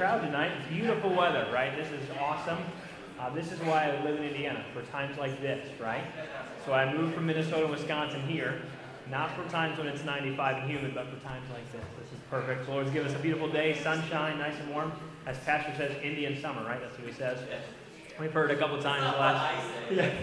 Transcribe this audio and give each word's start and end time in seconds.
crowd 0.00 0.22
tonight. 0.22 0.50
Beautiful 0.70 1.14
weather, 1.14 1.46
right? 1.52 1.76
This 1.76 1.88
is 1.88 2.08
awesome. 2.18 2.56
Uh, 3.18 3.28
this 3.34 3.52
is 3.52 3.60
why 3.60 3.84
I 3.84 4.02
live 4.02 4.16
in 4.16 4.24
Indiana, 4.24 4.64
for 4.72 4.80
times 4.90 5.18
like 5.18 5.42
this, 5.42 5.68
right? 5.78 6.04
So 6.64 6.72
I 6.72 6.90
moved 6.90 7.14
from 7.14 7.26
Minnesota 7.26 7.64
and 7.64 7.70
Wisconsin 7.70 8.22
here, 8.22 8.62
not 9.10 9.36
for 9.36 9.46
times 9.50 9.76
when 9.76 9.86
it's 9.86 10.02
95 10.02 10.62
and 10.62 10.70
humid, 10.70 10.94
but 10.94 11.06
for 11.10 11.22
times 11.22 11.46
like 11.52 11.70
this. 11.70 11.84
This 12.00 12.12
is 12.12 12.18
perfect. 12.30 12.64
The 12.64 12.72
Lord's 12.72 12.90
given 12.92 13.10
us 13.10 13.14
a 13.14 13.18
beautiful 13.18 13.52
day, 13.52 13.78
sunshine, 13.82 14.38
nice 14.38 14.58
and 14.58 14.70
warm. 14.70 14.90
As 15.26 15.36
Pastor 15.40 15.74
says, 15.76 15.94
Indian 16.02 16.40
summer, 16.40 16.64
right? 16.64 16.80
That's 16.80 16.98
what 16.98 17.06
he 17.06 17.12
says. 17.12 17.38
We've 18.18 18.32
heard 18.32 18.50
a 18.50 18.56
couple 18.56 18.80
times 18.80 19.02
the 19.02 19.20
last. 19.20 19.54
Yeah. 19.90 20.14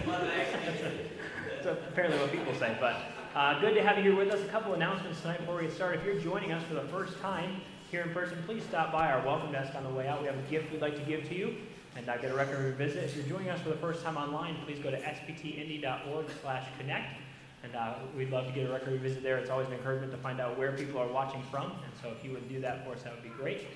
That's 1.62 1.78
apparently 1.88 2.18
what 2.18 2.32
people 2.32 2.54
say, 2.56 2.76
but 2.80 2.96
uh, 3.36 3.60
good 3.60 3.74
to 3.74 3.82
have 3.84 3.96
you 3.96 4.02
here 4.02 4.16
with 4.16 4.34
us. 4.34 4.40
A 4.40 4.48
couple 4.48 4.74
announcements 4.74 5.20
tonight 5.20 5.38
before 5.38 5.58
we 5.58 5.66
get 5.66 5.72
started. 5.72 6.00
If 6.00 6.04
you're 6.04 6.20
joining 6.20 6.50
us 6.50 6.64
for 6.64 6.74
the 6.74 6.88
first 6.88 7.20
time 7.20 7.60
here 7.90 8.02
in 8.02 8.10
person, 8.12 8.36
please 8.44 8.62
stop 8.64 8.92
by 8.92 9.10
our 9.10 9.24
welcome 9.24 9.50
desk 9.50 9.74
on 9.74 9.82
the 9.82 9.88
way 9.88 10.06
out. 10.06 10.20
We 10.20 10.26
have 10.26 10.36
a 10.36 10.50
gift 10.50 10.70
we'd 10.70 10.82
like 10.82 10.96
to 10.96 11.02
give 11.02 11.26
to 11.28 11.34
you 11.34 11.56
and 11.96 12.06
uh, 12.06 12.18
get 12.18 12.30
a 12.30 12.34
record 12.34 12.58
review 12.58 12.72
visit. 12.72 13.04
If 13.04 13.16
you're 13.16 13.24
joining 13.24 13.48
us 13.48 13.60
for 13.62 13.70
the 13.70 13.76
first 13.76 14.04
time 14.04 14.18
online, 14.18 14.56
please 14.66 14.78
go 14.78 14.90
to 14.90 15.00
sptindy.org 15.00 16.26
slash 16.42 16.66
connect. 16.78 17.16
And 17.62 17.74
uh, 17.74 17.94
we'd 18.14 18.30
love 18.30 18.46
to 18.46 18.52
get 18.52 18.68
a 18.68 18.72
record 18.72 18.92
review 18.92 19.08
visit 19.08 19.22
there. 19.22 19.38
It's 19.38 19.48
always 19.48 19.68
an 19.68 19.72
encouragement 19.72 20.12
to 20.12 20.18
find 20.18 20.38
out 20.38 20.58
where 20.58 20.72
people 20.72 21.00
are 21.00 21.08
watching 21.08 21.42
from. 21.50 21.64
And 21.64 21.92
so 22.02 22.10
if 22.10 22.22
you 22.22 22.32
would 22.32 22.46
do 22.48 22.60
that 22.60 22.84
for 22.84 22.92
us, 22.92 23.02
that 23.04 23.14
would 23.14 23.22
be 23.22 23.30
great. 23.30 23.66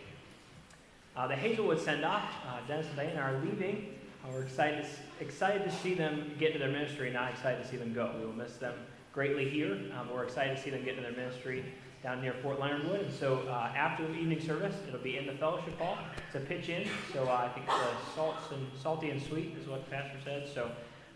Uh, 1.17 1.27
the 1.27 1.37
Hazelwood 1.37 1.81
send-off, 1.81 2.31
uh, 2.47 2.59
Dennis 2.69 2.87
and 2.89 2.97
Diana 2.97 3.21
are 3.21 3.41
leaving. 3.45 3.95
Uh, 4.25 4.29
we're 4.33 4.43
excited 4.43 4.85
to, 4.85 5.25
excited 5.25 5.65
to 5.65 5.75
see 5.79 5.95
them 5.95 6.33
get 6.39 6.53
to 6.53 6.59
their 6.59 6.71
ministry, 6.71 7.11
not 7.11 7.33
excited 7.33 7.63
to 7.63 7.69
see 7.69 7.79
them 7.79 7.95
go. 7.95 8.15
We 8.19 8.27
will 8.27 8.35
miss 8.35 8.57
them 8.57 8.75
greatly 9.15 9.49
here. 9.49 9.79
Um, 9.99 10.11
we're 10.13 10.25
excited 10.25 10.57
to 10.57 10.63
see 10.63 10.71
them 10.71 10.85
get 10.85 10.97
to 10.97 11.03
their 11.03 11.13
ministry 11.13 11.65
down 12.03 12.21
near 12.21 12.35
Fort 12.43 12.59
Leonard 12.59 12.89
Wood. 12.89 13.01
And 13.01 13.15
so 13.15 13.39
uh, 13.49 13.73
after 13.77 14.07
the 14.07 14.15
evening 14.15 14.41
service, 14.41 14.75
it'll 14.89 15.01
be 15.01 15.17
in 15.17 15.27
the 15.27 15.35
fellowship 15.35 15.79
hall 15.79 15.99
to 16.33 16.41
pitch 16.41 16.69
in. 16.69 16.89
So 17.13 17.25
uh, 17.25 17.49
I 17.49 17.49
think 17.49 17.67
the 17.67 18.15
salts 18.15 18.51
and 18.51 18.67
salty 18.81 19.11
and 19.11 19.23
sweet 19.23 19.57
is 19.61 19.69
what 19.69 19.85
the 19.85 19.91
pastor 19.91 20.19
said. 20.25 20.49
So 20.53 20.71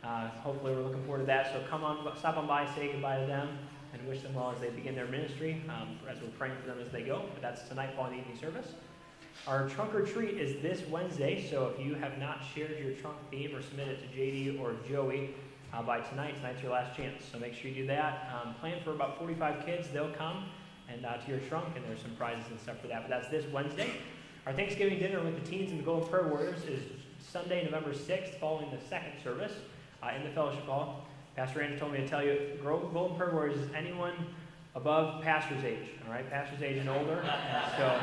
uh, 0.04 0.28
hopefully 0.28 0.74
we're 0.74 0.82
looking 0.82 1.04
forward 1.04 1.20
to 1.20 1.26
that. 1.26 1.52
So 1.52 1.62
come 1.68 1.82
on, 1.82 2.16
stop 2.18 2.36
on 2.36 2.46
by, 2.46 2.72
say 2.74 2.92
goodbye 2.92 3.20
to 3.20 3.26
them, 3.26 3.58
and 3.92 4.06
wish 4.06 4.22
them 4.22 4.34
well 4.34 4.52
as 4.54 4.60
they 4.60 4.70
begin 4.70 4.94
their 4.94 5.08
ministry. 5.08 5.62
Um, 5.68 5.98
as 6.08 6.20
we're 6.20 6.28
praying 6.38 6.54
for 6.60 6.68
them 6.68 6.78
as 6.84 6.92
they 6.92 7.02
go. 7.02 7.24
But 7.32 7.42
that's 7.42 7.68
tonight 7.68 7.90
following 7.96 8.18
the 8.18 8.20
evening 8.20 8.38
service. 8.38 8.74
Our 9.46 9.68
trunk 9.68 9.94
or 9.94 10.02
treat 10.02 10.38
is 10.38 10.62
this 10.62 10.88
Wednesday, 10.88 11.46
so 11.50 11.74
if 11.76 11.84
you 11.84 11.94
have 11.94 12.16
not 12.18 12.42
shared 12.54 12.78
your 12.82 12.92
trunk 12.92 13.16
theme 13.30 13.54
or 13.54 13.60
submitted 13.60 13.98
to 14.00 14.06
JD 14.16 14.60
or 14.60 14.76
Joey, 14.88 15.34
uh, 15.72 15.82
by 15.82 16.00
tonight. 16.00 16.34
Tonight's 16.36 16.62
your 16.62 16.72
last 16.72 16.96
chance, 16.96 17.22
so 17.30 17.38
make 17.38 17.52
sure 17.52 17.70
you 17.70 17.82
do 17.82 17.86
that. 17.88 18.30
Um, 18.32 18.54
plan 18.54 18.80
for 18.82 18.92
about 18.92 19.18
45 19.18 19.66
kids. 19.66 19.88
They'll 19.88 20.12
come 20.12 20.46
and 20.96 21.04
uh, 21.06 21.16
to 21.18 21.30
your 21.30 21.40
trunk, 21.40 21.76
and 21.76 21.84
there's 21.84 22.00
some 22.00 22.14
prizes 22.16 22.44
and 22.50 22.58
stuff 22.60 22.80
for 22.80 22.88
that. 22.88 23.02
But 23.02 23.10
that's 23.10 23.28
this 23.28 23.44
Wednesday. 23.52 23.90
Our 24.46 24.52
Thanksgiving 24.52 24.98
dinner 24.98 25.22
with 25.22 25.42
the 25.42 25.50
teens 25.50 25.70
and 25.70 25.80
the 25.80 25.84
Golden 25.84 26.08
Prayer 26.08 26.26
Warriors 26.28 26.62
is 26.64 26.82
Sunday, 27.18 27.64
November 27.64 27.92
6th, 27.92 28.38
following 28.38 28.70
the 28.70 28.80
second 28.88 29.12
service 29.22 29.52
uh, 30.02 30.10
in 30.16 30.24
the 30.24 30.30
fellowship 30.30 30.64
hall. 30.64 31.06
Pastor 31.34 31.62
Andrew 31.62 31.78
told 31.78 31.92
me 31.92 31.98
to 31.98 32.08
tell 32.08 32.24
you, 32.24 32.58
Golden 32.62 33.16
Prayer 33.16 33.32
Warriors 33.32 33.58
is 33.58 33.68
anyone 33.74 34.14
above 34.74 35.22
pastor's 35.22 35.64
age, 35.64 35.88
all 36.06 36.12
right? 36.12 36.28
Pastor's 36.30 36.62
age 36.62 36.78
and 36.78 36.88
older. 36.88 37.22
So, 37.76 38.00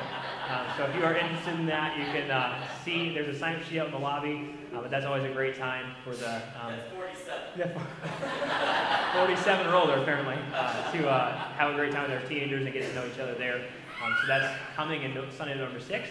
uh, 0.50 0.78
so 0.78 0.86
if 0.86 0.96
you 0.96 1.04
are 1.04 1.16
interested 1.16 1.60
in 1.60 1.66
that, 1.68 1.98
you 1.98 2.06
can 2.06 2.30
uh, 2.30 2.68
see 2.84 3.14
there's 3.14 3.34
a 3.34 3.40
sign 3.40 3.56
up 3.56 3.64
sheet 3.64 3.80
out 3.80 3.88
in 3.88 3.94
the 3.94 4.00
lobby. 4.00 4.56
Uh, 4.74 4.82
but 4.82 4.90
that's 4.90 5.06
always 5.06 5.24
a 5.24 5.32
great 5.32 5.56
time 5.56 5.94
for 6.04 6.16
the. 6.16 6.36
Um, 6.36 6.74
that's 6.76 6.92
47. 6.92 7.42
Yeah, 7.58 9.14
47 9.26 9.68
or 9.68 9.76
older, 9.76 9.94
apparently, 9.94 10.38
uh, 10.54 10.92
to 10.92 11.08
uh, 11.08 11.38
have 11.54 11.72
a 11.72 11.76
great 11.76 11.92
time 11.92 12.10
with 12.10 12.20
our 12.20 12.28
teenagers 12.28 12.66
and 12.66 12.74
get 12.74 12.88
to 12.88 12.96
know 12.96 13.06
each 13.06 13.20
other 13.20 13.36
there. 13.36 13.62
Um, 14.04 14.16
so 14.22 14.28
that's 14.28 14.60
coming 14.76 15.04
in 15.04 15.14
Sunday, 15.38 15.56
November 15.56 15.80
6th. 15.80 16.08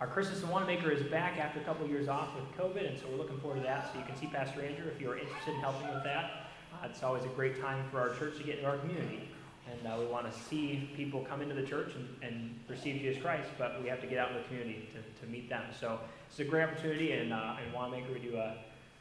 Our 0.00 0.06
Christmas 0.06 0.42
and 0.42 0.50
Wanamaker 0.50 0.90
is 0.90 1.02
back 1.04 1.38
after 1.38 1.60
a 1.60 1.62
couple 1.62 1.86
years 1.86 2.08
off 2.08 2.28
with 2.34 2.44
COVID, 2.58 2.86
and 2.86 2.98
so 2.98 3.06
we're 3.08 3.16
looking 3.16 3.38
forward 3.38 3.56
to 3.56 3.62
that. 3.62 3.92
So 3.92 3.98
you 3.98 4.04
can 4.04 4.16
see 4.16 4.26
Pastor 4.26 4.60
Andrew 4.60 4.86
if 4.94 5.00
you 5.00 5.10
are 5.10 5.16
interested 5.16 5.54
in 5.54 5.60
helping 5.60 5.88
with 5.88 6.04
that. 6.04 6.48
Uh, 6.74 6.86
it's 6.86 7.02
always 7.02 7.24
a 7.24 7.28
great 7.28 7.60
time 7.62 7.88
for 7.90 8.00
our 8.00 8.14
church 8.16 8.36
to 8.38 8.42
get 8.42 8.56
into 8.56 8.68
our 8.68 8.76
community. 8.78 9.28
And 9.78 9.92
uh, 9.92 9.96
we 9.98 10.06
want 10.06 10.30
to 10.30 10.38
see 10.38 10.90
people 10.96 11.26
come 11.28 11.42
into 11.42 11.54
the 11.54 11.62
church 11.62 11.92
and, 11.94 12.08
and 12.22 12.58
receive 12.68 13.00
Jesus 13.00 13.22
Christ, 13.22 13.48
but 13.58 13.82
we 13.82 13.88
have 13.88 14.00
to 14.00 14.06
get 14.06 14.18
out 14.18 14.30
in 14.30 14.38
the 14.38 14.42
community 14.44 14.88
to, 14.92 15.24
to 15.24 15.30
meet 15.30 15.48
them. 15.48 15.64
So 15.78 16.00
it's 16.28 16.38
a 16.38 16.44
great 16.44 16.64
opportunity, 16.64 17.12
and 17.12 17.32
uh, 17.32 17.56
in 17.66 17.72
Wanamaker 17.72 18.12
we 18.12 18.20
do 18.20 18.36
a 18.36 18.56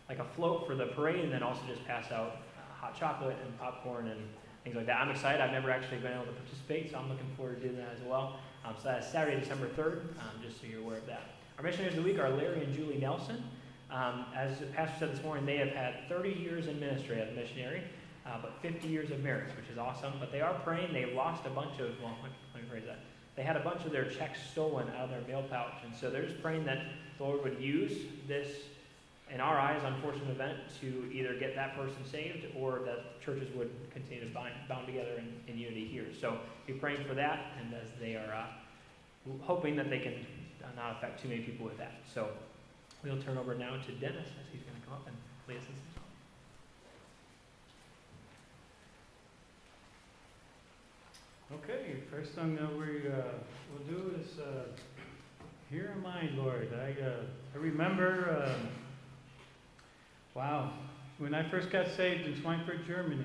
like 0.08 0.20
a 0.20 0.26
float 0.36 0.68
for 0.68 0.76
the 0.76 0.86
parade, 0.88 1.24
and 1.24 1.32
then 1.32 1.42
also 1.42 1.62
just 1.68 1.84
pass 1.86 2.12
out 2.12 2.38
uh, 2.58 2.74
hot 2.80 2.98
chocolate 2.98 3.38
and 3.44 3.58
popcorn 3.58 4.08
and 4.08 4.22
things 4.64 4.76
like 4.76 4.86
that. 4.86 5.02
I'm 5.02 5.10
excited. 5.10 5.42
I've 5.42 5.52
never 5.52 5.72
actually 5.72 5.98
been 5.98 6.14
able 6.14 6.26
to 6.26 6.32
participate, 6.32 6.92
so 6.92 6.98
I'm 6.98 7.10
looking 7.10 7.28
forward 7.36 7.62
to 7.62 7.68
doing 7.68 7.78
that 7.78 7.96
as 7.96 8.04
well. 8.06 8.38
Um, 8.64 8.76
so 8.78 8.90
that's 8.90 9.12
Saturday, 9.12 9.40
December 9.40 9.68
3rd, 9.70 10.02
um, 10.20 10.42
just 10.44 10.60
so 10.62 10.68
you're 10.68 10.82
aware 10.82 10.98
of 10.98 11.06
that. 11.08 11.30
Our 11.58 11.64
missionaries 11.64 11.98
of 11.98 12.04
the 12.04 12.10
week 12.10 12.20
are 12.20 12.30
Larry 12.30 12.64
and 12.64 12.74
Julie 12.74 12.98
Nelson. 12.98 13.44
Um, 13.92 14.26
as 14.36 14.60
the 14.60 14.66
pastor 14.68 14.96
said 15.00 15.16
this 15.16 15.24
morning, 15.24 15.46
they 15.46 15.58
have 15.58 15.70
had 15.70 16.10
30 16.10 16.32
years 16.32 16.68
in 16.68 16.80
ministry 16.80 17.22
as 17.22 17.30
a 17.30 17.34
missionary, 17.34 17.84
uh, 18.26 18.38
but 18.42 18.54
50 18.62 18.88
years 18.88 19.12
of 19.12 19.24
marriage, 19.24 19.56
which 19.56 19.70
is 19.72 19.78
awesome. 19.78 20.14
But 20.20 20.32
they 20.32 20.42
are 20.42 20.54
praying. 20.64 20.94
They 20.94 21.14
lost 21.14 21.46
a 21.46 21.50
bunch 21.50 21.80
of, 21.80 21.92
well, 22.02 22.16
let 22.54 22.64
me 22.64 22.70
phrase 22.70 22.84
that. 22.88 23.00
They 23.36 23.44
had 23.44 23.58
a 23.58 23.60
bunch 23.60 23.86
of 23.86 23.92
their 23.92 24.06
checks 24.06 24.40
stolen 24.52 24.88
out 24.98 25.06
of 25.06 25.10
their 25.10 25.22
mail 25.28 25.44
pouch, 25.50 25.76
and 25.84 25.94
so 25.94 26.10
they're 26.10 26.26
just 26.26 26.42
praying 26.42 26.66
that 26.66 26.84
the 27.18 27.24
Lord 27.24 27.44
would 27.44 27.60
use 27.60 28.06
this 28.28 28.48
in 29.34 29.42
our 29.42 29.58
eyes, 29.58 29.82
unfortunate 29.84 30.30
event 30.30 30.58
to 30.80 31.12
either 31.12 31.34
get 31.34 31.56
that 31.56 31.76
person 31.76 31.98
saved 32.10 32.46
or 32.58 32.80
that 32.86 33.20
churches 33.22 33.54
would 33.56 33.72
continue 33.92 34.24
to 34.24 34.34
bind, 34.34 34.54
bound 34.70 34.86
together 34.86 35.18
in, 35.18 35.52
in 35.52 35.60
unity 35.60 35.86
here. 35.86 36.06
So 36.20 36.38
be 36.66 36.74
praying 36.74 37.04
for 37.06 37.16
that, 37.16 37.40
and 37.60 37.74
as 37.74 37.90
they 38.00 38.16
are 38.16 38.34
uh, 38.34 38.46
hoping 39.42 39.76
that 39.76 39.90
they 39.90 40.00
can 40.00 40.14
not 40.76 40.98
affect 40.98 41.22
too 41.22 41.30
many 41.30 41.42
people 41.42 41.66
with 41.66 41.78
that. 41.78 41.94
So 42.14 42.30
we'll 43.04 43.22
turn 43.22 43.38
over 43.38 43.56
now 43.56 43.78
to 43.78 43.92
Dennis 43.94 44.28
as 44.28 44.46
he's 44.52 44.62
going 44.62 44.80
to 44.80 44.86
come 44.86 44.94
up 44.94 45.08
and 45.08 45.16
lead 45.48 45.58
us 45.58 45.68
in 45.68 45.95
Okay, 51.54 51.98
first 52.12 52.34
song 52.36 52.56
that 52.56 52.76
we 52.76 53.08
uh, 53.08 53.22
will 53.72 53.86
do 53.88 54.16
is 54.20 54.40
uh, 54.40 54.64
"Here 55.70 55.94
Am 55.96 56.06
I, 56.06 56.30
Lord." 56.36 56.70
I 56.74 57.02
uh, 57.02 57.22
I 57.54 57.58
remember. 57.58 58.46
Um, 58.46 58.68
Wow. 60.36 60.74
When 61.18 61.34
I 61.34 61.50
first 61.50 61.72
got 61.72 61.88
saved 61.96 62.28
in 62.28 62.34
Schweinfurt, 62.34 62.86
Germany, 62.86 63.24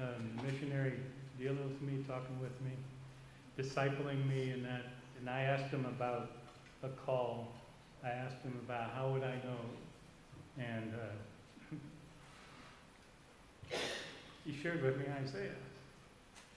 um, 0.00 0.46
missionary 0.46 0.94
dealing 1.36 1.64
with 1.64 1.82
me, 1.82 2.04
talking 2.06 2.38
with 2.40 2.52
me, 2.62 2.70
discipling 3.58 4.24
me, 4.28 4.50
and 4.50 4.64
that, 4.64 4.82
and 5.18 5.28
I 5.28 5.40
asked 5.42 5.72
him 5.72 5.84
about 5.84 6.30
a 6.84 6.90
call. 6.90 7.48
I 8.04 8.10
asked 8.10 8.40
him 8.44 8.56
about 8.64 8.92
how 8.92 9.10
would 9.10 9.24
I 9.24 9.34
know, 9.34 9.58
and 10.64 10.92
uh, 10.94 11.76
he 14.44 14.56
shared 14.62 14.80
with 14.84 14.96
me 14.96 15.06
Isaiah, 15.24 15.56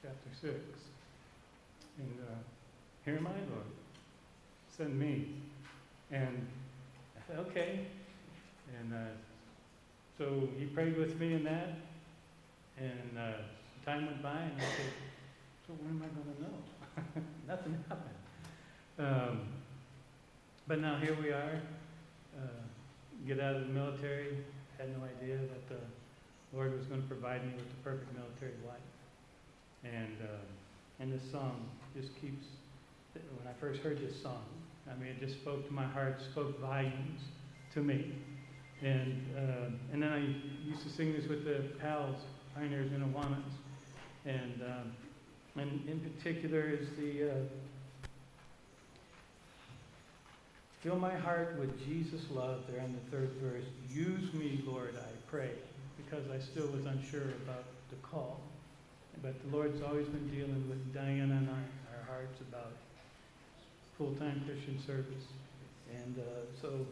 chapter 0.01 0.29
six, 0.39 0.55
and 1.97 2.17
uh, 2.21 2.33
here 3.05 3.17
am 3.17 3.27
I, 3.27 3.31
Lord, 3.31 3.65
send 4.75 4.99
me, 4.99 5.35
and 6.11 6.47
I 7.17 7.27
said 7.27 7.39
okay, 7.47 7.87
and. 8.79 8.93
Uh, 8.93 8.97
so 10.21 10.47
he 10.59 10.65
prayed 10.65 10.97
with 10.97 11.19
me 11.19 11.33
in 11.33 11.43
that, 11.45 11.69
and 12.77 13.17
uh, 13.17 13.41
time 13.83 14.05
went 14.05 14.21
by, 14.21 14.37
and 14.37 14.53
I 14.55 14.59
said, 14.59 14.93
"So 15.65 15.73
when 15.81 15.97
am 15.97 16.03
I 16.03 16.13
going 16.13 16.35
to 16.35 16.41
know?" 16.43 17.25
Nothing 17.47 17.83
happened. 17.89 18.21
Um, 18.99 19.47
but 20.67 20.79
now 20.79 20.99
here 20.99 21.17
we 21.19 21.29
are. 21.29 21.59
Uh, 22.37 22.61
get 23.25 23.39
out 23.39 23.55
of 23.55 23.61
the 23.61 23.73
military. 23.73 24.37
Had 24.77 24.95
no 24.95 25.05
idea 25.05 25.37
that 25.37 25.67
the 25.67 25.81
Lord 26.55 26.77
was 26.77 26.85
going 26.85 27.01
to 27.01 27.07
provide 27.07 27.43
me 27.43 27.53
with 27.55 27.67
the 27.67 27.81
perfect 27.83 28.13
military 28.13 28.53
life. 28.67 28.90
And 29.83 30.17
uh, 30.21 31.01
and 31.01 31.11
this 31.11 31.23
song 31.31 31.69
just 31.95 32.09
keeps. 32.19 32.45
When 33.13 33.47
I 33.47 33.59
first 33.59 33.81
heard 33.81 33.99
this 33.99 34.21
song, 34.21 34.45
I 34.89 34.97
mean, 34.97 35.09
it 35.09 35.19
just 35.19 35.41
spoke 35.41 35.67
to 35.67 35.73
my 35.73 35.83
heart, 35.83 36.21
spoke 36.31 36.59
volumes 36.61 37.21
to 37.73 37.81
me. 37.81 38.13
And, 38.81 39.25
uh, 39.37 39.69
and 39.91 40.01
then 40.01 40.11
I 40.11 40.19
used 40.65 40.83
to 40.83 40.89
sing 40.89 41.13
this 41.13 41.27
with 41.27 41.43
the 41.43 41.63
pals, 41.79 42.15
Pioneers 42.55 42.91
and 42.93 43.13
Awanas. 43.13 43.51
And, 44.25 44.61
um, 44.61 44.93
and 45.61 45.87
in 45.89 45.99
particular 45.99 46.61
is 46.61 46.87
the 46.97 47.31
uh, 47.31 47.35
Fill 50.81 50.97
my 50.97 51.15
heart 51.15 51.57
with 51.59 51.85
Jesus' 51.85 52.25
love 52.31 52.61
there 52.67 52.81
on 52.81 52.91
the 52.91 53.15
third 53.15 53.29
verse. 53.39 53.65
Use 53.87 54.33
me, 54.33 54.63
Lord, 54.65 54.95
I 54.97 55.29
pray, 55.29 55.51
because 55.95 56.23
I 56.31 56.39
still 56.39 56.65
was 56.67 56.87
unsure 56.87 57.29
about 57.45 57.65
the 57.91 57.97
call. 57.97 58.41
But 59.21 59.35
the 59.43 59.55
Lord's 59.55 59.81
always 59.83 60.07
been 60.07 60.27
dealing 60.29 60.67
with 60.67 60.93
Diana 60.93 61.37
and 61.37 61.49
I, 61.49 61.61
our 61.95 62.03
hearts 62.07 62.41
about 62.49 62.73
full-time 63.97 64.41
Christian 64.47 64.81
service. 64.85 65.25
And 65.93 66.17
uh, 66.17 66.49
so 66.59 66.85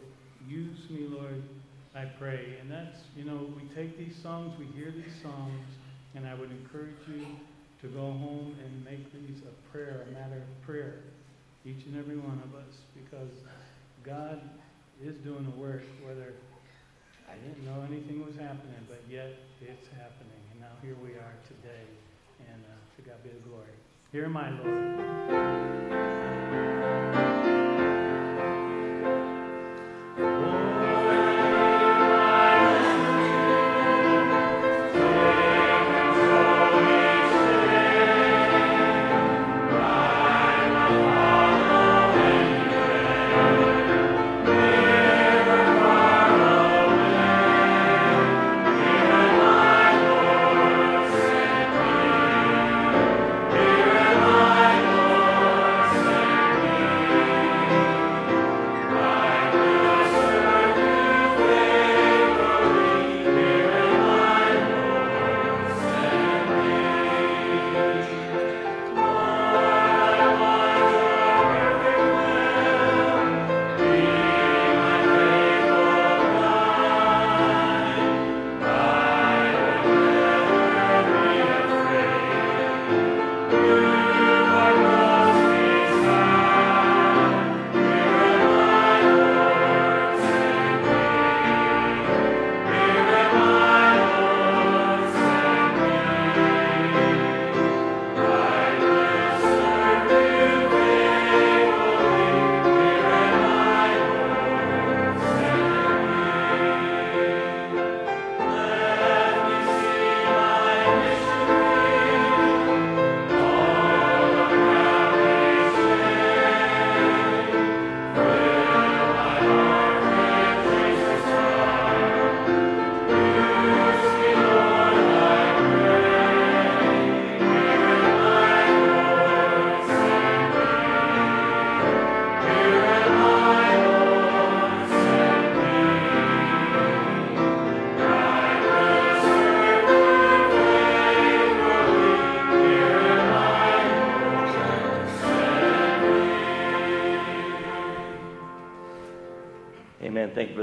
use 0.48 0.78
me, 0.90 1.08
Lord, 1.08 1.42
I 1.94 2.04
pray. 2.04 2.58
And 2.60 2.70
that's, 2.70 2.98
you 3.16 3.24
know, 3.24 3.48
we 3.56 3.62
take 3.74 3.98
these 3.98 4.14
songs, 4.22 4.54
we 4.58 4.66
hear 4.78 4.92
these 4.92 5.20
songs, 5.22 5.66
and 6.14 6.26
I 6.26 6.34
would 6.34 6.50
encourage 6.50 7.02
you 7.08 7.26
to 7.82 7.88
go 7.88 8.12
home 8.12 8.54
and 8.64 8.84
make 8.84 9.10
these 9.12 9.42
a 9.42 9.72
prayer, 9.72 10.06
a 10.08 10.12
matter 10.12 10.36
of 10.36 10.66
prayer, 10.66 11.00
each 11.64 11.84
and 11.86 11.98
every 11.98 12.16
one 12.16 12.40
of 12.44 12.54
us, 12.54 12.78
because 12.94 13.32
God 14.04 14.40
is 15.02 15.16
doing 15.24 15.44
the 15.44 15.58
work, 15.60 15.82
whether 16.06 16.34
I 17.28 17.34
didn't 17.42 17.64
know 17.64 17.82
anything 17.90 18.24
was 18.24 18.36
happening, 18.36 18.86
but 18.88 19.02
yet 19.10 19.34
it's 19.60 19.88
happening. 19.96 20.40
And 20.52 20.60
now 20.60 20.74
here 20.82 20.96
we 21.02 21.10
are 21.10 21.34
today, 21.48 21.88
to 23.02 23.08
God 23.08 23.22
be 23.22 23.30
the 23.30 23.48
glory. 23.48 23.72
Here 24.12 24.24
am 24.24 24.36
I, 24.36 24.50
Lord. 24.50 26.39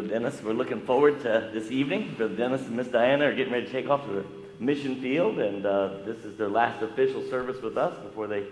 Dennis. 0.08 0.42
We're 0.42 0.54
looking 0.54 0.82
forward 0.82 1.22
to 1.22 1.50
this 1.54 1.70
evening. 1.70 2.16
Brother 2.18 2.36
Dennis 2.36 2.62
and 2.62 2.78
Miss 2.78 2.88
Diana 2.88 3.26
are 3.26 3.36
getting 3.36 3.52
ready 3.52 3.66
to 3.66 3.72
take 3.72 3.90
off 3.90 4.06
to 4.06 4.14
the 4.14 4.26
mission 4.60 5.02
field, 5.02 5.40
and 5.40 5.66
uh, 5.66 6.00
this 6.06 6.24
is 6.24 6.38
their 6.38 6.48
last 6.48 6.82
official 6.82 7.28
service 7.30 7.62
with 7.62 7.78
us 7.78 7.98
before 8.04 8.28
they 8.28 8.46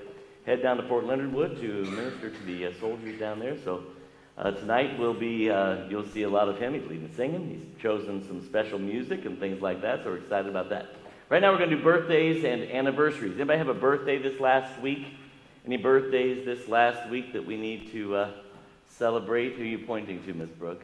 head 0.45 0.62
down 0.62 0.77
to 0.77 0.83
Fort 0.88 1.05
Leonard 1.05 1.33
Wood 1.33 1.59
to 1.62 1.85
minister 1.91 2.29
to 2.29 2.43
the 2.43 2.67
uh, 2.67 2.71
soldiers 2.79 3.19
down 3.19 3.39
there. 3.39 3.57
So 3.63 3.83
uh, 4.38 4.51
tonight 4.51 5.00
will 5.00 5.13
be, 5.13 5.50
uh, 5.50 5.88
you'll 5.89 6.07
see 6.07 6.24
a 6.24 6.29
lot 6.29 6.50
of 6.50 6.59
him. 6.59 6.74
He's 6.74 6.83
leading 6.89 7.12
singing. 7.15 7.50
He's 7.50 7.81
chosen 7.81 8.27
some 8.27 8.45
special 8.45 8.77
music 8.77 9.25
and 9.25 9.39
things 9.39 9.62
like 9.62 9.81
that, 9.81 10.03
so 10.03 10.09
we're 10.12 10.17
excited 10.17 10.50
about 10.50 10.69
that. 10.69 10.88
Right 11.29 11.41
now 11.41 11.51
we're 11.51 11.57
going 11.57 11.69
to 11.69 11.77
do 11.77 11.83
birthdays 11.83 12.43
and 12.43 12.63
anniversaries. 12.63 13.35
Anybody 13.35 13.57
have 13.59 13.69
a 13.69 13.74
birthday 13.74 14.21
this 14.21 14.39
last 14.39 14.79
week? 14.81 15.07
Any 15.65 15.77
birthdays 15.77 16.45
this 16.45 16.67
last 16.67 17.09
week 17.09 17.33
that 17.33 17.45
we 17.45 17.57
need 17.57 17.91
to 17.93 18.15
uh, 18.15 18.31
celebrate? 18.88 19.53
Who 19.53 19.63
are 19.63 19.65
you 19.65 19.79
pointing 19.79 20.24
to, 20.25 20.33
Miss 20.33 20.50
Brooke? 20.50 20.83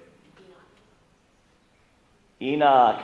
Enoch. 2.41 3.01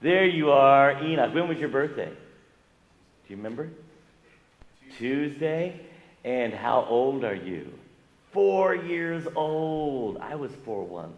There 0.00 0.26
you 0.26 0.50
are, 0.50 1.02
Enoch. 1.02 1.34
When 1.34 1.48
was 1.48 1.58
your 1.58 1.68
birthday? 1.68 2.08
Do 2.08 2.14
you 3.28 3.36
remember? 3.36 3.68
Tuesday. 4.96 5.80
And 6.24 6.52
how 6.52 6.86
old 6.88 7.24
are 7.24 7.34
you? 7.34 7.72
Four 8.32 8.74
years 8.74 9.26
old. 9.34 10.18
I 10.18 10.34
was 10.34 10.50
four 10.64 10.84
once. 10.84 11.16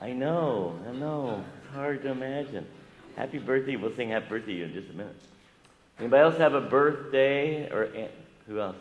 I 0.00 0.12
know, 0.12 0.78
I 0.86 0.92
know. 0.92 1.44
It's 1.64 1.74
hard 1.74 2.02
to 2.02 2.10
imagine. 2.10 2.66
Happy 3.16 3.38
birthday. 3.38 3.76
We'll 3.76 3.96
sing 3.96 4.10
happy 4.10 4.28
birthday 4.28 4.52
to 4.52 4.58
you 4.58 4.64
in 4.66 4.72
just 4.74 4.90
a 4.90 4.92
minute. 4.92 5.16
Anybody 5.98 6.22
else 6.22 6.36
have 6.36 6.52
a 6.52 6.60
birthday? 6.60 7.70
Or 7.70 7.88
who 8.46 8.60
else? 8.60 8.76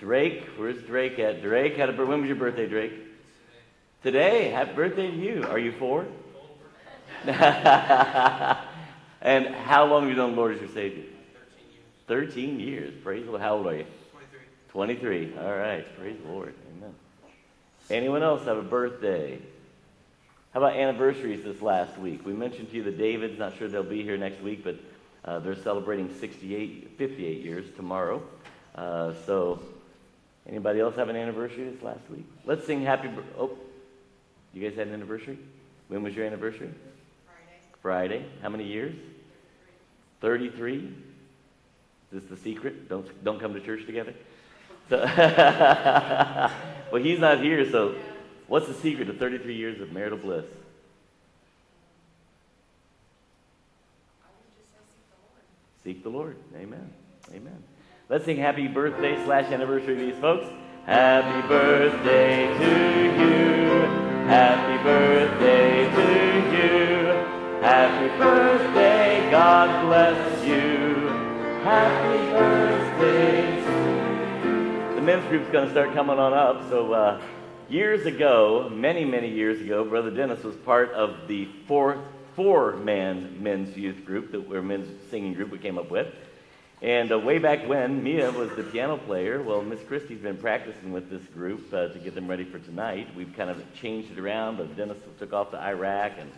Drake. 0.00 0.44
Where's 0.56 0.82
Drake 0.82 1.18
at? 1.20 1.42
Drake 1.42 1.76
had 1.76 1.88
a. 1.88 1.92
When 2.04 2.20
was 2.20 2.28
your 2.28 2.36
birthday, 2.36 2.68
Drake? 2.68 2.92
Today, 4.02 4.48
happy 4.48 4.72
birthday 4.72 5.10
to 5.10 5.16
you. 5.16 5.44
Are 5.50 5.58
you 5.58 5.72
four? 5.72 6.06
and 7.26 7.36
how 9.46 9.84
long 9.84 10.04
have 10.04 10.10
you 10.10 10.16
known 10.16 10.30
the 10.30 10.38
Lord 10.38 10.54
as 10.54 10.60
your 10.60 10.70
Savior? 10.70 11.04
13 12.08 12.24
years. 12.24 12.24
13 12.32 12.60
years. 12.60 12.94
Praise 13.04 13.26
the 13.26 13.32
Lord. 13.32 13.42
How 13.42 13.56
old 13.56 13.66
are 13.66 13.76
you? 13.76 13.84
23. 14.70 15.26
23. 15.26 15.38
All 15.38 15.54
right. 15.54 15.84
Praise 15.98 16.16
the 16.24 16.32
Lord. 16.32 16.54
Amen. 16.78 16.94
Anyone 17.90 18.22
else 18.22 18.46
have 18.46 18.56
a 18.56 18.62
birthday? 18.62 19.38
How 20.54 20.60
about 20.60 20.76
anniversaries 20.76 21.44
this 21.44 21.60
last 21.60 21.98
week? 21.98 22.24
We 22.24 22.32
mentioned 22.32 22.70
to 22.70 22.76
you 22.76 22.82
the 22.82 22.90
Davids. 22.90 23.38
Not 23.38 23.58
sure 23.58 23.68
they'll 23.68 23.82
be 23.82 24.02
here 24.02 24.16
next 24.16 24.40
week, 24.40 24.64
but 24.64 24.76
uh, 25.26 25.40
they're 25.40 25.54
celebrating 25.54 26.08
68, 26.20 26.92
58 26.96 27.44
years 27.44 27.66
tomorrow. 27.76 28.22
Uh, 28.74 29.12
so, 29.26 29.60
anybody 30.48 30.80
else 30.80 30.96
have 30.96 31.10
an 31.10 31.16
anniversary 31.16 31.68
this 31.68 31.82
last 31.82 32.08
week? 32.10 32.24
Let's 32.46 32.64
sing 32.66 32.80
happy. 32.80 33.10
Oh, 33.38 33.58
you 34.52 34.68
guys 34.68 34.76
had 34.76 34.88
an 34.88 34.94
anniversary? 34.94 35.38
When 35.88 36.02
was 36.02 36.14
your 36.14 36.26
anniversary? 36.26 36.70
Friday. 37.82 38.18
Friday. 38.18 38.24
How 38.42 38.48
many 38.48 38.64
years? 38.64 38.94
33. 40.20 40.92
Is 42.12 42.22
this 42.22 42.24
the 42.24 42.36
secret? 42.36 42.88
Don't, 42.88 43.24
don't 43.24 43.40
come 43.40 43.54
to 43.54 43.60
church 43.60 43.86
together? 43.86 44.14
So 44.88 44.98
well, 46.92 47.02
he's 47.02 47.20
not 47.20 47.40
here, 47.40 47.70
so 47.70 47.94
what's 48.48 48.66
the 48.66 48.74
secret 48.74 49.04
to 49.06 49.12
33 49.12 49.54
years 49.54 49.80
of 49.80 49.92
marital 49.92 50.18
bliss? 50.18 50.44
Seek 55.84 56.02
the 56.02 56.10
Lord. 56.10 56.36
Amen. 56.56 56.92
Amen. 57.32 57.62
Let's 58.08 58.24
sing 58.24 58.36
happy 58.36 58.66
birthday 58.66 59.22
slash 59.24 59.50
anniversary 59.52 59.96
to 59.96 60.06
these 60.06 60.20
folks. 60.20 60.46
Happy 60.84 61.46
birthday 61.46 62.46
to 62.58 64.04
you. 64.04 64.09
Happy 64.30 64.80
birthday 64.84 65.90
to 65.90 66.06
you. 66.54 67.06
Happy 67.60 68.16
birthday, 68.16 69.28
God 69.28 69.84
bless 69.86 70.46
you. 70.46 71.08
Happy 71.64 72.30
birthday. 72.30 73.60
The 74.94 75.00
men's 75.00 75.26
group's 75.26 75.50
going 75.50 75.64
to 75.64 75.72
start 75.72 75.92
coming 75.94 76.20
on 76.20 76.32
up. 76.32 76.70
So, 76.70 76.92
uh, 76.92 77.20
years 77.68 78.06
ago, 78.06 78.70
many, 78.72 79.04
many 79.04 79.28
years 79.28 79.60
ago, 79.60 79.84
Brother 79.84 80.12
Dennis 80.12 80.44
was 80.44 80.54
part 80.54 80.92
of 80.92 81.26
the 81.26 81.48
fourth 81.66 81.98
four-man 82.36 83.42
men's 83.42 83.76
youth 83.76 84.04
group, 84.04 84.30
that 84.30 84.48
we're 84.48 84.62
men's 84.62 84.88
singing 85.10 85.34
group 85.34 85.50
we 85.50 85.58
came 85.58 85.76
up 85.76 85.90
with. 85.90 86.06
And 86.82 87.12
uh, 87.12 87.18
way 87.18 87.38
back 87.38 87.68
when, 87.68 88.02
Mia 88.02 88.30
was 88.30 88.48
the 88.56 88.62
piano 88.62 88.96
player. 88.96 89.42
Well, 89.42 89.60
Miss 89.60 89.80
Christie's 89.86 90.22
been 90.22 90.38
practicing 90.38 90.92
with 90.92 91.10
this 91.10 91.22
group 91.34 91.70
uh, 91.74 91.88
to 91.88 91.98
get 91.98 92.14
them 92.14 92.26
ready 92.26 92.44
for 92.44 92.58
tonight. 92.58 93.08
We've 93.14 93.34
kind 93.36 93.50
of 93.50 93.62
changed 93.74 94.12
it 94.12 94.18
around, 94.18 94.56
but 94.56 94.74
Dennis 94.78 94.96
took 95.18 95.34
off 95.34 95.50
to 95.50 95.60
Iraq, 95.60 96.12
and 96.18 96.30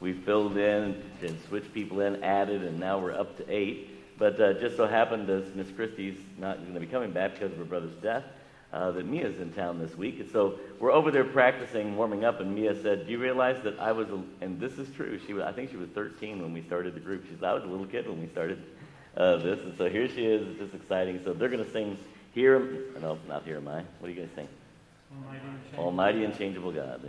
we 0.00 0.14
filled 0.14 0.56
in 0.56 1.02
and 1.20 1.38
switched 1.46 1.74
people 1.74 2.00
in, 2.00 2.24
added, 2.24 2.64
and 2.64 2.80
now 2.80 3.00
we're 3.00 3.12
up 3.12 3.36
to 3.36 3.44
eight. 3.54 4.18
But 4.18 4.40
uh, 4.40 4.54
just 4.54 4.78
so 4.78 4.86
happened, 4.86 5.28
as 5.28 5.54
Miss 5.54 5.70
Christie's 5.70 6.16
not 6.38 6.56
going 6.56 6.72
to 6.72 6.80
be 6.80 6.86
coming 6.86 7.10
back 7.10 7.34
because 7.34 7.52
of 7.52 7.58
her 7.58 7.64
brother's 7.64 7.96
death, 7.96 8.24
uh, 8.72 8.92
that 8.92 9.04
Mia's 9.04 9.38
in 9.40 9.52
town 9.52 9.78
this 9.78 9.94
week. 9.94 10.20
And 10.20 10.30
so 10.30 10.58
we're 10.80 10.92
over 10.92 11.10
there 11.10 11.24
practicing, 11.24 11.96
warming 11.96 12.24
up, 12.24 12.40
and 12.40 12.54
Mia 12.54 12.80
said, 12.80 13.04
"Do 13.04 13.12
you 13.12 13.18
realize 13.18 13.62
that 13.64 13.78
I 13.78 13.92
was?" 13.92 14.08
A, 14.08 14.22
and 14.40 14.58
this 14.58 14.78
is 14.78 14.88
true. 14.96 15.20
She 15.26 15.34
was, 15.34 15.44
I 15.44 15.52
think 15.52 15.70
she 15.70 15.76
was 15.76 15.90
13 15.90 16.40
when 16.40 16.54
we 16.54 16.62
started 16.62 16.94
the 16.94 17.00
group. 17.00 17.26
She 17.26 17.34
said, 17.34 17.44
"I 17.44 17.52
was 17.52 17.64
a 17.64 17.66
little 17.66 17.84
kid 17.84 18.08
when 18.08 18.18
we 18.18 18.28
started 18.28 18.62
uh, 19.16 19.36
this." 19.36 19.60
And 19.60 19.76
so 19.76 19.88
here 19.88 20.08
she 20.08 20.24
is. 20.24 20.46
It's 20.48 20.58
just 20.58 20.74
exciting. 20.74 21.20
So 21.24 21.32
they're 21.32 21.48
going 21.48 21.64
to 21.64 21.70
sing 21.70 21.98
"Here." 22.34 22.58
No, 23.00 23.18
not 23.28 23.44
"Here 23.44 23.56
Am 23.56 23.68
I." 23.68 23.82
What 23.98 24.08
are 24.08 24.10
you 24.10 24.16
going 24.16 24.28
to 24.28 24.34
sing? 24.34 24.48
Almighty 25.12 25.44
and 25.44 25.62
changeable. 25.62 25.84
Almighty 25.84 26.24
and 26.24 26.38
changeable 26.38 26.72
God. 26.72 27.00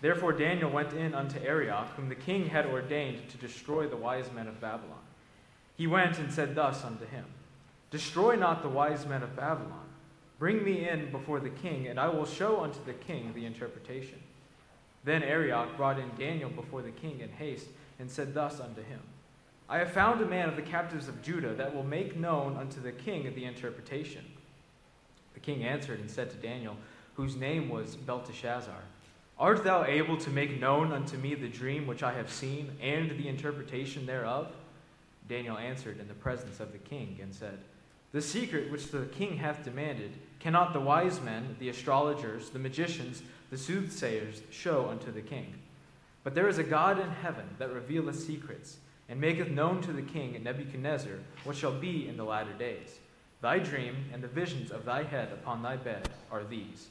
Therefore 0.00 0.32
Daniel 0.32 0.70
went 0.70 0.92
in 0.92 1.14
unto 1.14 1.38
Arioch, 1.38 1.88
whom 1.96 2.08
the 2.08 2.14
king 2.14 2.48
had 2.48 2.66
ordained 2.66 3.28
to 3.28 3.36
destroy 3.36 3.86
the 3.86 3.96
wise 3.96 4.32
men 4.32 4.48
of 4.48 4.60
Babylon. 4.60 4.98
He 5.76 5.86
went 5.86 6.18
and 6.18 6.32
said 6.32 6.54
thus 6.54 6.84
unto 6.84 7.06
him 7.06 7.26
Destroy 7.90 8.36
not 8.36 8.62
the 8.62 8.68
wise 8.68 9.06
men 9.06 9.22
of 9.22 9.36
Babylon. 9.36 9.88
Bring 10.38 10.64
me 10.64 10.88
in 10.88 11.10
before 11.10 11.40
the 11.40 11.50
king, 11.50 11.88
and 11.88 12.00
I 12.00 12.08
will 12.08 12.24
show 12.24 12.60
unto 12.60 12.82
the 12.84 12.94
king 12.94 13.32
the 13.34 13.44
interpretation. 13.44 14.18
Then 15.04 15.22
Arioch 15.22 15.76
brought 15.76 15.98
in 15.98 16.10
Daniel 16.18 16.50
before 16.50 16.82
the 16.82 16.90
king 16.90 17.20
in 17.20 17.28
haste, 17.30 17.68
and 17.98 18.10
said 18.10 18.32
thus 18.32 18.60
unto 18.60 18.82
him 18.82 19.00
I 19.68 19.78
have 19.78 19.92
found 19.92 20.20
a 20.20 20.26
man 20.26 20.48
of 20.48 20.56
the 20.56 20.62
captives 20.62 21.08
of 21.08 21.22
Judah 21.22 21.54
that 21.54 21.74
will 21.74 21.84
make 21.84 22.16
known 22.16 22.56
unto 22.56 22.80
the 22.80 22.90
king 22.90 23.32
the 23.34 23.44
interpretation. 23.44 24.24
The 25.34 25.40
king 25.40 25.62
answered 25.62 26.00
and 26.00 26.10
said 26.10 26.30
to 26.30 26.36
Daniel, 26.36 26.76
whose 27.14 27.36
name 27.36 27.68
was 27.68 27.94
Belteshazzar, 27.94 28.82
Art 29.40 29.64
thou 29.64 29.84
able 29.84 30.18
to 30.18 30.28
make 30.28 30.60
known 30.60 30.92
unto 30.92 31.16
me 31.16 31.34
the 31.34 31.48
dream 31.48 31.86
which 31.86 32.02
I 32.02 32.12
have 32.12 32.30
seen, 32.30 32.76
and 32.78 33.10
the 33.12 33.26
interpretation 33.26 34.04
thereof? 34.04 34.52
Daniel 35.30 35.56
answered 35.56 35.98
in 35.98 36.08
the 36.08 36.14
presence 36.14 36.60
of 36.60 36.72
the 36.72 36.78
king, 36.78 37.18
and 37.22 37.34
said, 37.34 37.58
The 38.12 38.20
secret 38.20 38.70
which 38.70 38.90
the 38.90 39.06
king 39.06 39.38
hath 39.38 39.64
demanded, 39.64 40.12
cannot 40.40 40.74
the 40.74 40.80
wise 40.80 41.22
men, 41.22 41.56
the 41.58 41.70
astrologers, 41.70 42.50
the 42.50 42.58
magicians, 42.58 43.22
the 43.48 43.56
soothsayers 43.56 44.42
show 44.50 44.90
unto 44.90 45.10
the 45.10 45.22
king. 45.22 45.54
But 46.22 46.34
there 46.34 46.48
is 46.48 46.58
a 46.58 46.62
God 46.62 46.98
in 46.98 47.08
heaven 47.08 47.48
that 47.58 47.72
revealeth 47.72 48.20
secrets, 48.20 48.76
and 49.08 49.18
maketh 49.18 49.48
known 49.48 49.80
to 49.82 49.92
the 49.94 50.02
king 50.02 50.38
Nebuchadnezzar 50.42 51.14
what 51.44 51.56
shall 51.56 51.72
be 51.72 52.06
in 52.06 52.18
the 52.18 52.24
latter 52.24 52.52
days. 52.52 52.98
Thy 53.40 53.58
dream 53.58 54.04
and 54.12 54.22
the 54.22 54.28
visions 54.28 54.70
of 54.70 54.84
thy 54.84 55.02
head 55.02 55.32
upon 55.32 55.62
thy 55.62 55.76
bed 55.76 56.10
are 56.30 56.44
these. 56.44 56.88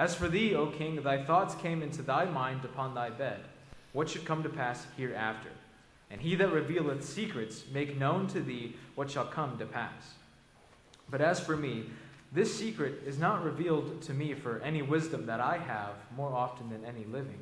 As 0.00 0.14
for 0.14 0.28
thee, 0.28 0.54
O 0.54 0.68
king, 0.68 0.96
thy 1.02 1.22
thoughts 1.22 1.54
came 1.54 1.82
into 1.82 2.00
thy 2.00 2.24
mind 2.24 2.64
upon 2.64 2.94
thy 2.94 3.10
bed, 3.10 3.40
what 3.92 4.08
should 4.08 4.24
come 4.24 4.42
to 4.42 4.48
pass 4.48 4.86
hereafter. 4.96 5.50
And 6.10 6.22
he 6.22 6.34
that 6.36 6.50
revealeth 6.50 7.04
secrets 7.04 7.64
make 7.70 7.98
known 7.98 8.26
to 8.28 8.40
thee 8.40 8.76
what 8.94 9.10
shall 9.10 9.26
come 9.26 9.58
to 9.58 9.66
pass. 9.66 10.14
But 11.10 11.20
as 11.20 11.38
for 11.38 11.54
me, 11.54 11.84
this 12.32 12.56
secret 12.58 13.02
is 13.04 13.18
not 13.18 13.44
revealed 13.44 14.00
to 14.00 14.14
me 14.14 14.32
for 14.32 14.60
any 14.60 14.80
wisdom 14.80 15.26
that 15.26 15.40
I 15.40 15.58
have 15.58 15.96
more 16.16 16.32
often 16.32 16.70
than 16.70 16.86
any 16.86 17.04
living, 17.04 17.40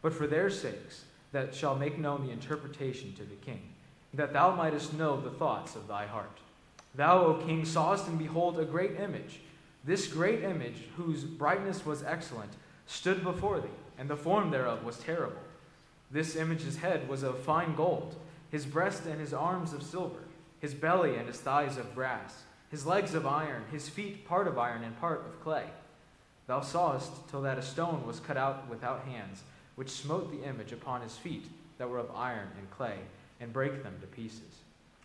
but 0.00 0.14
for 0.14 0.26
their 0.26 0.48
sakes 0.48 1.04
that 1.32 1.54
shall 1.54 1.74
make 1.74 1.98
known 1.98 2.26
the 2.26 2.32
interpretation 2.32 3.12
to 3.16 3.24
the 3.24 3.34
king, 3.34 3.60
that 4.14 4.32
thou 4.32 4.56
mightest 4.56 4.94
know 4.94 5.20
the 5.20 5.28
thoughts 5.28 5.76
of 5.76 5.86
thy 5.86 6.06
heart. 6.06 6.38
Thou, 6.94 7.18
O 7.26 7.34
king, 7.34 7.66
sawest 7.66 8.06
and 8.08 8.18
behold 8.18 8.58
a 8.58 8.64
great 8.64 8.98
image 8.98 9.40
this 9.84 10.06
great 10.06 10.42
image, 10.42 10.84
whose 10.96 11.24
brightness 11.24 11.86
was 11.86 12.02
excellent, 12.02 12.52
stood 12.86 13.22
before 13.22 13.60
thee, 13.60 13.68
and 13.98 14.08
the 14.08 14.16
form 14.16 14.50
thereof 14.50 14.84
was 14.84 14.98
terrible. 14.98 15.40
This 16.10 16.36
image's 16.36 16.78
head 16.78 17.08
was 17.08 17.22
of 17.22 17.38
fine 17.38 17.74
gold, 17.74 18.16
his 18.50 18.66
breast 18.66 19.04
and 19.06 19.20
his 19.20 19.34
arms 19.34 19.72
of 19.72 19.82
silver, 19.82 20.20
his 20.60 20.74
belly 20.74 21.16
and 21.16 21.28
his 21.28 21.40
thighs 21.40 21.76
of 21.76 21.94
brass, 21.94 22.44
his 22.70 22.86
legs 22.86 23.14
of 23.14 23.26
iron, 23.26 23.64
his 23.70 23.88
feet 23.88 24.26
part 24.26 24.46
of 24.46 24.58
iron 24.58 24.82
and 24.82 24.98
part 25.00 25.24
of 25.26 25.40
clay. 25.42 25.66
Thou 26.46 26.60
sawest 26.62 27.28
till 27.28 27.42
that 27.42 27.58
a 27.58 27.62
stone 27.62 28.06
was 28.06 28.20
cut 28.20 28.36
out 28.36 28.68
without 28.68 29.04
hands, 29.04 29.42
which 29.76 29.90
smote 29.90 30.30
the 30.30 30.48
image 30.48 30.72
upon 30.72 31.02
his 31.02 31.16
feet 31.16 31.46
that 31.76 31.88
were 31.88 31.98
of 31.98 32.10
iron 32.14 32.48
and 32.58 32.70
clay, 32.70 32.98
and 33.40 33.52
brake 33.52 33.82
them 33.82 33.96
to 34.00 34.06
pieces. 34.06 34.62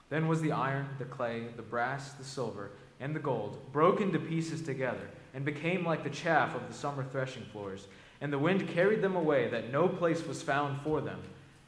Then 0.10 0.28
was 0.28 0.42
the 0.42 0.52
iron, 0.52 0.88
the 1.00 1.06
clay, 1.06 1.48
the 1.56 1.62
brass, 1.62 2.14
the 2.14 2.24
silver, 2.24 2.72
and 3.04 3.14
the 3.14 3.20
gold 3.20 3.60
broke 3.74 4.00
into 4.00 4.18
pieces 4.18 4.62
together 4.62 5.10
and 5.34 5.44
became 5.44 5.86
like 5.86 6.06
the 6.06 6.10
chaff 6.10 6.56
of 6.56 6.66
the 6.70 6.74
summer 6.74 7.04
threshing 7.04 7.44
floors. 7.52 7.88
And 8.22 8.32
the 8.32 8.40
wind 8.40 8.70
carried 8.70 9.02
them 9.02 9.18
away, 9.18 9.50
that 9.50 9.74
no 9.74 9.90
place 9.90 10.26
was 10.26 10.42
found 10.42 10.82
for 10.84 11.02
them. 11.02 11.20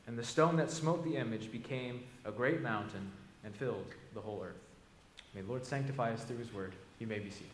And 0.07 0.17
the 0.17 0.23
stone 0.23 0.55
that 0.55 0.71
smote 0.71 1.03
the 1.03 1.17
image 1.17 1.51
became 1.51 2.03
a 2.23 2.31
great 2.31 2.61
mountain 2.61 3.11
and 3.43 3.53
filled 3.53 3.85
the 4.13 4.21
whole 4.21 4.41
earth. 4.45 4.55
May 5.33 5.41
the 5.41 5.49
Lord 5.49 5.65
sanctify 5.65 6.13
us 6.13 6.23
through 6.23 6.37
his 6.37 6.53
word. 6.53 6.71
You 6.99 7.07
may 7.07 7.19
be 7.19 7.29
seated. 7.29 7.49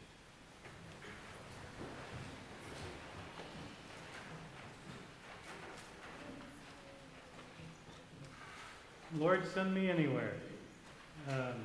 Lord, 9.18 9.42
send 9.52 9.74
me 9.74 9.90
anywhere. 9.90 10.34
Um, 11.28 11.56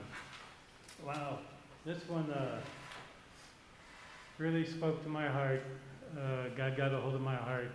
wow, 1.05 1.41
this 1.87 2.07
one 2.09 2.29
uh, 2.33 2.59
really 4.39 4.67
spoke 4.67 5.05
to 5.05 5.09
my 5.09 5.29
heart. 5.29 5.63
Uh, 6.19 6.49
God 6.57 6.77
got 6.77 6.93
a 6.93 6.99
hold 6.99 7.15
of 7.15 7.21
my 7.21 7.37
heart. 7.37 7.71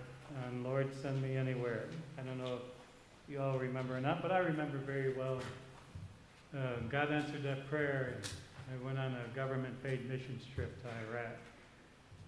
And 0.45 0.65
Lord, 0.65 0.89
send 1.02 1.21
me 1.21 1.38
anywhere. 1.38 1.86
I 2.19 2.24
don't 2.24 2.38
know 2.38 2.56
if 2.56 2.62
you 3.30 3.41
all 3.41 3.58
remember 3.58 3.95
or 3.95 4.02
not, 4.02 4.21
but 4.21 4.34
I 4.34 4.39
remember 4.39 4.80
very 4.80 5.13
well. 5.13 5.39
Uh, 6.54 6.82
God 6.89 7.10
answered 7.13 7.43
that 7.43 7.69
prayer, 7.69 8.17
I 8.69 8.86
went 8.86 9.00
on 9.00 9.15
a 9.15 9.36
government-paid 9.36 10.10
missions 10.10 10.43
trip 10.54 10.76
to 10.84 10.89
Iraq. 11.10 11.38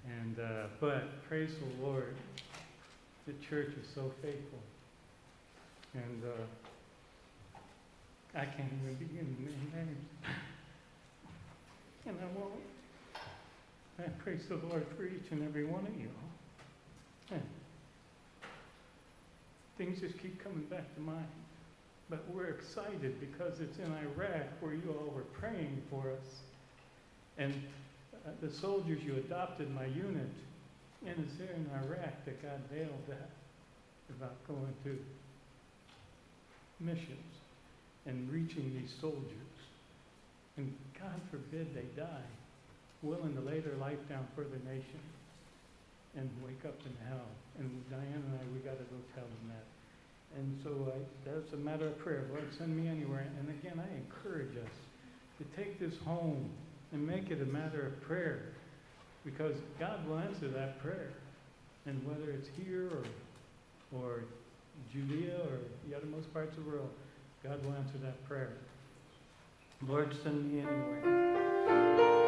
And 0.06 0.40
uh, 0.40 0.68
but 0.80 1.22
praise 1.28 1.52
the 1.56 1.86
Lord, 1.86 2.16
the 3.28 3.34
church 3.50 3.74
is 3.82 3.88
so 3.94 4.12
faithful, 4.22 4.60
and 5.94 6.24
uh, 6.26 7.60
I 8.38 8.44
can't 8.44 8.72
even 8.84 8.96
begin 8.96 9.36
to 9.36 9.42
name 9.42 9.72
names. 9.76 10.08
And 12.06 12.18
I 12.20 12.40
won't. 12.40 12.54
I 14.00 14.10
praise 14.24 14.42
the 14.50 14.56
Lord 14.56 14.86
for 14.98 15.06
each 15.06 15.32
and 15.32 15.44
every 15.44 15.66
one 15.66 15.86
of 15.86 16.00
you. 16.00 16.10
And 17.32 17.42
things 19.78 20.02
just 20.02 20.18
keep 20.20 20.44
coming 20.44 20.64
back 20.66 20.94
to 20.96 21.02
mind. 21.02 21.28
But 22.10 22.26
we're 22.30 22.50
excited 22.50 23.20
because 23.20 23.60
it's 23.60 23.78
in 23.78 23.86
Iraq 23.86 24.48
where 24.60 24.74
you 24.74 24.96
all 25.00 25.14
were 25.14 25.22
praying 25.22 25.82
for 25.90 26.12
us. 26.12 26.42
And 27.38 27.54
uh, 28.26 28.32
the 28.42 28.52
soldiers 28.52 29.02
you 29.04 29.16
adopted 29.16 29.74
my 29.74 29.86
unit, 29.86 30.30
and 31.06 31.16
it's 31.20 31.36
there 31.38 31.56
in 31.56 31.70
Iraq 31.86 32.26
that 32.26 32.42
God 32.42 32.60
nailed 32.72 33.08
that 33.08 33.30
about 34.10 34.36
going 34.48 34.74
to 34.84 35.00
missions 36.80 37.34
and 38.06 38.30
reaching 38.32 38.74
these 38.78 38.94
soldiers. 39.00 39.53
And 40.58 40.74
God 41.00 41.20
forbid 41.32 41.74
they 41.74 41.88
die, 42.00 42.30
willing 43.02 43.36
to 43.36 43.42
lay 43.42 43.60
their 43.60 43.76
life 43.78 43.98
down 44.08 44.28
for 44.36 44.44
the 44.44 44.60
nation 44.70 45.02
and 46.16 46.30
wake 46.46 46.64
up 46.66 46.78
in 46.86 46.94
hell. 47.10 47.26
And 47.60 47.70
Diane 47.90 48.22
and 48.22 48.40
I, 48.40 48.44
we 48.54 48.60
got 48.60 48.78
to 48.78 48.86
go 48.86 49.00
tell 49.16 49.26
them 49.26 49.50
that. 49.50 49.66
And 50.38 50.60
so 50.64 50.94
I, 50.94 51.30
that's 51.30 51.54
a 51.54 51.58
matter 51.58 51.88
of 51.88 51.98
prayer. 52.00 52.26
Lord, 52.32 52.46
send 52.58 52.76
me 52.76 52.88
anywhere. 52.88 53.28
And 53.40 53.50
again, 53.50 53.82
I 53.82 53.90
encourage 53.98 54.56
us 54.58 54.74
to 55.40 55.46
take 55.58 55.80
this 55.80 55.94
home 56.06 56.50
and 56.92 57.06
make 57.06 57.30
it 57.32 57.42
a 57.42 57.46
matter 57.46 57.88
of 57.88 58.02
prayer 58.02 58.54
because 59.26 59.56
God 59.80 60.08
will 60.08 60.20
answer 60.20 60.50
that 60.50 60.82
prayer. 60.82 61.10
And 61.86 62.04
whether 62.08 62.32
it's 62.32 62.48
here 62.64 62.90
or, 62.90 64.00
or 64.00 64.24
Judea 64.92 65.36
or 65.36 65.58
the 65.88 65.96
uttermost 65.96 66.32
parts 66.34 66.56
of 66.58 66.64
the 66.64 66.70
world, 66.70 66.90
God 67.44 67.64
will 67.66 67.74
answer 67.74 67.98
that 68.04 68.24
prayer. 68.28 68.54
Lord, 69.88 70.14
send 70.24 70.50
me 70.50 70.60
anywhere. 70.60 72.23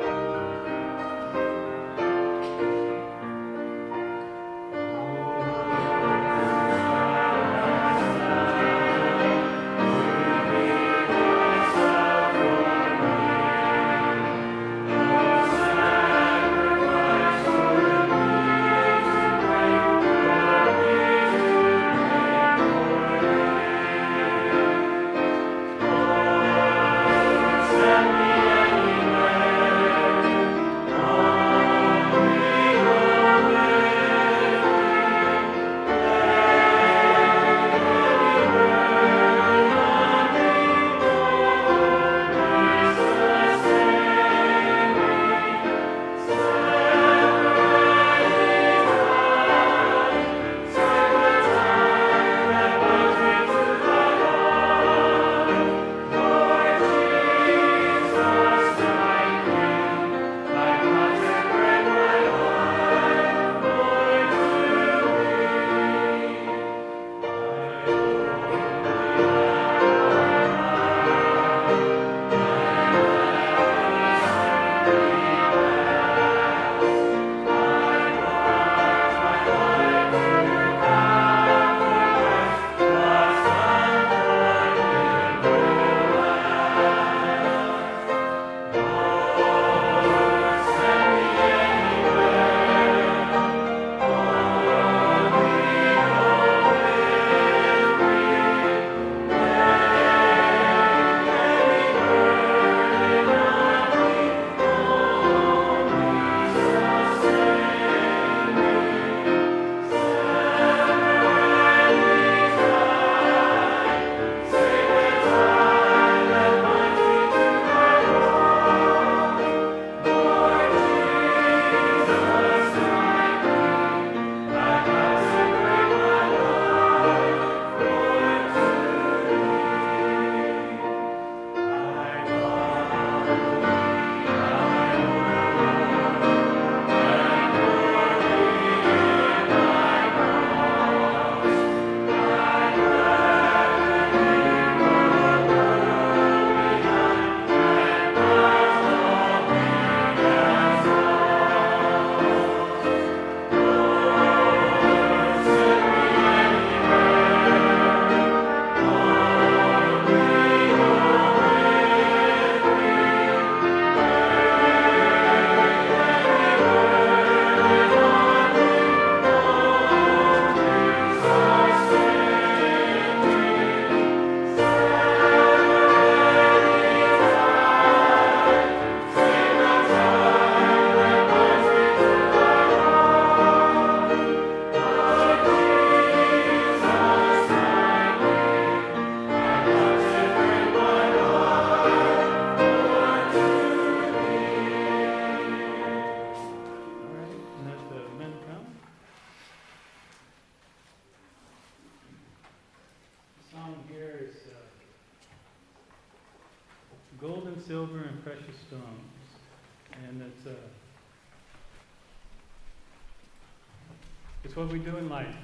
what 214.65 214.73
we 214.73 214.79
do 214.79 214.97
in 214.97 215.07
life. 215.09 215.37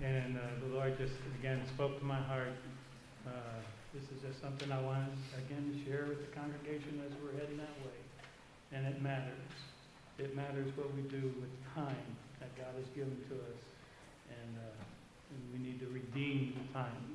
And 0.00 0.38
uh, 0.38 0.40
the 0.62 0.72
Lord 0.72 0.96
just, 0.96 1.14
again, 1.40 1.62
spoke 1.74 1.98
to 1.98 2.04
my 2.04 2.22
heart. 2.30 2.54
Uh, 3.26 3.58
this 3.92 4.04
is 4.04 4.22
just 4.22 4.40
something 4.40 4.70
I 4.70 4.80
wanted, 4.80 5.10
again, 5.34 5.66
to 5.66 5.74
share 5.82 6.06
with 6.06 6.22
the 6.22 6.30
congregation 6.30 7.02
as 7.02 7.10
we're 7.18 7.34
heading 7.34 7.58
that 7.58 7.74
way. 7.82 7.98
And 8.70 8.86
it 8.86 9.02
matters. 9.02 9.50
It 10.18 10.36
matters 10.36 10.70
what 10.76 10.94
we 10.94 11.02
do 11.10 11.34
with 11.42 11.50
time 11.74 12.06
that 12.38 12.54
God 12.54 12.70
has 12.78 12.86
given 12.94 13.18
to 13.30 13.34
us. 13.34 13.58
And, 14.30 14.54
uh, 14.54 15.34
and 15.34 15.42
we 15.50 15.58
need 15.58 15.80
to 15.80 15.90
redeem 15.90 16.54
the 16.54 16.72
time 16.78 17.11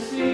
see. 0.00 0.29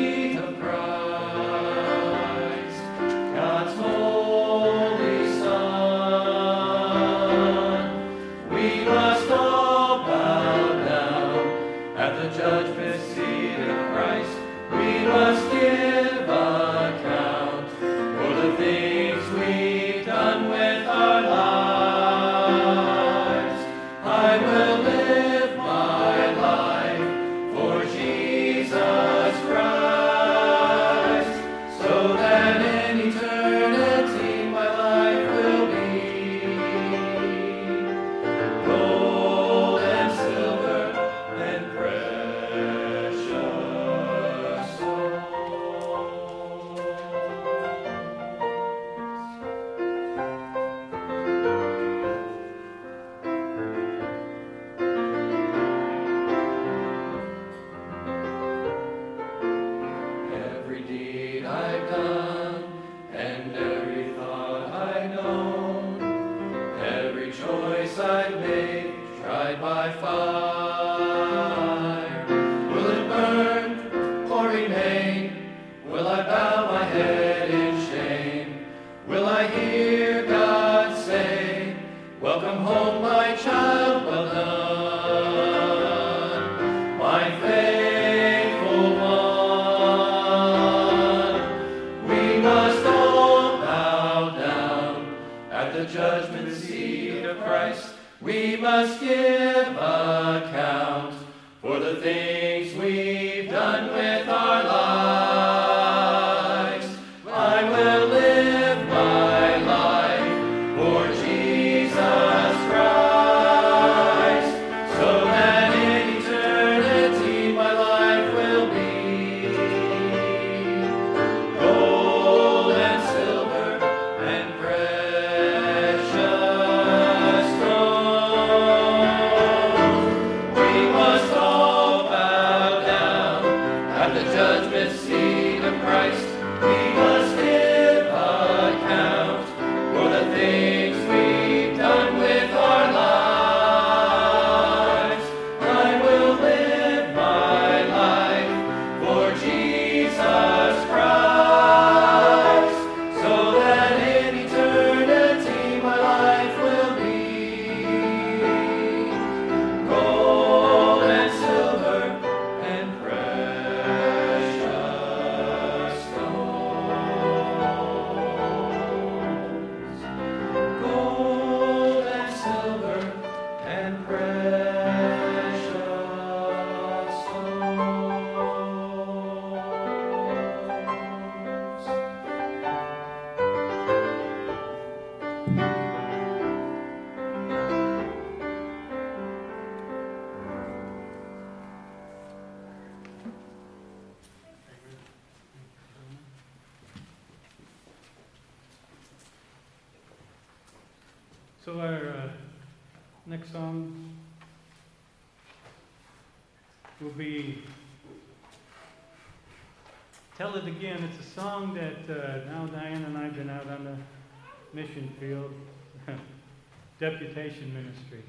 Mission 217.56 217.72
Ministry. 217.72 218.22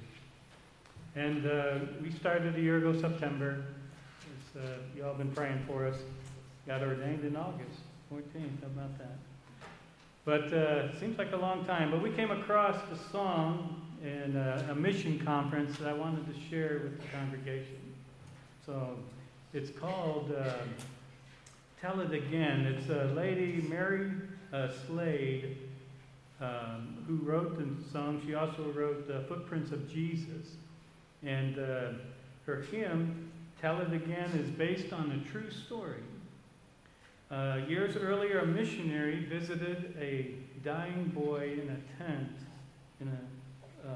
And 1.16 1.46
uh, 1.46 1.80
we 2.02 2.12
started 2.12 2.56
a 2.56 2.62
year 2.62 2.78
ago, 2.78 2.98
September. 2.98 3.66
Uh, 4.56 4.62
y'all 4.96 5.16
been 5.16 5.32
praying 5.32 5.62
for 5.68 5.86
us. 5.86 5.98
Got 6.66 6.82
ordained 6.82 7.26
in 7.26 7.36
August 7.36 7.80
14th. 8.10 8.62
How 8.62 8.68
about 8.68 8.98
that? 9.00 9.18
But 10.24 10.54
uh, 10.54 10.98
seems 11.00 11.18
like 11.18 11.34
a 11.34 11.38
long 11.38 11.66
time. 11.66 11.92
But 11.92 12.02
we 12.02 12.12
came 12.12 12.32
across 12.32 12.78
a 12.90 13.12
song 13.12 13.82
in 14.02 14.38
a, 14.38 14.70
a 14.72 14.76
mission 14.76 15.20
conference 15.20 15.78
that 15.80 15.90
I 15.90 15.94
wanted 15.94 16.26
to 16.34 16.50
share 16.50 16.80
with 16.84 17.02
the 17.02 17.08
congregation. 17.10 17.82
So 18.66 18.98
it's 19.54 19.78
called 19.78 20.34
uh, 20.40 20.54
Tell 21.82 22.00
It 22.00 22.14
Again. 22.14 22.66
It's 22.66 22.90
a 22.90 23.14
lady, 23.14 23.66
Mary 23.68 24.10
uh, 24.54 24.70
Slade, 24.86 25.58
um, 26.40 26.97
who 27.08 27.16
wrote 27.18 27.58
the 27.58 27.92
song. 27.92 28.22
She 28.26 28.36
also 28.36 28.64
wrote 28.76 29.10
uh, 29.10 29.22
Footprints 29.28 29.72
of 29.72 29.90
Jesus. 29.90 30.56
And 31.24 31.58
uh, 31.58 31.94
her 32.46 32.62
hymn, 32.62 33.32
Tell 33.62 33.80
It 33.82 33.94
Again, 33.94 34.30
is 34.32 34.50
based 34.50 34.94
on 34.94 35.12
a 35.12 35.32
true 35.32 35.50
story. 35.50 36.04
Uh, 37.32 37.60
years 37.68 37.98
earlier, 37.98 38.40
a 38.40 38.46
missionary 38.46 39.26
visited 39.26 39.96
a 40.00 40.36
dying 40.64 41.12
boy 41.14 41.60
in 41.62 41.70
a 41.70 42.04
tent 42.04 42.32
in 43.02 43.08
a, 43.08 43.88
uh, 43.88 43.94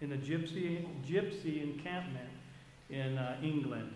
in, 0.00 0.10
in, 0.10 0.12
a 0.12 0.16
gypsy, 0.16 0.84
gypsy 1.06 1.62
encampment 1.62 2.28
in 2.90 3.16
uh, 3.16 3.36
England. 3.42 3.92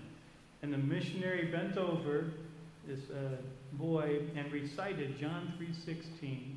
And 0.62 0.72
the 0.72 0.78
missionary 0.78 1.46
bent 1.46 1.76
over 1.76 2.30
this 2.86 3.10
uh, 3.10 3.36
boy 3.72 4.20
and 4.36 4.50
recited 4.52 5.18
John 5.18 5.52
3.16, 5.60 6.56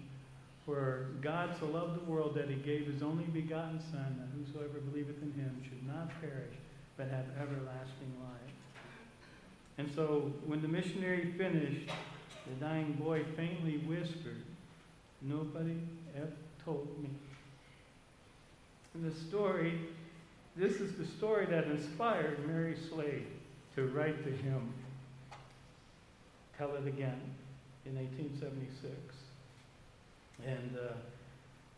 For 0.66 1.08
God 1.22 1.56
so 1.60 1.68
loved 1.68 2.00
the 2.00 2.10
world 2.10 2.36
that 2.36 2.50
he 2.50 2.56
gave 2.56 2.88
his 2.88 3.02
only 3.02 3.26
begotten 3.26 3.80
Son, 3.92 4.20
that 4.20 4.28
whosoever 4.38 4.80
believeth 4.80 5.22
in 5.22 5.32
him 5.34 5.62
should 5.64 5.88
not 5.88 6.10
perish, 6.22 6.56
but 6.98 7.08
have 7.08 7.26
everlasting 7.40 8.14
life. 8.22 8.54
And 9.78 9.90
so 9.94 10.34
when 10.46 10.62
the 10.62 10.68
missionary 10.68 11.34
finished, 11.38 11.90
the 12.48 12.66
dying 12.66 12.94
boy 12.94 13.24
faintly 13.36 13.78
whispered, 13.78 14.42
Nobody 15.22 15.78
ever 16.16 16.32
told 16.64 16.88
me. 17.02 17.10
And 18.94 19.12
the 19.12 19.16
story, 19.16 19.80
this 20.56 20.76
is 20.76 20.98
the 20.98 21.06
story 21.06 21.46
that 21.48 21.66
inspired 21.66 22.46
Mary 22.48 22.78
Slade 22.90 23.26
to 23.76 23.88
write 23.88 24.24
the 24.24 24.32
hymn, 24.32 24.74
Tell 26.58 26.76
It 26.76 26.88
Again, 26.88 27.22
in 27.86 27.96
1876. 27.96 28.92
And 30.46 30.78
uh, 30.78 30.94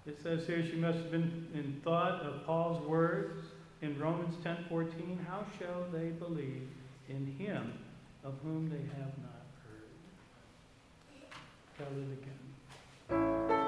it 0.05 0.17
says 0.21 0.45
here 0.47 0.65
she 0.65 0.77
must 0.77 0.97
have 0.97 1.11
been 1.11 1.47
in 1.53 1.81
thought 1.83 2.21
of 2.21 2.45
Paul's 2.45 2.85
words 2.87 3.43
in 3.81 3.99
Romans 3.99 4.35
10:14, 4.43 5.25
how 5.27 5.45
shall 5.59 5.85
they 5.91 6.09
believe 6.09 6.67
in 7.09 7.25
him 7.37 7.73
of 8.23 8.33
whom 8.43 8.69
they 8.69 8.83
have 8.99 9.13
not 9.21 9.45
heard. 9.63 9.87
Tell 11.77 11.87
it 11.87 12.19
again. 13.11 13.66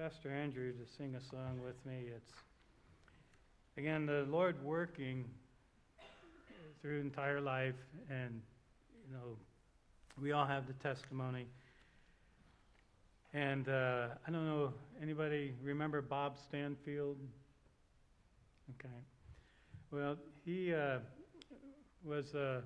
Pastor 0.00 0.30
Andrew 0.30 0.72
to 0.72 0.90
sing 0.96 1.14
a 1.14 1.20
song 1.20 1.60
with 1.62 1.74
me. 1.84 2.04
It's, 2.16 2.32
again, 3.76 4.06
the 4.06 4.24
Lord 4.30 4.56
working 4.64 5.26
through 6.80 7.02
entire 7.02 7.38
life 7.38 7.74
and, 8.08 8.40
you 9.06 9.12
know, 9.12 9.36
we 10.18 10.32
all 10.32 10.46
have 10.46 10.66
the 10.66 10.72
testimony. 10.72 11.44
And 13.34 13.68
uh, 13.68 14.06
I 14.26 14.30
don't 14.30 14.46
know, 14.46 14.72
anybody 15.02 15.52
remember 15.62 16.00
Bob 16.00 16.38
Stanfield? 16.48 17.18
Okay. 18.78 18.94
Well, 19.90 20.16
he 20.46 20.72
uh, 20.72 21.00
was, 22.02 22.34
uh, 22.34 22.62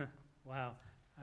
wow, 0.44 0.72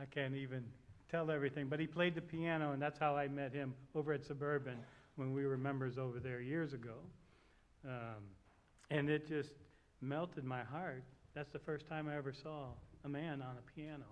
I 0.01 0.05
can't 0.05 0.35
even 0.35 0.63
tell 1.11 1.29
everything, 1.29 1.67
but 1.67 1.81
he 1.81 1.87
played 1.87 2.15
the 2.15 2.21
piano, 2.21 2.71
and 2.71 2.81
that's 2.81 2.97
how 2.97 3.17
I 3.17 3.27
met 3.27 3.51
him 3.51 3.73
over 3.93 4.13
at 4.13 4.25
Suburban 4.25 4.77
when 5.17 5.33
we 5.33 5.45
were 5.45 5.57
members 5.57 5.97
over 5.97 6.19
there 6.19 6.39
years 6.39 6.73
ago. 6.73 6.95
Um, 7.85 8.23
and 8.89 9.09
it 9.09 9.27
just 9.27 9.49
melted 10.01 10.45
my 10.45 10.63
heart. 10.63 11.03
That's 11.35 11.51
the 11.51 11.59
first 11.59 11.87
time 11.87 12.07
I 12.07 12.15
ever 12.15 12.31
saw 12.31 12.67
a 13.03 13.09
man 13.09 13.41
on 13.41 13.57
a 13.57 13.71
piano 13.75 14.05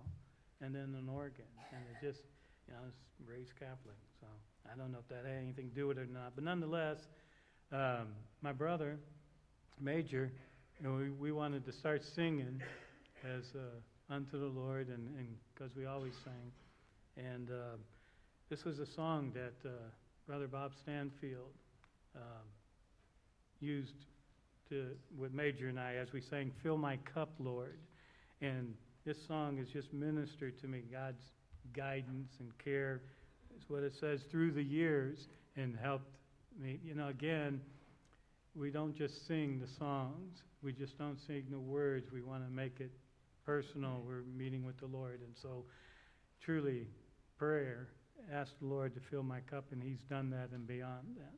and 0.60 0.74
then 0.74 0.94
an 0.98 1.08
organ. 1.08 1.44
And 1.72 1.80
it 1.90 2.06
just, 2.06 2.20
you 2.66 2.74
know, 2.74 2.80
I 2.82 2.84
was 2.84 2.94
raised 3.26 3.52
Catholic, 3.58 3.96
so 4.20 4.26
I 4.70 4.76
don't 4.76 4.92
know 4.92 4.98
if 4.98 5.08
that 5.08 5.28
had 5.28 5.42
anything 5.42 5.70
to 5.70 5.74
do 5.74 5.86
with 5.86 5.98
it 5.98 6.02
or 6.02 6.12
not. 6.12 6.32
But 6.34 6.44
nonetheless, 6.44 6.98
um, 7.72 8.08
my 8.42 8.52
brother, 8.52 8.98
Major, 9.80 10.32
you 10.80 10.88
know, 10.88 10.96
we, 10.96 11.10
we 11.10 11.32
wanted 11.32 11.64
to 11.66 11.72
start 11.72 12.02
singing 12.04 12.60
as 13.24 13.44
uh, 13.54 14.14
unto 14.14 14.38
the 14.38 14.46
Lord, 14.46 14.88
and 14.88 15.36
because 15.54 15.74
we 15.76 15.86
always 15.86 16.14
sang. 16.24 16.52
And 17.16 17.50
uh, 17.50 17.76
this 18.48 18.64
was 18.64 18.78
a 18.78 18.86
song 18.86 19.32
that 19.34 19.68
uh, 19.68 19.72
Brother 20.26 20.48
Bob 20.48 20.72
Stanfield 20.82 21.52
um, 22.16 22.42
used 23.60 23.94
to, 24.68 24.88
with 25.16 25.32
Major 25.32 25.68
and 25.68 25.78
I 25.78 25.94
as 25.94 26.12
we 26.12 26.20
sang, 26.20 26.50
Fill 26.64 26.76
My 26.76 26.98
Cup, 27.14 27.30
Lord. 27.38 27.78
And 28.40 28.74
this 29.04 29.16
song 29.28 29.56
has 29.58 29.68
just 29.68 29.92
ministered 29.92 30.60
to 30.62 30.66
me. 30.66 30.82
God's 30.90 31.22
guidance 31.76 32.32
and 32.40 32.50
care 32.58 33.02
is 33.56 33.62
what 33.68 33.84
it 33.84 33.92
says 34.00 34.20
through 34.28 34.50
the 34.50 34.62
years 34.62 35.28
and 35.56 35.76
helped 35.80 36.10
me. 36.60 36.80
You 36.84 36.96
know, 36.96 37.06
again, 37.06 37.60
we 38.56 38.70
don't 38.70 38.96
just 38.96 39.28
sing 39.28 39.60
the 39.60 39.68
songs, 39.78 40.42
we 40.60 40.72
just 40.72 40.98
don't 40.98 41.18
sing 41.28 41.44
the 41.50 41.58
words. 41.58 42.10
We 42.12 42.22
want 42.22 42.44
to 42.44 42.50
make 42.50 42.80
it 42.80 42.90
personal. 43.44 44.02
We're 44.04 44.24
meeting 44.36 44.66
with 44.66 44.80
the 44.80 44.86
Lord. 44.86 45.20
And 45.24 45.36
so, 45.40 45.64
truly, 46.42 46.88
prayer, 47.38 47.86
ask 48.32 48.52
the 48.60 48.66
Lord 48.66 48.94
to 48.94 49.00
fill 49.00 49.22
my 49.22 49.40
cup, 49.40 49.66
and 49.72 49.82
He's 49.82 50.00
done 50.10 50.30
that 50.30 50.50
and 50.52 50.66
beyond 50.66 51.16
that. 51.16 51.34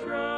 Shall 0.00 0.37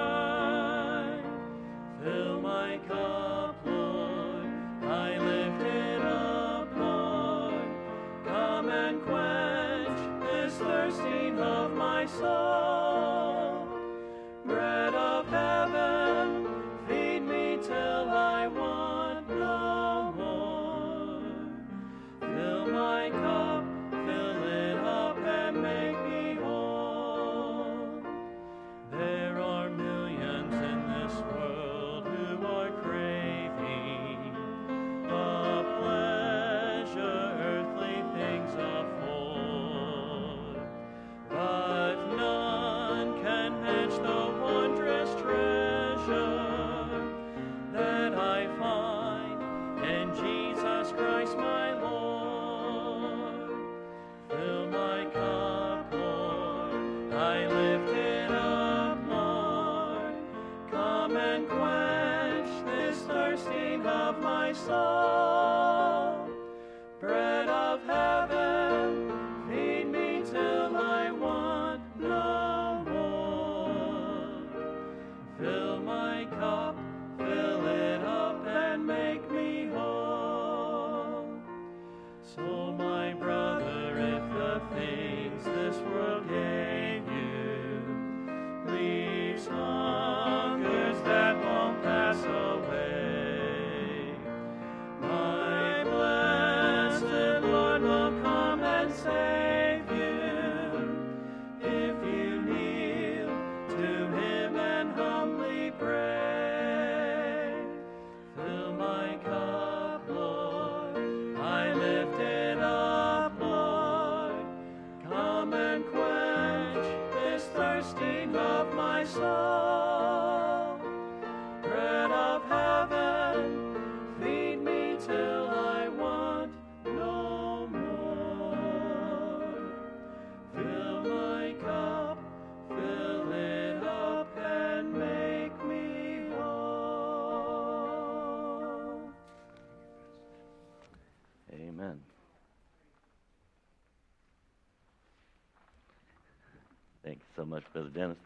so 147.40 147.46
much, 147.46 147.62
Brother 147.72 147.88
Dennis. 147.88 148.18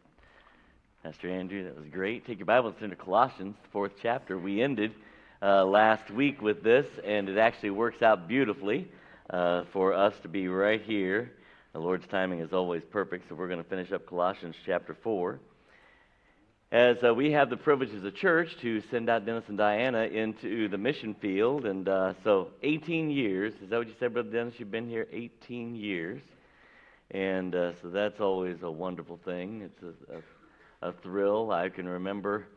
Pastor 1.05 1.31
Andrew, 1.31 1.63
that 1.63 1.77
was 1.77 1.87
great. 1.87 2.27
Take 2.27 2.41
your 2.41 2.47
Bibles 2.47 2.75
turn 2.81 2.91
to 2.91 2.97
Colossians, 2.97 3.55
the 3.63 3.69
fourth 3.71 3.93
chapter. 4.03 4.37
We 4.37 4.61
ended 4.61 4.91
uh, 5.41 5.65
last 5.65 6.11
week 6.11 6.43
with 6.43 6.65
this, 6.65 6.85
and 7.05 7.29
it 7.29 7.39
actually 7.39 7.71
works 7.71 8.03
out 8.03 8.27
beautifully 8.27 8.89
uh, 9.31 9.67
for 9.73 9.95
us 9.95 10.15
to 10.23 10.29
be 10.29 10.49
right 10.49 10.83
here. 10.83 11.31
The 11.75 11.79
Lord's 11.79 12.09
timing 12.09 12.41
is 12.41 12.53
always 12.53 12.83
perfect, 12.91 13.29
so 13.29 13.37
we're 13.37 13.47
going 13.47 13.63
to 13.63 13.71
finish 13.71 13.93
up 13.93 14.05
Colossians 14.05 14.57
chapter 14.67 14.97
4. 15.01 15.39
As 16.73 16.97
uh, 17.07 17.15
we 17.15 17.31
have 17.31 17.51
the 17.51 17.57
privilege 17.57 17.95
as 17.95 18.03
a 18.03 18.11
church 18.11 18.49
to 18.63 18.83
send 18.91 19.09
out 19.09 19.25
Dennis 19.27 19.45
and 19.47 19.57
Diana 19.57 20.07
into 20.07 20.67
the 20.69 20.79
mission 20.79 21.15
field, 21.21 21.67
and 21.67 21.89
uh, 21.89 22.15
so 22.25 22.49
18 22.65 23.11
years, 23.11 23.55
is 23.63 23.71
that 23.71 23.79
what 23.79 23.87
you 23.87 23.95
said, 24.01 24.13
Brother 24.13 24.31
Dennis? 24.31 24.55
You've 24.59 24.73
been 24.73 24.89
here 24.89 25.07
18 25.13 25.77
years. 25.77 26.21
And 27.15 27.55
uh, 27.57 27.73
so 27.83 27.91
that's 27.91 28.21
always 28.21 28.59
a 28.63 28.71
wonderful 28.71 29.21
thing. 29.25 29.63
It's 29.63 29.83
a, 29.83 30.87
a, 30.87 30.91
a 30.91 30.95
thrill. 31.03 31.53
I 31.53 31.71
can 31.71 31.89
remember 31.89 32.49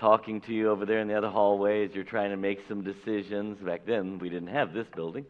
talking 0.00 0.40
to 0.42 0.52
you 0.54 0.70
over 0.70 0.86
there 0.86 1.00
in 1.00 1.08
the 1.08 1.14
other 1.16 1.30
hallway 1.30 1.86
as 1.86 1.94
you're 1.94 2.04
trying 2.04 2.30
to 2.30 2.36
make 2.38 2.60
some 2.68 2.84
decisions. 2.84 3.58
Back 3.60 3.86
then, 3.86 4.18
we 4.20 4.30
didn't 4.30 4.48
have 4.50 4.74
this 4.74 4.88
building. 4.96 5.26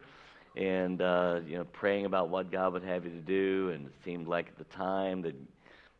and 0.55 1.01
uh, 1.01 1.41
you 1.47 1.57
know 1.57 1.65
praying 1.65 2.05
about 2.05 2.29
what 2.29 2.51
God 2.51 2.73
would 2.73 2.83
have 2.83 3.05
you 3.05 3.11
to 3.11 3.21
do. 3.21 3.71
And 3.73 3.87
it 3.87 3.93
seemed 4.05 4.27
like 4.27 4.47
at 4.49 4.57
the 4.59 4.75
time 4.75 5.23
that 5.23 5.35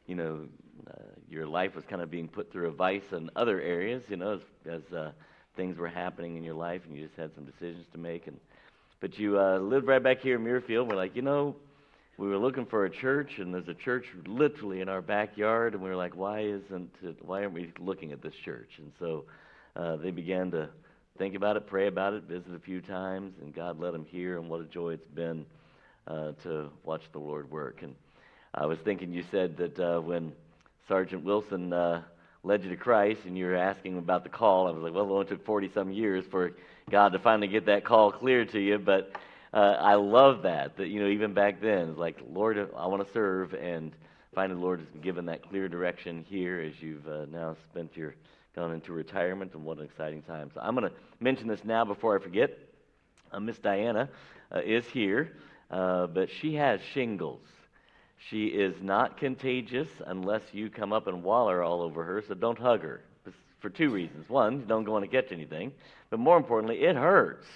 you 0.07 0.15
know 0.15 0.41
uh, 0.89 1.01
your 1.29 1.47
life 1.47 1.75
was 1.75 1.85
kind 1.89 2.01
of 2.01 2.11
being 2.11 2.27
put 2.29 2.51
through 2.51 2.69
a 2.69 2.73
vice 2.73 3.11
in 3.13 3.29
other 3.35 3.61
areas. 3.61 4.03
You 4.09 4.17
know, 4.17 4.33
as, 4.35 4.41
as 4.71 4.93
uh, 4.95 5.11
things 5.57 5.77
were 5.77 5.89
happening 5.89 6.37
in 6.37 6.43
your 6.43 6.55
life, 6.55 6.81
and 6.87 6.95
you 6.97 7.05
just 7.05 7.17
had 7.17 7.31
some 7.35 7.45
decisions 7.45 7.87
to 7.93 7.99
make. 7.99 8.27
And 8.27 8.39
but 9.01 9.17
you 9.19 9.39
uh, 9.39 9.59
lived 9.59 9.87
right 9.87 10.03
back 10.03 10.21
here 10.21 10.37
in 10.37 10.43
Muirfield. 10.43 10.87
We're 10.89 10.95
like, 10.95 11.15
you 11.15 11.21
know, 11.23 11.55
we 12.18 12.28
were 12.28 12.38
looking 12.38 12.66
for 12.66 12.86
a 12.86 12.89
church, 12.89 13.39
and 13.39 13.53
there's 13.53 13.68
a 13.68 13.74
church 13.74 14.05
literally 14.26 14.80
in 14.80 14.88
our 14.88 15.01
backyard, 15.01 15.74
and 15.74 15.84
we 15.84 15.89
were 15.89 15.95
like, 15.95 16.16
why 16.16 16.41
isn't 16.41 16.93
it, 17.03 17.18
why 17.22 17.41
aren't 17.41 17.53
we 17.53 17.74
looking 17.80 18.13
at 18.13 18.22
this 18.22 18.34
church? 18.36 18.70
And 18.78 18.91
so 18.99 19.26
uh, 19.76 19.97
they 19.97 20.11
began 20.11 20.51
to 20.51 20.70
think 21.18 21.36
about 21.36 21.57
it, 21.57 21.68
pray 21.68 21.88
about 21.88 22.13
it, 22.13 22.24
visit 22.24 22.53
a 22.55 22.59
few 22.59 22.80
times, 22.80 23.34
and 23.41 23.53
God 23.53 23.80
let 23.80 23.91
them 23.91 24.05
hear, 24.05 24.38
and 24.39 24.49
what 24.49 24.61
a 24.61 24.66
joy 24.66 24.93
it's 24.93 25.07
been 25.07 25.45
uh, 26.07 26.32
to 26.43 26.70
watch 26.84 27.01
the 27.11 27.20
Lord 27.20 27.51
work. 27.51 27.82
And 27.82 27.95
I 28.53 28.66
was 28.66 28.80
thinking, 28.80 29.11
you 29.11 29.24
said 29.30 29.57
that 29.57 29.80
uh, 29.80 29.99
when 29.99 30.32
Sergeant 30.88 31.26
Wilson 31.26 31.74
uh, 31.74 32.03
led 32.43 32.63
you 32.63 32.70
to 32.70 32.78
Christ, 32.78 33.22
and 33.26 33.38
you 33.38 33.45
were 33.45 33.55
asking 33.55 33.97
about 33.97 34.24
the 34.24 34.30
call, 34.30 34.68
I 34.68 34.72
was 34.72 34.84
like, 34.84 34.93
well, 34.93 35.05
it 35.05 35.11
only 35.11 35.26
took 35.26 35.45
40 35.45 35.72
some 35.74 35.91
years 35.91 36.24
for 36.32 36.53
God 36.89 37.11
to 37.11 37.20
finally 37.20 37.47
get 37.49 37.66
that 37.66 37.84
call 37.84 38.13
clear 38.13 38.45
to 38.45 38.59
you, 38.59 38.78
but 38.78 39.11
uh, 39.55 39.77
I 39.79 39.95
love 39.95 40.43
that. 40.43 40.77
That 40.77 40.89
you 40.89 40.99
know, 40.99 41.07
even 41.07 41.33
back 41.33 41.61
then, 41.61 41.95
like 41.95 42.17
Lord, 42.31 42.57
I 42.77 42.87
want 42.87 43.05
to 43.05 43.13
serve, 43.13 43.53
and 43.53 43.93
finally, 44.33 44.59
the 44.59 44.65
Lord 44.65 44.81
has 44.81 45.01
given 45.01 45.25
that 45.27 45.47
clear 45.49 45.69
direction 45.69 46.25
here 46.27 46.59
as 46.59 46.81
you've 46.81 47.07
uh, 47.07 47.25
now 47.31 47.55
spent 47.71 47.95
your 47.95 48.15
gone 48.55 48.73
into 48.73 48.93
retirement, 48.93 49.53
and 49.53 49.63
what 49.63 49.77
an 49.77 49.85
exciting 49.85 50.21
time. 50.21 50.51
So 50.53 50.61
I'm 50.61 50.75
going 50.75 50.89
to 50.89 50.95
mention 51.19 51.47
this 51.47 51.63
now 51.63 51.85
before 51.85 52.17
I 52.17 52.21
forget. 52.21 52.57
Uh, 53.31 53.39
Miss 53.39 53.57
Diana 53.57 54.09
uh, 54.53 54.59
is 54.59 54.85
here, 54.85 55.31
uh, 55.71 56.07
but 56.07 56.29
she 56.29 56.55
has 56.55 56.79
shingles. 56.93 57.41
She 58.29 58.47
is 58.47 58.75
not 58.81 59.17
contagious 59.17 59.87
unless 60.05 60.41
you 60.51 60.69
come 60.69 60.93
up 60.93 61.07
and 61.07 61.23
waller 61.23 61.63
all 61.63 61.81
over 61.81 62.03
her, 62.03 62.23
so 62.27 62.33
don't 62.33 62.59
hug 62.59 62.81
her 62.81 63.01
for 63.65 63.69
two 63.69 63.89
reasons. 63.89 64.29
One, 64.29 64.59
you 64.59 64.65
don't 64.65 64.87
want 64.87 65.09
to 65.09 65.09
catch 65.09 65.31
anything, 65.31 65.71
but 66.11 66.19
more 66.19 66.37
importantly, 66.37 66.83
it 66.83 66.95
hurts. 66.95 67.47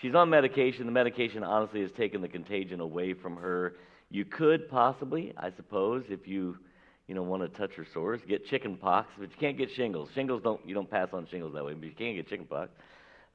She's 0.00 0.14
on 0.14 0.28
medication. 0.28 0.86
The 0.86 0.92
medication 0.92 1.42
honestly 1.42 1.80
has 1.80 1.90
taken 1.92 2.20
the 2.20 2.28
contagion 2.28 2.80
away 2.80 3.14
from 3.14 3.36
her. 3.36 3.74
You 4.10 4.24
could 4.24 4.68
possibly, 4.68 5.32
I 5.36 5.50
suppose, 5.50 6.04
if 6.10 6.28
you 6.28 6.58
you 7.08 7.14
know 7.14 7.22
want 7.22 7.42
to 7.42 7.48
touch 7.48 7.74
her 7.76 7.86
sores, 7.94 8.20
get 8.28 8.46
chicken 8.46 8.76
pox, 8.76 9.08
but 9.18 9.30
you 9.30 9.36
can't 9.38 9.56
get 9.56 9.70
shingles. 9.70 10.10
Shingles 10.14 10.42
don't 10.42 10.60
you 10.66 10.74
don't 10.74 10.90
pass 10.90 11.08
on 11.12 11.26
shingles 11.26 11.54
that 11.54 11.64
way, 11.64 11.72
but 11.72 11.84
you 11.86 11.94
can't 11.94 12.16
get 12.16 12.28
chicken 12.28 12.46
pox. 12.46 12.70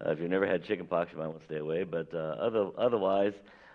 Uh, 0.03 0.11
if 0.11 0.19
you've 0.19 0.29
never 0.29 0.45
had 0.45 0.63
chicken 0.63 0.85
pox, 0.85 1.11
you 1.11 1.17
might 1.17 1.27
want 1.27 1.39
to 1.39 1.45
stay 1.45 1.57
away. 1.57 1.83
But 1.83 2.13
uh, 2.13 2.17
other, 2.17 2.69
otherwise, 2.77 3.33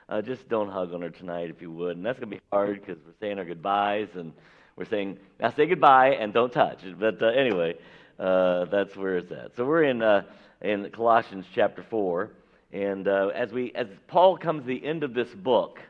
uh, 0.08 0.22
just 0.22 0.48
don't 0.48 0.68
hug 0.68 0.94
on 0.94 1.02
her 1.02 1.10
tonight 1.10 1.50
if 1.50 1.60
you 1.60 1.70
would. 1.72 1.96
And 1.96 2.06
that's 2.06 2.18
going 2.18 2.30
to 2.30 2.36
be 2.36 2.42
hard 2.52 2.80
because 2.80 3.02
we're 3.04 3.14
saying 3.20 3.38
our 3.38 3.44
goodbyes 3.44 4.08
and 4.14 4.32
we're 4.76 4.84
saying 4.84 5.18
now 5.40 5.50
say 5.50 5.66
goodbye 5.66 6.10
and 6.10 6.32
don't 6.32 6.52
touch. 6.52 6.80
But 6.98 7.20
uh, 7.20 7.26
anyway, 7.26 7.74
uh, 8.18 8.66
that's 8.66 8.96
where 8.96 9.18
it's 9.18 9.32
at. 9.32 9.56
So 9.56 9.64
we're 9.64 9.84
in 9.84 10.02
uh, 10.02 10.22
in 10.60 10.88
Colossians 10.90 11.46
chapter 11.52 11.82
four. 11.82 12.30
And 12.76 13.08
uh, 13.08 13.28
as, 13.28 13.52
we, 13.52 13.72
as 13.74 13.86
Paul 14.06 14.36
comes 14.36 14.60
to 14.60 14.66
the 14.66 14.84
end 14.84 15.02
of 15.02 15.14
this 15.14 15.30
book, 15.30 15.80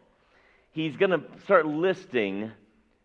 he's 0.71 0.95
going 0.97 1.11
to 1.11 1.21
start 1.43 1.67
listing 1.67 2.53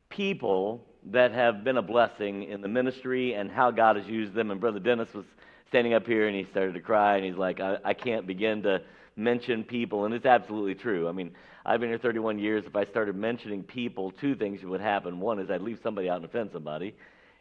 people 0.07 0.85
that 1.07 1.31
have 1.31 1.63
been 1.63 1.77
a 1.77 1.81
blessing 1.81 2.43
in 2.43 2.61
the 2.61 2.67
ministry 2.67 3.33
and 3.33 3.49
how 3.49 3.71
God 3.71 3.95
has 3.95 4.05
used 4.05 4.35
them. 4.35 4.51
And 4.51 4.61
Brother 4.61 4.77
Dennis 4.77 5.11
was 5.15 5.25
standing 5.67 5.95
up 5.95 6.05
here 6.05 6.27
and 6.27 6.35
he 6.35 6.43
started 6.51 6.75
to 6.75 6.79
cry 6.79 7.15
and 7.15 7.25
he's 7.25 7.37
like, 7.37 7.59
I, 7.59 7.77
I 7.83 7.95
can't 7.95 8.27
begin 8.27 8.61
to 8.63 8.83
mention 9.15 9.63
people. 9.63 10.05
And 10.05 10.13
it's 10.13 10.27
absolutely 10.27 10.75
true. 10.75 11.09
I 11.09 11.11
mean, 11.11 11.31
I've 11.65 11.79
been 11.79 11.89
here 11.89 11.97
31 11.97 12.37
years. 12.37 12.65
If 12.67 12.75
I 12.75 12.85
started 12.85 13.15
mentioning 13.15 13.63
people, 13.63 14.11
two 14.11 14.35
things 14.35 14.61
would 14.63 14.81
happen. 14.81 15.19
One 15.19 15.39
is 15.39 15.49
I'd 15.49 15.61
leave 15.61 15.79
somebody 15.81 16.07
out 16.07 16.17
and 16.17 16.25
offend 16.25 16.51
somebody. 16.53 16.93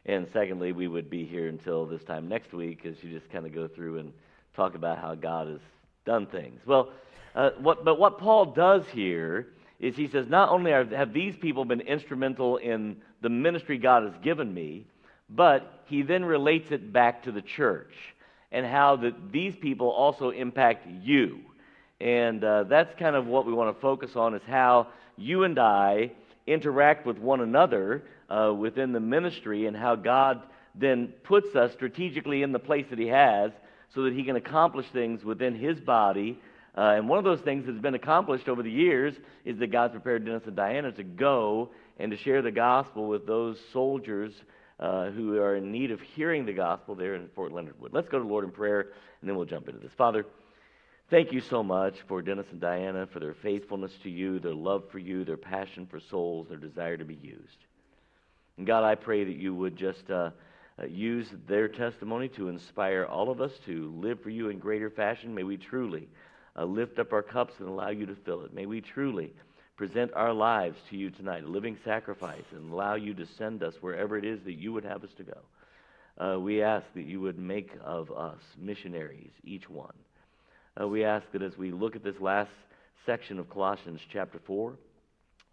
And 0.07 0.26
secondly, 0.32 0.72
we 0.72 0.88
would 0.88 1.11
be 1.11 1.26
here 1.26 1.49
until 1.49 1.84
this 1.84 2.03
time 2.03 2.28
next 2.28 2.55
week 2.55 2.86
as 2.86 2.95
you 3.03 3.11
just 3.11 3.30
kind 3.30 3.45
of 3.45 3.55
go 3.55 3.68
through 3.68 3.99
and 3.99 4.14
talk 4.57 4.74
about 4.74 4.97
how 4.97 5.14
God 5.14 5.47
has 5.49 5.61
done 6.11 6.26
things. 6.26 6.61
Well, 6.66 6.90
uh, 7.36 7.50
what, 7.61 7.84
but 7.84 7.96
what 7.96 8.18
Paul 8.18 8.46
does 8.46 8.82
here 8.92 9.46
is 9.78 9.94
he 9.94 10.08
says, 10.08 10.26
not 10.28 10.48
only 10.48 10.72
are, 10.72 10.84
have 10.84 11.12
these 11.12 11.36
people 11.36 11.64
been 11.64 11.80
instrumental 11.82 12.56
in 12.56 12.96
the 13.22 13.28
ministry 13.28 13.78
God 13.78 14.02
has 14.02 14.14
given 14.24 14.52
me, 14.52 14.86
but 15.28 15.84
he 15.86 16.02
then 16.02 16.24
relates 16.24 16.72
it 16.72 16.92
back 16.92 17.22
to 17.22 17.30
the 17.30 17.42
church 17.42 17.94
and 18.50 18.66
how 18.66 18.96
that 18.96 19.30
these 19.30 19.54
people 19.54 19.88
also 19.88 20.30
impact 20.30 20.84
you. 21.00 21.38
And 22.00 22.42
uh, 22.42 22.64
that's 22.64 22.92
kind 22.98 23.14
of 23.14 23.26
what 23.26 23.46
we 23.46 23.52
want 23.52 23.72
to 23.76 23.80
focus 23.80 24.16
on 24.16 24.34
is 24.34 24.42
how 24.48 24.88
you 25.16 25.44
and 25.44 25.61
I 25.61 26.11
interact 26.48 27.06
with 27.06 27.18
one 27.18 27.40
another 27.40 28.02
uh, 28.28 28.52
within 28.52 28.90
the 28.92 28.98
ministry 28.98 29.66
and 29.66 29.76
how 29.76 29.94
God 29.94 30.42
then 30.74 31.12
puts 31.22 31.54
us 31.54 31.70
strategically 31.74 32.42
in 32.42 32.50
the 32.50 32.58
place 32.58 32.86
that 32.90 32.98
he 32.98 33.06
has 33.06 33.52
so 33.95 34.03
that 34.03 34.12
he 34.12 34.24
can 34.24 34.36
accomplish 34.36 34.86
things 34.93 35.24
within 35.24 35.55
his 35.55 35.80
body. 35.80 36.38
Uh, 36.76 36.95
and 36.97 37.09
one 37.09 37.18
of 37.18 37.24
those 37.24 37.41
things 37.41 37.64
that's 37.66 37.80
been 37.80 37.95
accomplished 37.95 38.49
over 38.49 38.62
the 38.62 38.70
years 38.70 39.14
is 39.45 39.59
that 39.59 39.72
God's 39.72 39.93
prepared 39.93 40.24
Dennis 40.24 40.43
and 40.47 40.55
Diana 40.55 40.93
to 40.93 41.03
go 41.03 41.70
and 41.99 42.12
to 42.12 42.16
share 42.18 42.43
the 42.43 42.53
gospel 42.53 43.09
with 43.09 43.26
those 43.26 43.59
soldiers 43.72 44.32
uh, 44.78 45.11
who 45.11 45.36
are 45.38 45.57
in 45.57 45.72
need 45.72 45.91
of 45.91 46.01
hearing 46.14 46.47
the 46.47 46.53
gospel 46.53 46.95
there 46.95 47.14
in 47.14 47.28
Fort 47.34 47.53
Leonard 47.53 47.78
Wood. 47.80 47.93
Let's 47.93 48.09
go 48.09 48.18
to 48.18 48.24
Lord 48.24 48.45
in 48.45 48.51
prayer, 48.51 48.80
and 49.20 49.28
then 49.28 49.36
we'll 49.36 49.45
jump 49.47 49.68
into 49.68 49.80
this. 49.80 49.93
Father, 49.99 50.24
thank 51.11 51.32
you 51.32 51.43
so 51.51 51.62
much 51.62 51.95
for 52.09 52.22
Dennis 52.22 52.47
and 52.51 52.61
Diana, 52.61 53.07
for 53.12 53.18
their 53.18 53.34
faithfulness 53.43 53.93
to 54.05 54.09
you, 54.11 54.38
their 54.38 54.55
love 54.55 54.84
for 54.91 54.99
you, 54.99 55.24
their 55.24 55.36
passion 55.36 55.86
for 55.91 56.01
souls, 56.09 56.47
their 56.49 56.57
desire 56.57 56.97
to 56.97 57.05
be 57.05 57.18
used. 57.20 57.59
And 58.57 58.66
God, 58.66 58.84
I 58.84 58.95
pray 58.95 59.24
that 59.24 59.36
you 59.36 59.55
would 59.55 59.76
just. 59.76 60.09
Uh, 60.09 60.30
uh, 60.81 60.87
use 60.87 61.26
their 61.47 61.68
testimony 61.68 62.28
to 62.28 62.49
inspire 62.49 63.05
all 63.05 63.31
of 63.31 63.41
us 63.41 63.53
to 63.66 63.93
live 63.97 64.20
for 64.22 64.31
you 64.31 64.49
in 64.49 64.59
greater 64.59 64.91
fashion. 64.91 65.35
May 65.35 65.43
we 65.43 65.57
truly 65.57 66.09
uh, 66.57 66.64
lift 66.64 66.99
up 66.99 67.12
our 67.12 67.22
cups 67.22 67.55
and 67.59 67.68
allow 67.68 67.91
you 67.91 68.07
to 68.07 68.14
fill 68.14 68.45
it. 68.45 68.55
May 68.55 68.66
we 68.66 68.81
truly 68.81 69.33
present 69.76 70.12
our 70.14 70.33
lives 70.33 70.78
to 70.91 70.97
you 70.97 71.11
tonight, 71.11 71.45
a 71.45 71.49
living 71.49 71.76
sacrifice, 71.85 72.45
and 72.53 72.72
allow 72.72 72.95
you 72.95 73.14
to 73.14 73.26
send 73.26 73.62
us 73.62 73.74
wherever 73.81 74.16
it 74.16 74.24
is 74.24 74.41
that 74.45 74.59
you 74.59 74.72
would 74.72 74.85
have 74.85 75.03
us 75.03 75.11
to 75.16 75.24
go. 75.24 75.39
Uh, 76.18 76.39
we 76.39 76.62
ask 76.62 76.85
that 76.95 77.07
you 77.07 77.20
would 77.20 77.39
make 77.39 77.72
of 77.83 78.11
us 78.12 78.39
missionaries, 78.59 79.31
each 79.43 79.70
one. 79.70 79.95
Uh, 80.81 80.87
we 80.87 81.05
ask 81.05 81.24
that 81.33 81.43
as 81.43 81.57
we 81.57 81.72
look 81.72 81.97
at 81.97 82.05
this 82.05 82.20
last 82.20 82.51
section 83.07 83.39
of 83.39 83.49
Colossians 83.49 84.01
chapter 84.12 84.39
4, 84.45 84.74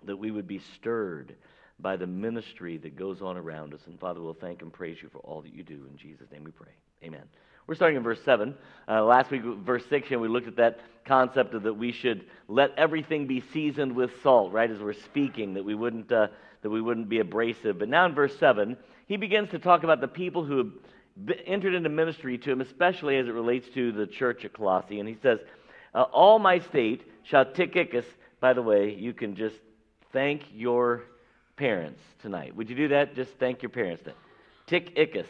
that 0.03 0.17
we 0.17 0.29
would 0.29 0.47
be 0.47 0.59
stirred 0.75 1.35
by 1.79 1.95
the 1.95 2.07
ministry 2.07 2.77
that 2.77 2.95
goes 2.95 3.21
on 3.21 3.37
around 3.37 3.73
us. 3.73 3.81
And 3.85 3.99
Father, 3.99 4.21
we'll 4.21 4.33
thank 4.33 4.61
and 4.61 4.73
praise 4.73 4.97
you 5.01 5.09
for 5.09 5.19
all 5.19 5.41
that 5.41 5.53
you 5.53 5.63
do. 5.63 5.85
In 5.89 5.97
Jesus' 5.97 6.29
name 6.31 6.43
we 6.43 6.51
pray. 6.51 6.71
Amen. 7.03 7.23
We're 7.67 7.75
starting 7.75 7.97
in 7.97 8.03
verse 8.03 8.21
7. 8.23 8.55
Uh, 8.87 9.03
last 9.03 9.29
week, 9.29 9.43
verse 9.43 9.83
6, 9.89 10.07
and 10.11 10.21
we 10.21 10.27
looked 10.27 10.47
at 10.47 10.55
that 10.55 10.79
concept 11.05 11.53
of 11.53 11.63
that 11.63 11.73
we 11.73 11.91
should 11.91 12.25
let 12.47 12.71
everything 12.77 13.27
be 13.27 13.43
seasoned 13.53 13.93
with 13.93 14.09
salt, 14.23 14.53
right, 14.53 14.71
as 14.71 14.79
we're 14.79 14.93
speaking, 14.93 15.53
that 15.53 15.65
we 15.65 15.75
wouldn't, 15.75 16.11
uh, 16.11 16.27
that 16.61 16.69
we 16.69 16.81
wouldn't 16.81 17.09
be 17.09 17.19
abrasive. 17.19 17.77
But 17.77 17.89
now 17.89 18.05
in 18.05 18.15
verse 18.15 18.37
7, 18.39 18.77
he 19.07 19.17
begins 19.17 19.49
to 19.51 19.59
talk 19.59 19.83
about 19.83 20.01
the 20.01 20.07
people 20.07 20.45
who 20.45 20.57
have 20.57 21.37
entered 21.45 21.73
into 21.73 21.89
ministry 21.89 22.37
to 22.37 22.51
him, 22.51 22.61
especially 22.61 23.17
as 23.17 23.27
it 23.27 23.33
relates 23.33 23.67
to 23.73 23.91
the 23.91 24.07
church 24.07 24.45
at 24.45 24.53
Colossae. 24.53 24.99
And 24.99 25.07
he 25.09 25.17
says, 25.21 25.39
uh, 25.93 26.03
All 26.03 26.39
my 26.39 26.59
state 26.59 27.03
shall 27.23 27.45
Tychicus, 27.45 28.05
by 28.39 28.53
the 28.53 28.61
way, 28.61 28.93
you 28.93 29.13
can 29.13 29.35
just 29.35 29.55
thank 30.13 30.43
your 30.53 31.03
parents 31.57 32.01
tonight. 32.21 32.55
Would 32.55 32.69
you 32.69 32.75
do 32.75 32.87
that? 32.89 33.15
Just 33.15 33.31
thank 33.33 33.61
your 33.61 33.69
parents. 33.69 34.03
Tychicus. 34.67 35.27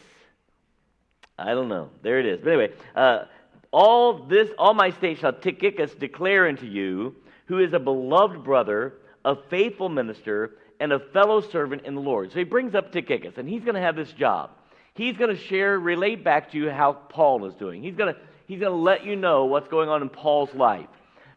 I 1.40 1.54
don't 1.54 1.70
know. 1.70 1.90
There 2.04 2.20
it 2.20 2.26
is. 2.26 2.40
But 2.42 2.50
anyway, 2.50 2.74
uh, 2.96 3.26
all 3.72 4.26
this, 4.26 4.50
all 4.58 4.74
my 4.74 4.92
state 4.92 5.20
shall 5.20 5.34
Tychicus 5.34 5.94
declare 5.96 6.48
unto 6.48 6.66
you, 6.66 7.16
who 7.46 7.60
is 7.60 7.74
a 7.74 7.80
beloved 7.80 8.44
brother, 8.44 8.96
a 9.24 9.36
faithful 9.50 9.90
minister, 9.90 10.56
and 10.80 10.92
a 10.92 11.00
fellow 11.00 11.42
servant 11.42 11.86
in 11.86 11.96
the 11.96 12.02
Lord. 12.02 12.32
So 12.32 12.40
he 12.40 12.44
brings 12.44 12.76
up 12.76 12.92
Tychicus, 12.92 13.38
and 13.38 13.48
he's 13.48 13.64
going 13.64 13.76
to 13.76 13.82
have 13.82 13.96
this 13.96 14.12
job. 14.12 14.52
He's 14.94 15.16
going 15.16 15.36
to 15.36 15.42
share, 15.42 15.80
relate 15.80 16.24
back 16.24 16.52
to 16.52 16.58
you 16.58 16.70
how 16.70 16.94
Paul 16.94 17.46
is 17.46 17.54
doing. 17.56 17.84
He's 17.84 17.96
going 17.96 18.14
to, 18.14 18.20
he's 18.48 18.60
going 18.60 18.72
to 18.72 18.78
let 18.78 19.06
you 19.06 19.16
know 19.16 19.46
what's 19.46 19.68
going 19.68 19.90
on 19.90 20.02
in 20.02 20.10
Paul's 20.10 20.54
life 20.56 20.88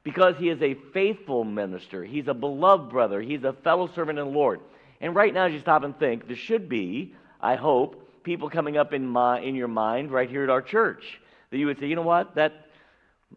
because 0.03 0.37
he 0.39 0.49
is 0.49 0.63
a 0.63 0.75
faithful 0.93 1.45
minister. 1.45 2.05
He's 2.05 2.29
a 2.29 2.35
beloved 2.35 2.89
brother. 2.89 3.21
He's 3.21 3.45
a 3.45 3.53
fellow 3.53 3.89
servant 3.95 4.19
in 4.19 4.25
the 4.25 4.31
Lord. 4.31 4.61
And 5.01 5.15
right 5.15 5.33
now, 5.33 5.47
as 5.47 5.53
you 5.53 5.61
stop 5.61 5.83
and 5.83 5.99
think, 5.99 6.27
there 6.27 6.37
should 6.37 6.69
be, 6.69 7.15
I 7.41 7.57
hope, 7.57 8.07
people 8.23 8.51
coming 8.51 8.77
up 8.77 8.93
in, 8.93 9.07
my, 9.07 9.41
in 9.41 9.55
your 9.55 9.69
mind 9.69 10.11
right 10.11 10.29
here 10.29 10.45
at 10.45 10.51
our 10.51 10.63
church 10.63 11.21
that 11.51 11.59
you 11.59 11.67
would 11.67 11.79
say, 11.79 11.87
you 11.87 11.97
know 11.97 12.03
what, 12.03 12.35
that 12.35 12.67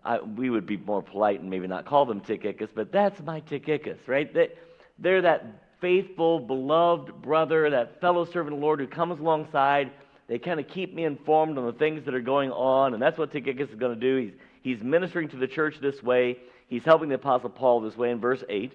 I, 0.04 0.20
we 0.20 0.50
would 0.50 0.66
be 0.66 0.78
more 0.78 1.02
polite 1.02 1.40
and 1.40 1.50
maybe 1.50 1.68
not 1.68 1.86
call 1.86 2.06
them 2.06 2.22
Tychicus, 2.22 2.70
but 2.74 2.92
that's 2.92 3.22
my 3.22 3.40
Tychicus, 3.42 4.00
right? 4.08 4.34
That, 4.34 4.58
they're 5.00 5.22
that 5.22 5.46
faithful, 5.80 6.40
beloved 6.40 7.22
brother, 7.22 7.70
that 7.70 8.00
fellow 8.02 8.26
servant 8.26 8.54
of 8.54 8.60
the 8.60 8.66
Lord 8.66 8.80
who 8.80 8.88
comes 8.88 9.20
alongside. 9.20 9.92
They 10.28 10.40
kind 10.40 10.60
of 10.60 10.68
keep 10.68 10.94
me 10.94 11.06
informed 11.06 11.58
on 11.58 11.66
the 11.66 11.74
things 11.74 12.06
that 12.06 12.14
are 12.14 12.22
going 12.22 12.52
on, 12.52 12.94
and 12.94 13.02
that's 13.02 13.18
what 13.18 13.32
Tychicus 13.32 13.70
is 13.70 13.76
going 13.76 13.94
to 13.94 14.00
do. 14.00 14.18
He's, 14.18 14.34
he's 14.62 14.84
ministering 14.84 15.30
to 15.30 15.38
the 15.38 15.48
church 15.48 15.76
this 15.82 16.02
way. 16.04 16.38
He's 16.68 16.84
helping 16.84 17.10
the 17.10 17.16
Apostle 17.16 17.50
Paul 17.50 17.82
this 17.82 17.98
way 17.98 18.12
in 18.12 18.20
verse 18.20 18.44
8 18.50 18.74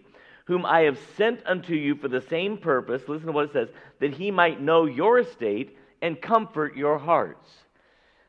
whom 0.49 0.65
I 0.65 0.81
have 0.81 0.99
sent 1.19 1.47
unto 1.47 1.75
you 1.75 1.95
for 1.95 2.09
the 2.09 2.23
same 2.23 2.57
purpose, 2.57 3.03
listen 3.07 3.27
to 3.27 3.33
what 3.33 3.45
it 3.45 3.53
says, 3.53 3.69
that 4.01 4.15
he 4.15 4.31
might 4.31 4.61
know 4.61 4.87
your 4.87 5.19
estate 5.19 5.77
and 6.01 6.21
comfort 6.21 6.75
your 6.75 6.99
hearts. 6.99 7.51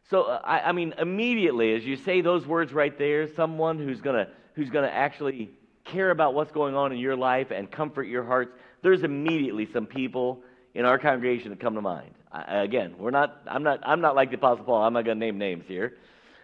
So, 0.10 0.24
uh, 0.24 0.42
I, 0.44 0.60
I 0.60 0.72
mean, 0.74 0.94
immediately 0.98 1.74
as 1.76 1.86
you 1.86 1.96
say 1.96 2.20
those 2.20 2.46
words 2.46 2.74
right 2.74 2.96
there, 2.98 3.34
someone 3.36 3.80
who's 3.80 4.02
going 4.02 4.26
to 4.26 4.32
who's 4.56 4.70
going 4.70 4.84
to 4.84 4.94
actually 4.94 5.50
care 5.86 6.12
about 6.12 6.34
what's 6.34 6.52
going 6.52 6.76
on 6.76 6.92
in 6.92 6.98
your 6.98 7.16
life 7.16 7.52
and 7.52 7.72
comfort 7.72 8.04
your 8.04 8.26
hearts, 8.26 8.52
there's 8.82 9.04
immediately 9.04 9.66
some 9.72 9.86
people 9.86 10.44
in 10.74 10.84
our 10.84 11.00
congregation 11.00 11.52
that 11.52 11.60
come 11.62 11.76
to 11.76 11.82
mind. 11.82 12.12
I, 12.34 12.64
again, 12.64 12.96
we're 13.00 13.12
not, 13.12 13.42
I'm, 13.48 13.64
not, 13.64 13.80
I'm 13.84 14.02
not 14.02 14.16
like 14.16 14.30
the 14.30 14.36
Apostle 14.36 14.66
Paul. 14.66 14.84
I'm 14.84 14.92
not 14.92 15.06
going 15.06 15.18
to 15.18 15.26
name 15.26 15.38
names 15.38 15.64
here 15.68 15.94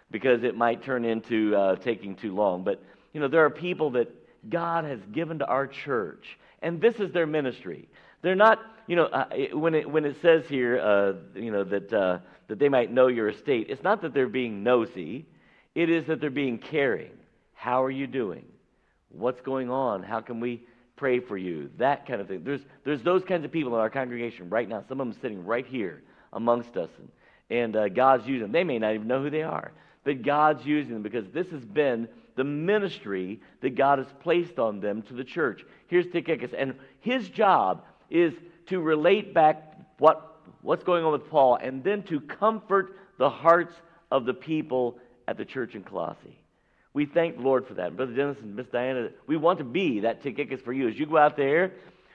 because 0.10 0.44
it 0.44 0.56
might 0.56 0.84
turn 0.84 1.04
into 1.04 1.54
uh, 1.54 1.76
taking 1.76 2.16
too 2.16 2.34
long. 2.34 2.64
But, 2.64 2.82
you 3.12 3.20
know, 3.20 3.28
there 3.28 3.44
are 3.44 3.50
people 3.50 3.92
that 3.92 4.10
God 4.50 4.86
has 4.86 5.00
given 5.12 5.40
to 5.40 5.46
our 5.46 5.68
church. 5.68 6.38
And 6.62 6.82
this 6.82 6.96
is 6.96 7.12
their 7.12 7.28
ministry. 7.28 7.88
They're 8.22 8.36
not, 8.36 8.60
you 8.88 8.96
know, 8.96 9.06
uh, 9.06 9.28
when, 9.54 9.76
it, 9.76 9.90
when 9.90 10.06
it 10.06 10.18
says 10.22 10.46
here, 10.48 10.80
uh, 10.80 11.40
you 11.40 11.52
know, 11.52 11.64
that, 11.64 11.94
uh, 11.94 12.20
that 12.48 12.60
they 12.60 12.70
might 12.70 12.92
know 12.92 13.08
your 13.08 13.30
estate, 13.30 13.68
it's 13.70 13.84
not 13.84 14.02
that 14.02 14.14
they're 14.14 14.28
being 14.28 14.64
nosy. 14.64 15.26
It 15.76 15.90
is 15.90 16.08
that 16.08 16.22
they're 16.22 16.30
being 16.30 16.58
caring. 16.58 17.12
How 17.54 17.84
are 17.84 17.92
you 17.92 18.08
doing? 18.08 18.46
What's 19.10 19.42
going 19.42 19.70
on? 19.70 20.04
How 20.04 20.22
can 20.22 20.40
we 20.40 20.64
pray 20.96 21.20
for 21.20 21.38
you? 21.38 21.70
That 21.78 22.08
kind 22.08 22.22
of 22.22 22.28
thing. 22.28 22.44
There's, 22.44 22.62
there's 22.84 23.04
those 23.04 23.24
kinds 23.24 23.46
of 23.46 23.52
people 23.52 23.74
in 23.76 23.80
our 23.80 23.90
congregation 23.90 24.50
right 24.50 24.68
now. 24.68 24.84
Some 24.88 25.02
of 25.02 25.08
them 25.08 25.18
sitting 25.22 25.46
right 25.46 25.66
here 25.66 26.02
amongst 26.34 26.78
us. 26.78 26.90
And, 26.98 27.10
and 27.50 27.76
uh, 27.76 27.90
God's 27.90 28.28
using 28.28 28.44
them. 28.44 28.52
They 28.52 28.64
may 28.64 28.80
not 28.80 28.94
even 28.94 29.08
know 29.08 29.22
who 29.22 29.30
they 29.30 29.44
are, 29.44 29.72
but 30.04 30.24
God's 30.24 30.66
using 30.66 30.94
them 30.94 31.04
because 31.04 31.26
this 31.34 31.48
has 31.50 31.64
been 31.64 32.08
the 32.36 32.44
ministry 32.44 33.42
that 33.62 33.76
God 33.76 34.00
has 34.00 34.08
placed 34.20 34.60
on 34.60 34.80
them 34.80 35.02
to 35.04 35.14
the 35.14 35.24
church. 35.24 35.64
Here's 35.88 36.06
Tychicus, 36.08 36.52
and 36.58 36.76
his 37.00 37.30
job 37.30 37.84
is 38.10 38.34
to 38.68 38.80
relate 38.80 39.34
back 39.34 39.78
what, 40.00 40.40
what's 40.62 40.84
going 40.84 41.04
on 41.04 41.12
with 41.12 41.30
Paul 41.30 41.58
and 41.62 41.84
then 41.84 42.04
to 42.04 42.20
comfort 42.20 42.98
the 43.18 43.30
hearts 43.30 43.76
of 44.12 44.26
the 44.26 44.34
people 44.34 44.98
at 45.28 45.38
the 45.38 45.46
church 45.46 45.76
in 45.76 45.84
Colossae. 45.84 46.40
We 46.94 47.06
thank 47.06 47.38
the 47.38 47.44
Lord 47.44 47.68
for 47.68 47.74
that. 47.76 47.96
Brother 47.96 48.14
Dennis 48.14 48.38
and 48.42 48.56
Miss 48.56 48.68
Diana, 48.68 49.10
we 49.28 49.38
want 49.38 49.60
to 49.60 49.66
be 49.66 50.02
that 50.02 50.24
Tychicus 50.24 50.62
for 50.62 50.72
you. 50.72 50.88
As 50.88 50.98
you 50.98 51.06
go 51.06 51.18
out 51.18 51.36
there, 51.36 51.74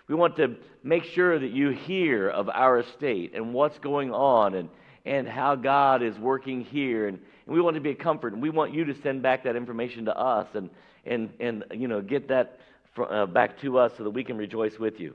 we 0.09 0.15
want 0.15 0.37
to 0.37 0.57
make 0.83 1.05
sure 1.05 1.39
that 1.39 1.51
you 1.51 1.71
hear 1.71 2.29
of 2.29 2.49
our 2.49 2.79
estate 2.79 3.33
and 3.35 3.53
what's 3.53 3.79
going 3.79 4.13
on 4.13 4.55
and, 4.55 4.69
and 5.05 5.29
how 5.29 5.55
God 5.55 6.03
is 6.03 6.19
working 6.19 6.63
here 6.63 7.09
and, 7.09 7.21
and 7.51 7.57
we 7.57 7.61
want 7.61 7.75
to 7.75 7.81
be 7.81 7.91
a 7.91 7.97
comfort, 7.97 8.33
and 8.33 8.41
we 8.41 8.49
want 8.49 8.73
you 8.73 8.85
to 8.85 8.95
send 9.03 9.23
back 9.23 9.43
that 9.43 9.57
information 9.57 10.05
to 10.05 10.17
us 10.17 10.47
and, 10.55 10.71
and, 11.05 11.31
and 11.41 11.65
you 11.75 11.89
know, 11.89 12.01
get 12.01 12.29
that 12.29 12.61
uh, 12.97 13.27
back 13.27 13.61
to 13.61 13.77
us 13.77 13.91
so 13.99 14.05
that 14.05 14.11
we 14.11 14.23
can 14.23 14.37
rejoice 14.37 14.79
with 14.79 15.01
you. 15.01 15.15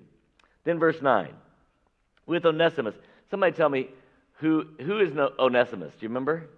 Then 0.66 0.78
verse 0.78 1.02
9. 1.02 1.30
With 2.26 2.46
Onesimus. 2.46 2.94
Somebody 3.32 3.54
tell 3.54 3.70
me, 3.70 3.88
who, 4.40 4.66
who 4.82 5.00
is 5.00 5.14
Onesimus? 5.40 5.94
Do 5.94 6.00
you 6.02 6.10
remember? 6.10 6.50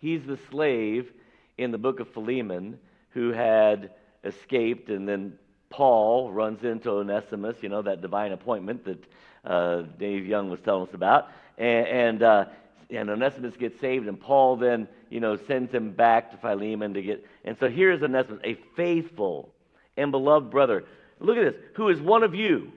He's 0.00 0.22
the 0.26 0.38
slave 0.50 1.10
in 1.56 1.70
the 1.70 1.78
book 1.78 1.98
of 1.98 2.12
Philemon 2.12 2.78
who 3.14 3.32
had 3.32 3.92
escaped, 4.22 4.90
and 4.90 5.08
then 5.08 5.38
Paul 5.70 6.30
runs 6.30 6.62
into 6.62 6.90
Onesimus, 6.90 7.56
you 7.62 7.70
know, 7.70 7.80
that 7.80 8.02
divine 8.02 8.32
appointment 8.32 8.84
that 8.84 9.02
uh, 9.50 9.82
Dave 9.98 10.26
Young 10.26 10.50
was 10.50 10.60
telling 10.60 10.88
us 10.88 10.94
about 10.94 11.28
and 11.58 11.86
and, 11.86 12.22
uh, 12.22 12.44
and 12.90 13.10
Onesimus 13.10 13.56
gets 13.56 13.80
saved, 13.80 14.06
and 14.06 14.20
Paul 14.20 14.56
then 14.56 14.88
you 15.10 15.20
know 15.20 15.36
sends 15.36 15.72
him 15.72 15.92
back 15.92 16.30
to 16.30 16.36
Philemon 16.36 16.94
to 16.94 17.02
get. 17.02 17.26
And 17.44 17.56
so 17.58 17.68
here's 17.68 18.02
Onesimus, 18.02 18.40
a 18.44 18.58
faithful 18.76 19.52
and 19.96 20.10
beloved 20.10 20.50
brother. 20.50 20.84
Look 21.20 21.36
at 21.38 21.52
this, 21.52 21.62
who 21.74 21.88
is 21.88 22.00
one 22.00 22.22
of 22.22 22.34
you. 22.34 22.72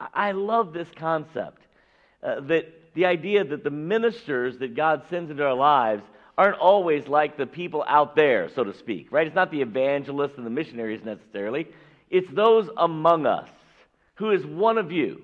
I, 0.00 0.08
I 0.14 0.32
love 0.32 0.72
this 0.72 0.88
concept 0.96 1.62
uh, 2.22 2.40
that 2.40 2.94
the 2.94 3.06
idea 3.06 3.44
that 3.44 3.64
the 3.64 3.70
ministers 3.70 4.58
that 4.58 4.74
God 4.74 5.02
sends 5.08 5.30
into 5.30 5.44
our 5.44 5.54
lives 5.54 6.02
aren't 6.36 6.58
always 6.58 7.08
like 7.08 7.36
the 7.36 7.46
people 7.46 7.84
out 7.86 8.14
there, 8.14 8.48
so 8.54 8.64
to 8.64 8.72
speak, 8.72 9.08
right? 9.10 9.26
It's 9.26 9.34
not 9.34 9.50
the 9.50 9.60
evangelists 9.60 10.34
and 10.36 10.46
the 10.46 10.50
missionaries 10.50 11.04
necessarily. 11.04 11.66
It's 12.10 12.30
those 12.30 12.70
among 12.76 13.26
us 13.26 13.48
who 14.14 14.30
is 14.30 14.44
one 14.46 14.78
of 14.78 14.92
you 14.92 15.22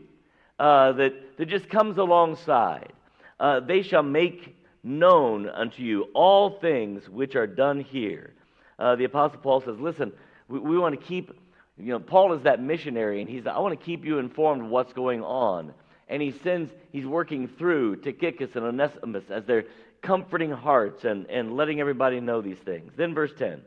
uh, 0.59 0.92
that, 0.92 1.14
that 1.37 1.47
just 1.47 1.68
comes 1.68 1.99
alongside. 1.99 2.93
Uh, 3.39 3.61
they 3.61 3.82
shall 3.82 4.03
make 4.03 4.57
known 4.82 5.49
unto 5.49 5.82
you 5.82 6.09
all 6.14 6.59
things 6.61 7.09
which 7.09 7.35
are 7.37 7.47
done 7.47 7.80
here. 7.80 8.32
Uh, 8.78 8.97
the 8.97 9.05
Apostle 9.05 9.39
Paul 9.39 9.61
says, 9.61 9.78
Listen, 9.78 10.12
we, 10.49 10.59
we 10.59 10.78
want 10.78 10.99
to 10.99 11.07
keep, 11.07 11.32
you 11.78 11.93
know, 11.93 11.99
Paul 12.01 12.35
is 12.35 12.43
that 12.43 12.62
missionary, 12.62 13.20
and 13.20 13.30
he's, 13.30 13.47
I 13.47 13.59
want 13.59 13.78
to 13.78 13.85
keep 13.85 14.05
you 14.05 14.18
informed 14.18 14.62
of 14.62 14.68
what's 14.68 14.93
going 14.93 15.22
on. 15.22 15.72
And 16.09 16.20
he 16.20 16.32
sends, 16.32 16.70
he's 16.93 17.07
working 17.07 17.49
through 17.49 17.97
Tychicus 17.97 18.55
and 18.55 18.64
Onesimus 18.64 19.24
as 19.30 19.45
they're 19.47 19.64
comforting 20.03 20.51
hearts 20.51 21.05
and, 21.05 21.26
and 21.30 21.57
letting 21.57 21.80
everybody 21.80 22.20
know 22.20 22.43
these 22.43 22.59
things. 22.59 22.93
Then, 22.97 23.14
verse 23.14 23.32
10 23.39 23.62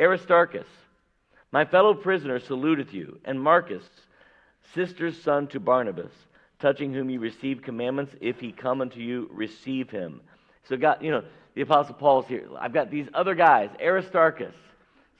Aristarchus, 0.00 0.66
my 1.52 1.66
fellow 1.66 1.92
prisoner, 1.92 2.40
saluteth 2.40 2.94
you, 2.94 3.20
and 3.26 3.40
Marcus, 3.40 3.84
sister's 4.74 5.20
son 5.22 5.46
to 5.48 5.60
Barnabas 5.60 6.12
touching 6.62 6.94
whom 6.94 7.10
you 7.10 7.20
receive 7.20 7.60
commandments. 7.60 8.14
If 8.20 8.40
he 8.40 8.52
come 8.52 8.80
unto 8.80 9.00
you, 9.00 9.28
receive 9.32 9.90
him. 9.90 10.22
So, 10.68 10.76
God, 10.76 11.02
you 11.02 11.10
know, 11.10 11.24
the 11.54 11.62
Apostle 11.62 11.94
Paul's 11.94 12.26
here. 12.26 12.48
I've 12.58 12.72
got 12.72 12.90
these 12.90 13.08
other 13.12 13.34
guys 13.34 13.68
Aristarchus, 13.80 14.54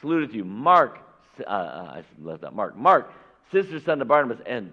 saluted 0.00 0.32
you. 0.32 0.44
Mark, 0.44 1.00
uh, 1.40 1.50
uh, 1.50 1.96
I 1.96 2.04
left 2.22 2.44
out 2.44 2.54
Mark. 2.54 2.76
Mark, 2.76 3.12
sister, 3.50 3.80
son 3.80 3.98
to 3.98 4.04
Barnabas. 4.04 4.38
And 4.46 4.72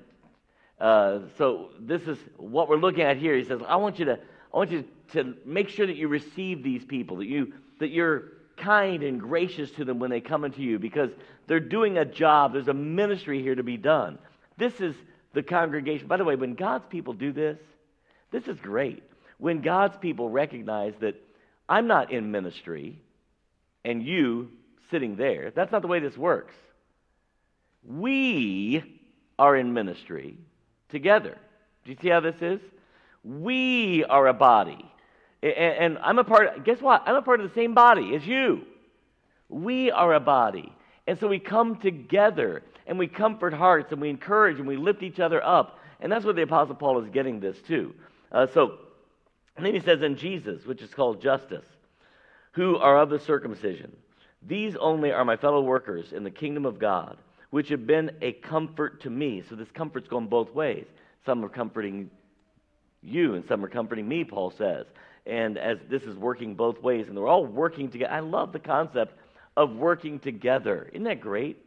uh, 0.80 1.22
so, 1.38 1.72
this 1.80 2.04
is 2.04 2.18
what 2.38 2.70
we're 2.70 2.78
looking 2.78 3.02
at 3.02 3.18
here. 3.18 3.36
He 3.36 3.44
says, 3.44 3.60
I 3.68 3.76
want 3.76 4.00
you 4.00 4.06
to. 4.06 4.20
I 4.54 4.58
want 4.58 4.72
you 4.72 4.86
to 5.12 5.36
make 5.46 5.70
sure 5.70 5.86
that 5.86 5.96
you 5.96 6.08
receive 6.08 6.64
these 6.64 6.84
people, 6.84 7.18
that, 7.18 7.28
you, 7.28 7.54
that 7.80 7.90
you're 7.90 8.32
kind 8.58 9.04
and 9.04 9.20
gracious 9.20 9.70
to 9.72 9.86
them 9.86 10.00
when 10.00 10.10
they 10.10 10.22
come 10.22 10.44
into 10.44 10.62
you 10.62 10.80
because 10.80 11.12
they're 11.46 11.60
doing 11.60 12.00
a 12.00 12.06
job. 12.06 12.54
There's 12.54 12.68
a 12.68 12.74
ministry 12.74 13.44
here 13.44 13.54
to 13.54 13.62
be 13.62 13.78
done. 13.78 14.18
This 14.58 14.82
is 14.82 14.96
the 15.34 15.44
congregation. 15.44 16.08
By 16.08 16.18
the 16.18 16.26
way, 16.26 16.36
when 16.36 16.56
God's 16.56 16.86
people 16.90 17.14
do 17.14 17.32
this, 17.32 17.58
this 18.32 18.48
is 18.48 18.60
great. 18.60 19.04
When 19.38 19.62
God's 19.62 19.98
people 19.98 20.30
recognize 20.30 20.94
that 21.02 21.16
I'm 21.68 21.88
not 21.88 22.12
in 22.12 22.32
ministry 22.32 23.00
and 23.86 24.04
you 24.04 24.50
sitting 24.92 25.16
there, 25.16 25.52
that's 25.52 25.72
not 25.72 25.82
the 25.82 25.88
way 25.88 26.00
this 26.00 26.18
works. 26.18 26.56
We 27.88 28.84
are 29.38 29.56
in 29.56 29.74
ministry 29.74 30.38
together. 30.90 31.38
Do 31.86 31.92
you 31.92 31.98
see 32.02 32.10
how 32.10 32.20
this 32.20 32.36
is? 32.42 32.60
We 33.24 34.04
are 34.06 34.28
a 34.28 34.34
body. 34.34 34.86
And, 35.42 35.98
I'm 36.00 36.20
a 36.20 36.26
part, 36.26 36.66
guess 36.66 36.82
what? 36.82 37.04
I'm 37.06 37.16
a 37.16 37.22
part 37.22 37.40
of 37.40 37.48
the 37.48 37.56
same 37.56 37.74
body 37.74 38.14
as 38.16 38.26
you. 38.26 38.64
We 39.48 39.90
are 39.90 40.14
a 40.14 40.20
body. 40.20 40.74
And 41.08 41.18
so 41.20 41.28
we 41.28 41.40
come 41.40 41.78
together 41.78 42.62
and 42.90 42.98
we 42.98 43.08
comfort 43.08 43.54
hearts 43.54 43.92
and 43.92 44.02
we 44.02 44.10
encourage 44.10 44.58
and 44.58 44.68
we 44.68 44.76
lift 44.76 45.04
each 45.04 45.20
other 45.20 45.46
up. 45.46 45.80
And 46.02 46.12
that's 46.12 46.26
what 46.26 46.36
the 46.36 46.42
Apostle 46.42 46.74
Paul 46.74 47.02
is 47.04 47.10
getting 47.12 47.40
this 47.40 47.56
too. 47.62 47.94
Uh, 48.32 48.48
so, 48.48 48.80
and 49.56 49.66
then 49.66 49.76
he 49.76 49.80
says, 49.80 50.02
in 50.02 50.18
Jesus, 50.18 50.66
which 50.66 50.82
is 50.82 50.92
called 50.92 51.22
Justus, 51.22 51.66
who 52.54 52.78
are 52.78 52.98
of 52.98 53.12
the 53.12 53.20
circumcision. 53.20 53.96
These 54.42 54.76
only 54.76 55.12
are 55.12 55.24
my 55.24 55.38
fellow 55.38 55.62
workers 55.62 56.14
in 56.14 56.24
the 56.24 56.32
kingdom 56.32 56.66
of 56.66 56.80
God, 56.80 57.18
which 57.52 57.70
have 57.70 57.86
been 57.86 58.10
a 58.24 58.32
comfort 58.32 59.02
to 59.04 59.10
me. 59.12 59.44
So 59.48 59.56
this 59.56 59.70
comfort's 59.72 60.08
going 60.08 60.28
both 60.28 60.52
ways. 60.56 60.88
Some 61.28 61.46
are 61.46 61.50
comforting 61.50 62.10
you, 63.04 63.36
and 63.36 63.46
some 63.48 63.64
are 63.64 63.70
comforting 63.70 64.08
me, 64.08 64.24
Paul 64.24 64.50
says. 64.50 64.88
And 65.28 65.60
as 65.60 65.78
this 65.90 66.04
is 66.04 66.16
working 66.16 66.56
both 66.56 66.82
ways, 66.82 67.08
and 67.08 67.16
they're 67.16 67.28
all 67.28 67.46
working 67.46 67.92
together. 67.92 68.12
I 68.12 68.22
love 68.22 68.52
the 68.52 68.60
concept 68.60 69.14
of 69.56 69.76
working 69.76 70.18
together. 70.18 70.90
Isn't 70.92 71.04
that 71.04 71.22
great? 71.22 71.64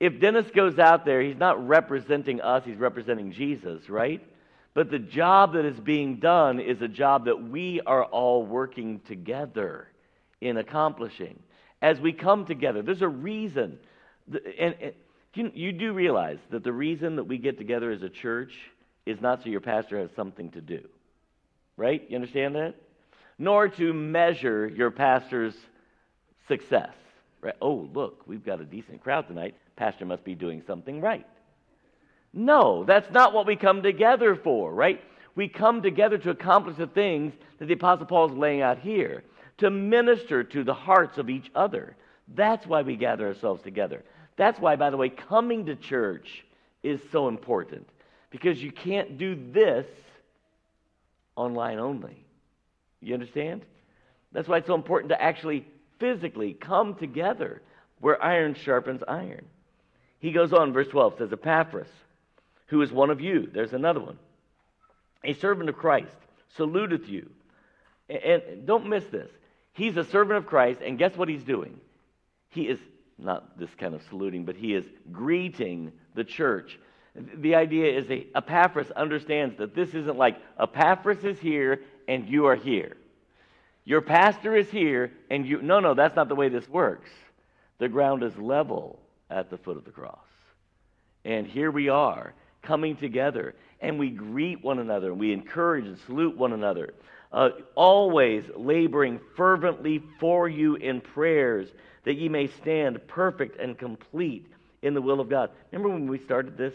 If 0.00 0.20
Dennis 0.20 0.46
goes 0.54 0.78
out 0.78 1.04
there, 1.04 1.20
he's 1.20 1.36
not 1.36 1.66
representing 1.66 2.40
us, 2.40 2.64
he's 2.64 2.76
representing 2.76 3.32
Jesus, 3.32 3.88
right? 3.88 4.22
But 4.74 4.90
the 4.90 4.98
job 4.98 5.54
that 5.54 5.64
is 5.64 5.78
being 5.80 6.20
done 6.20 6.60
is 6.60 6.80
a 6.80 6.88
job 6.88 7.24
that 7.24 7.42
we 7.42 7.80
are 7.84 8.04
all 8.04 8.44
working 8.44 9.00
together 9.08 9.88
in 10.40 10.56
accomplishing. 10.56 11.40
As 11.82 12.00
we 12.00 12.12
come 12.12 12.44
together, 12.44 12.82
there's 12.82 13.02
a 13.02 13.08
reason. 13.08 13.78
And, 14.58 14.74
and 14.80 14.92
you, 15.34 15.50
you 15.54 15.72
do 15.72 15.92
realize 15.92 16.38
that 16.50 16.62
the 16.62 16.72
reason 16.72 17.16
that 17.16 17.24
we 17.24 17.38
get 17.38 17.58
together 17.58 17.90
as 17.90 18.02
a 18.02 18.08
church 18.08 18.52
is 19.04 19.20
not 19.20 19.42
so 19.42 19.48
your 19.48 19.60
pastor 19.60 19.98
has 19.98 20.10
something 20.14 20.50
to 20.50 20.60
do. 20.60 20.86
Right? 21.76 22.04
You 22.08 22.16
understand 22.16 22.54
that? 22.54 22.74
Nor 23.36 23.68
to 23.68 23.92
measure 23.92 24.66
your 24.66 24.90
pastor's 24.90 25.56
success. 26.46 26.94
Right? 27.40 27.54
Oh, 27.60 27.88
look, 27.92 28.22
we've 28.26 28.44
got 28.44 28.60
a 28.60 28.64
decent 28.64 29.02
crowd 29.02 29.28
tonight. 29.28 29.56
Pastor 29.78 30.04
must 30.04 30.24
be 30.24 30.34
doing 30.34 30.62
something 30.66 31.00
right. 31.00 31.24
No, 32.32 32.84
that's 32.84 33.10
not 33.12 33.32
what 33.32 33.46
we 33.46 33.54
come 33.54 33.82
together 33.82 34.34
for, 34.34 34.74
right? 34.74 35.00
We 35.36 35.48
come 35.48 35.82
together 35.82 36.18
to 36.18 36.30
accomplish 36.30 36.76
the 36.76 36.88
things 36.88 37.32
that 37.58 37.66
the 37.66 37.74
Apostle 37.74 38.06
Paul 38.06 38.30
is 38.30 38.36
laying 38.36 38.60
out 38.60 38.80
here 38.80 39.22
to 39.58 39.70
minister 39.70 40.42
to 40.42 40.64
the 40.64 40.74
hearts 40.74 41.16
of 41.16 41.30
each 41.30 41.48
other. 41.54 41.96
That's 42.34 42.66
why 42.66 42.82
we 42.82 42.96
gather 42.96 43.28
ourselves 43.28 43.62
together. 43.62 44.02
That's 44.36 44.58
why, 44.58 44.74
by 44.74 44.90
the 44.90 44.96
way, 44.96 45.10
coming 45.10 45.66
to 45.66 45.76
church 45.76 46.44
is 46.82 47.00
so 47.12 47.28
important 47.28 47.88
because 48.30 48.60
you 48.60 48.72
can't 48.72 49.16
do 49.16 49.38
this 49.52 49.86
online 51.36 51.78
only. 51.78 52.24
You 53.00 53.14
understand? 53.14 53.64
That's 54.32 54.48
why 54.48 54.58
it's 54.58 54.66
so 54.66 54.74
important 54.74 55.10
to 55.10 55.22
actually 55.22 55.66
physically 56.00 56.52
come 56.52 56.96
together 56.96 57.62
where 58.00 58.22
iron 58.22 58.54
sharpens 58.54 59.02
iron. 59.06 59.46
He 60.20 60.32
goes 60.32 60.52
on, 60.52 60.72
verse 60.72 60.88
12 60.88 61.18
says, 61.18 61.32
Epaphras, 61.32 61.88
who 62.66 62.82
is 62.82 62.92
one 62.92 63.10
of 63.10 63.20
you, 63.20 63.48
there's 63.52 63.72
another 63.72 64.00
one, 64.00 64.18
a 65.24 65.32
servant 65.34 65.68
of 65.68 65.76
Christ, 65.76 66.16
saluteth 66.56 67.08
you. 67.08 67.30
And 68.08 68.66
don't 68.66 68.88
miss 68.88 69.04
this. 69.06 69.30
He's 69.72 69.96
a 69.96 70.04
servant 70.04 70.38
of 70.38 70.46
Christ, 70.46 70.80
and 70.84 70.98
guess 70.98 71.16
what 71.16 71.28
he's 71.28 71.44
doing? 71.44 71.78
He 72.50 72.62
is 72.62 72.78
not 73.18 73.58
this 73.58 73.70
kind 73.78 73.94
of 73.94 74.02
saluting, 74.08 74.44
but 74.44 74.56
he 74.56 74.74
is 74.74 74.84
greeting 75.12 75.92
the 76.14 76.24
church. 76.24 76.78
The 77.14 77.54
idea 77.54 77.98
is 77.98 78.06
that 78.08 78.28
Epaphras 78.34 78.90
understands 78.92 79.58
that 79.58 79.74
this 79.74 79.94
isn't 79.94 80.16
like 80.16 80.36
Epaphras 80.58 81.24
is 81.24 81.38
here 81.38 81.80
and 82.06 82.28
you 82.28 82.46
are 82.46 82.56
here. 82.56 82.96
Your 83.84 84.00
pastor 84.00 84.56
is 84.56 84.70
here 84.70 85.12
and 85.30 85.46
you. 85.46 85.62
No, 85.62 85.80
no, 85.80 85.94
that's 85.94 86.14
not 86.14 86.28
the 86.28 86.34
way 86.34 86.48
this 86.48 86.68
works. 86.68 87.10
The 87.78 87.88
ground 87.88 88.22
is 88.22 88.36
level 88.36 89.00
at 89.30 89.50
the 89.50 89.58
foot 89.58 89.76
of 89.76 89.84
the 89.84 89.90
cross. 89.90 90.18
And 91.24 91.46
here 91.46 91.70
we 91.70 91.88
are 91.88 92.34
coming 92.62 92.96
together 92.96 93.54
and 93.80 93.98
we 93.98 94.10
greet 94.10 94.62
one 94.62 94.78
another 94.78 95.10
and 95.10 95.20
we 95.20 95.32
encourage 95.32 95.86
and 95.86 95.98
salute 96.06 96.36
one 96.36 96.52
another. 96.52 96.94
Uh, 97.32 97.50
always 97.74 98.44
laboring 98.56 99.20
fervently 99.36 100.02
for 100.18 100.48
you 100.48 100.76
in 100.76 101.00
prayers 101.00 101.68
that 102.04 102.14
ye 102.14 102.28
may 102.28 102.46
stand 102.46 103.06
perfect 103.06 103.60
and 103.60 103.78
complete 103.78 104.46
in 104.82 104.94
the 104.94 105.02
will 105.02 105.20
of 105.20 105.28
God. 105.28 105.50
Remember 105.70 105.92
when 105.92 106.08
we 106.08 106.18
started 106.18 106.56
this 106.56 106.74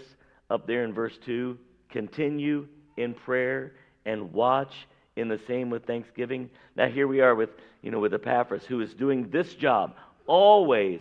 up 0.49 0.67
there 0.67 0.83
in 0.83 0.93
verse 0.93 1.17
2? 1.25 1.57
Continue 1.89 2.67
in 2.97 3.13
prayer 3.13 3.73
and 4.05 4.31
watch 4.31 4.73
in 5.15 5.27
the 5.27 5.39
same 5.47 5.69
with 5.69 5.85
thanksgiving. 5.85 6.49
Now 6.75 6.87
here 6.87 7.07
we 7.07 7.21
are 7.21 7.35
with, 7.35 7.49
you 7.81 7.91
know, 7.91 7.99
with 7.99 8.13
Epaphras 8.13 8.65
who 8.65 8.81
is 8.81 8.93
doing 8.93 9.29
this 9.29 9.53
job 9.55 9.95
always 10.27 10.99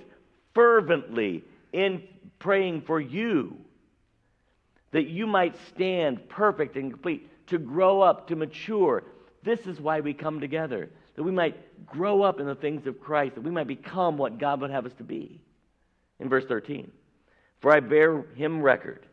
fervently 0.54 1.44
in 1.72 2.02
praying 2.38 2.82
for 2.82 3.00
you 3.00 3.56
that 4.92 5.08
you 5.08 5.26
might 5.26 5.56
stand 5.68 6.28
perfect 6.28 6.76
and 6.76 6.92
complete, 6.92 7.28
to 7.48 7.58
grow 7.58 8.00
up, 8.00 8.28
to 8.28 8.36
mature. 8.36 9.02
This 9.42 9.60
is 9.66 9.80
why 9.80 10.00
we 10.00 10.14
come 10.14 10.40
together, 10.40 10.90
that 11.16 11.22
we 11.22 11.32
might 11.32 11.86
grow 11.86 12.22
up 12.22 12.40
in 12.40 12.46
the 12.46 12.54
things 12.54 12.86
of 12.86 13.00
Christ, 13.00 13.34
that 13.34 13.40
we 13.42 13.50
might 13.50 13.66
become 13.66 14.16
what 14.16 14.38
God 14.38 14.60
would 14.60 14.70
have 14.70 14.86
us 14.86 14.92
to 14.94 15.04
be. 15.04 15.40
In 16.20 16.28
verse 16.28 16.44
13, 16.44 16.92
for 17.60 17.72
I 17.72 17.80
bear 17.80 18.22
him 18.34 18.62
record 18.62 19.06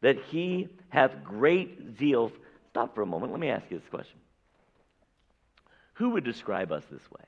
that 0.00 0.16
he 0.30 0.68
hath 0.88 1.24
great 1.24 1.98
zeal. 1.98 2.32
Stop 2.70 2.94
for 2.94 3.02
a 3.02 3.06
moment. 3.06 3.32
Let 3.32 3.40
me 3.40 3.50
ask 3.50 3.64
you 3.68 3.78
this 3.78 3.88
question 3.88 4.18
Who 5.94 6.10
would 6.10 6.24
describe 6.24 6.72
us 6.72 6.84
this 6.90 7.10
way? 7.10 7.24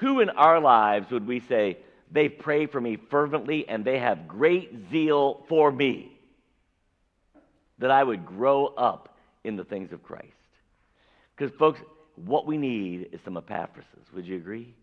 Who 0.00 0.20
in 0.20 0.30
our 0.30 0.60
lives 0.60 1.10
would 1.10 1.26
we 1.26 1.40
say, 1.40 1.78
they 2.10 2.28
pray 2.28 2.66
for 2.66 2.80
me 2.80 2.96
fervently 3.10 3.68
and 3.68 3.84
they 3.84 3.98
have 3.98 4.26
great 4.26 4.90
zeal 4.90 5.44
for 5.48 5.70
me? 5.70 6.12
That 7.78 7.90
I 7.90 8.02
would 8.02 8.24
grow 8.26 8.66
up 8.66 9.14
in 9.44 9.56
the 9.56 9.64
things 9.64 9.92
of 9.92 10.02
Christ. 10.02 10.26
Because, 11.36 11.54
folks, 11.58 11.80
what 12.16 12.46
we 12.46 12.56
need 12.56 13.10
is 13.12 13.20
some 13.24 13.36
Epaphrases. 13.36 14.12
Would 14.14 14.26
you 14.26 14.36
agree? 14.36 14.74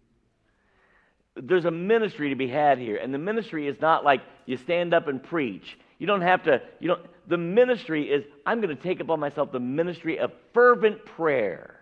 There's 1.36 1.66
a 1.66 1.72
ministry 1.72 2.30
to 2.30 2.36
be 2.36 2.48
had 2.48 2.78
here, 2.78 2.98
and 2.98 3.14
the 3.14 3.20
ministry 3.20 3.68
is 3.68 3.80
not 3.82 4.04
like 4.04 4.22
you 4.46 4.58
stand 4.58 4.94
up 4.94 5.08
and 5.08 5.22
preach. 5.22 5.78
You 6.00 6.08
don't 6.08 6.22
have 6.22 6.44
to, 6.44 6.62
you 6.80 6.90
don't, 6.90 7.06
the 7.28 7.38
ministry 7.38 8.12
is 8.12 8.24
I'm 8.46 8.62
going 8.62 8.76
to 8.76 8.82
take 8.82 9.00
upon 9.00 9.20
myself 9.20 9.52
the 9.52 9.60
ministry 9.60 10.20
of 10.20 10.32
fervent 10.54 11.06
prayer 11.06 11.80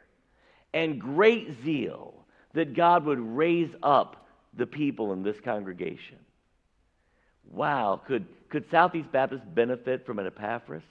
and 0.73 0.99
great 0.99 1.63
zeal 1.63 2.14
that 2.55 2.73
God 2.73 3.05
would 3.05 3.19
raise 3.19 3.69
up 3.83 4.25
the 4.57 4.65
people 4.65 5.13
in 5.13 5.23
this 5.23 5.39
congregation. 5.39 6.17
Wow, 7.51 8.01
could, 8.07 8.25
could 8.49 8.69
Southeast 8.71 9.11
Baptist 9.11 9.43
benefit 9.53 10.05
from 10.05 10.19
an 10.19 10.27
Epaphras? 10.27 10.83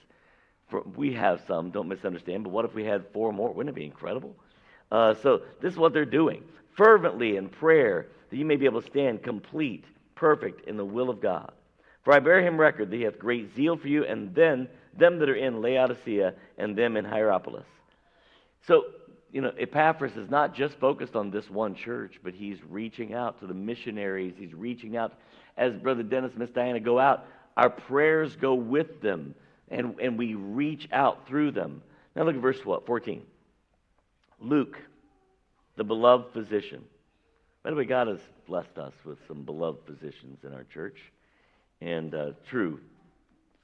For, 0.68 0.82
we 0.82 1.12
have 1.14 1.42
some, 1.46 1.70
don't 1.70 1.88
misunderstand, 1.88 2.44
but 2.44 2.50
what 2.50 2.64
if 2.64 2.74
we 2.74 2.84
had 2.84 3.04
four 3.12 3.32
more? 3.32 3.52
Wouldn't 3.52 3.76
it 3.76 3.78
be 3.78 3.84
incredible? 3.84 4.36
Uh, 4.92 5.14
so, 5.14 5.42
this 5.60 5.72
is 5.72 5.78
what 5.78 5.92
they're 5.92 6.04
doing 6.04 6.44
fervently 6.76 7.36
in 7.36 7.48
prayer 7.48 8.06
that 8.30 8.36
you 8.36 8.44
may 8.44 8.56
be 8.56 8.64
able 8.64 8.82
to 8.82 8.86
stand 8.86 9.22
complete, 9.22 9.84
perfect 10.14 10.68
in 10.68 10.76
the 10.76 10.84
will 10.84 11.10
of 11.10 11.20
God. 11.20 11.52
For 12.02 12.12
I 12.12 12.20
bear 12.20 12.42
him 12.42 12.58
record 12.58 12.90
that 12.90 12.96
he 12.96 13.02
hath 13.02 13.18
great 13.18 13.54
zeal 13.54 13.76
for 13.76 13.88
you, 13.88 14.04
and 14.04 14.34
then 14.34 14.68
them 14.96 15.18
that 15.18 15.28
are 15.28 15.34
in 15.34 15.62
Laodicea, 15.62 16.34
and 16.58 16.76
them 16.76 16.96
in 16.96 17.04
Hierapolis. 17.04 17.66
So, 18.66 18.84
you 19.34 19.40
know, 19.40 19.50
Epaphras 19.58 20.16
is 20.16 20.30
not 20.30 20.54
just 20.54 20.78
focused 20.78 21.16
on 21.16 21.32
this 21.32 21.50
one 21.50 21.74
church, 21.74 22.20
but 22.22 22.34
he's 22.34 22.56
reaching 22.70 23.14
out 23.14 23.40
to 23.40 23.48
the 23.48 23.52
missionaries. 23.52 24.34
He's 24.38 24.54
reaching 24.54 24.96
out. 24.96 25.12
As 25.56 25.72
Brother 25.72 26.04
Dennis 26.04 26.30
Miss 26.36 26.50
Diana 26.50 26.78
go 26.78 27.00
out, 27.00 27.26
our 27.56 27.68
prayers 27.68 28.36
go 28.36 28.54
with 28.54 29.00
them, 29.02 29.34
and, 29.72 29.98
and 29.98 30.16
we 30.16 30.34
reach 30.34 30.88
out 30.92 31.26
through 31.26 31.50
them. 31.50 31.82
Now 32.14 32.22
look 32.22 32.36
at 32.36 32.40
verse 32.40 32.64
what? 32.64 32.86
14. 32.86 33.22
Luke, 34.38 34.76
the 35.76 35.82
beloved 35.82 36.32
physician. 36.32 36.84
By 37.64 37.70
the 37.70 37.76
way, 37.76 37.86
God 37.86 38.06
has 38.06 38.20
blessed 38.46 38.78
us 38.78 38.92
with 39.04 39.18
some 39.26 39.42
beloved 39.42 39.80
physicians 39.84 40.38
in 40.44 40.54
our 40.54 40.64
church, 40.72 40.98
and 41.80 42.14
uh, 42.14 42.30
true 42.48 42.78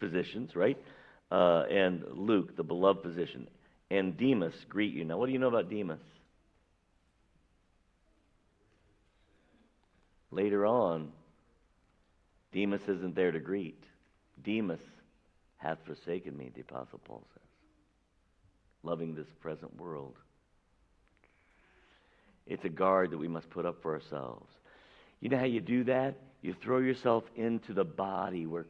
physicians, 0.01 0.57
right? 0.57 0.79
Uh, 1.31 1.63
and 1.71 2.03
Luke, 2.13 2.57
the 2.57 2.65
beloved 2.65 3.05
physician 3.05 3.47
and 3.91 4.17
Demas 4.17 4.55
greet 4.69 4.95
you. 4.95 5.05
Now, 5.05 5.19
what 5.19 5.27
do 5.27 5.33
you 5.33 5.39
know 5.39 5.49
about 5.49 5.69
Demas? 5.71 6.01
Later 10.31 10.65
on, 10.65 11.11
Demas 12.53 12.83
isn't 12.83 13.15
there 13.15 13.33
to 13.33 13.41
greet. 13.41 13.83
Demas 14.45 14.81
hath 15.57 15.79
forsaken 15.85 16.37
me, 16.37 16.51
the 16.55 16.61
Apostle 16.61 17.01
Paul 17.05 17.23
says, 17.35 17.43
loving 18.83 19.15
this 19.15 19.27
present 19.41 19.77
world. 19.79 20.15
It's 22.47 22.65
a 22.65 22.69
guard 22.69 23.11
that 23.11 23.19
we 23.19 23.29
must 23.29 23.51
put 23.51 23.67
up 23.67 23.83
for 23.83 23.95
ourselves. 23.95 24.51
You 25.21 25.29
know 25.29 25.39
how 25.39 25.45
you 25.45 25.61
do 25.61 25.85
that? 25.85 26.17
You 26.43 26.55
throw 26.55 26.79
yourself 26.79 27.25
into 27.37 27.75
the 27.75 27.85
body 27.85 28.47
where 28.47 28.65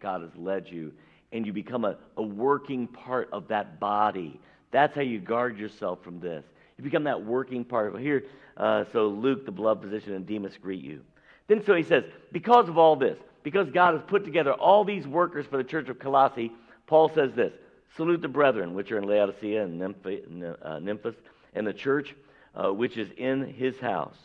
God 0.00 0.20
has 0.20 0.36
led 0.36 0.68
you, 0.68 0.92
and 1.32 1.46
you 1.46 1.52
become 1.52 1.84
a, 1.84 1.96
a 2.16 2.22
working 2.22 2.86
part 2.86 3.28
of 3.32 3.48
that 3.48 3.80
body. 3.80 4.40
That's 4.74 4.96
how 4.96 5.02
you 5.02 5.20
guard 5.20 5.56
yourself 5.56 6.02
from 6.02 6.18
this. 6.18 6.44
You 6.76 6.82
become 6.82 7.04
that 7.04 7.24
working 7.24 7.64
part 7.64 7.86
of 7.86 7.94
it. 7.94 8.02
Here, 8.02 8.24
uh, 8.56 8.82
so 8.92 9.06
Luke, 9.06 9.46
the 9.46 9.52
beloved 9.52 9.84
physician, 9.84 10.14
and 10.14 10.26
Demas 10.26 10.58
greet 10.60 10.82
you. 10.82 11.02
Then 11.46 11.64
so 11.64 11.76
he 11.76 11.84
says, 11.84 12.02
because 12.32 12.68
of 12.68 12.76
all 12.76 12.96
this, 12.96 13.16
because 13.44 13.70
God 13.70 13.94
has 13.94 14.02
put 14.04 14.24
together 14.24 14.52
all 14.52 14.82
these 14.82 15.06
workers 15.06 15.46
for 15.46 15.58
the 15.58 15.62
church 15.62 15.88
of 15.88 16.00
Colossae, 16.00 16.50
Paul 16.88 17.08
says 17.08 17.32
this 17.34 17.52
Salute 17.96 18.20
the 18.20 18.26
brethren, 18.26 18.74
which 18.74 18.90
are 18.90 18.98
in 18.98 19.04
Laodicea 19.04 19.62
and 19.62 19.80
Nymphas, 19.80 20.56
uh, 20.60 21.12
and 21.54 21.64
the 21.64 21.72
church 21.72 22.12
uh, 22.56 22.72
which 22.72 22.96
is 22.96 23.08
in 23.16 23.54
his 23.54 23.78
house. 23.78 24.18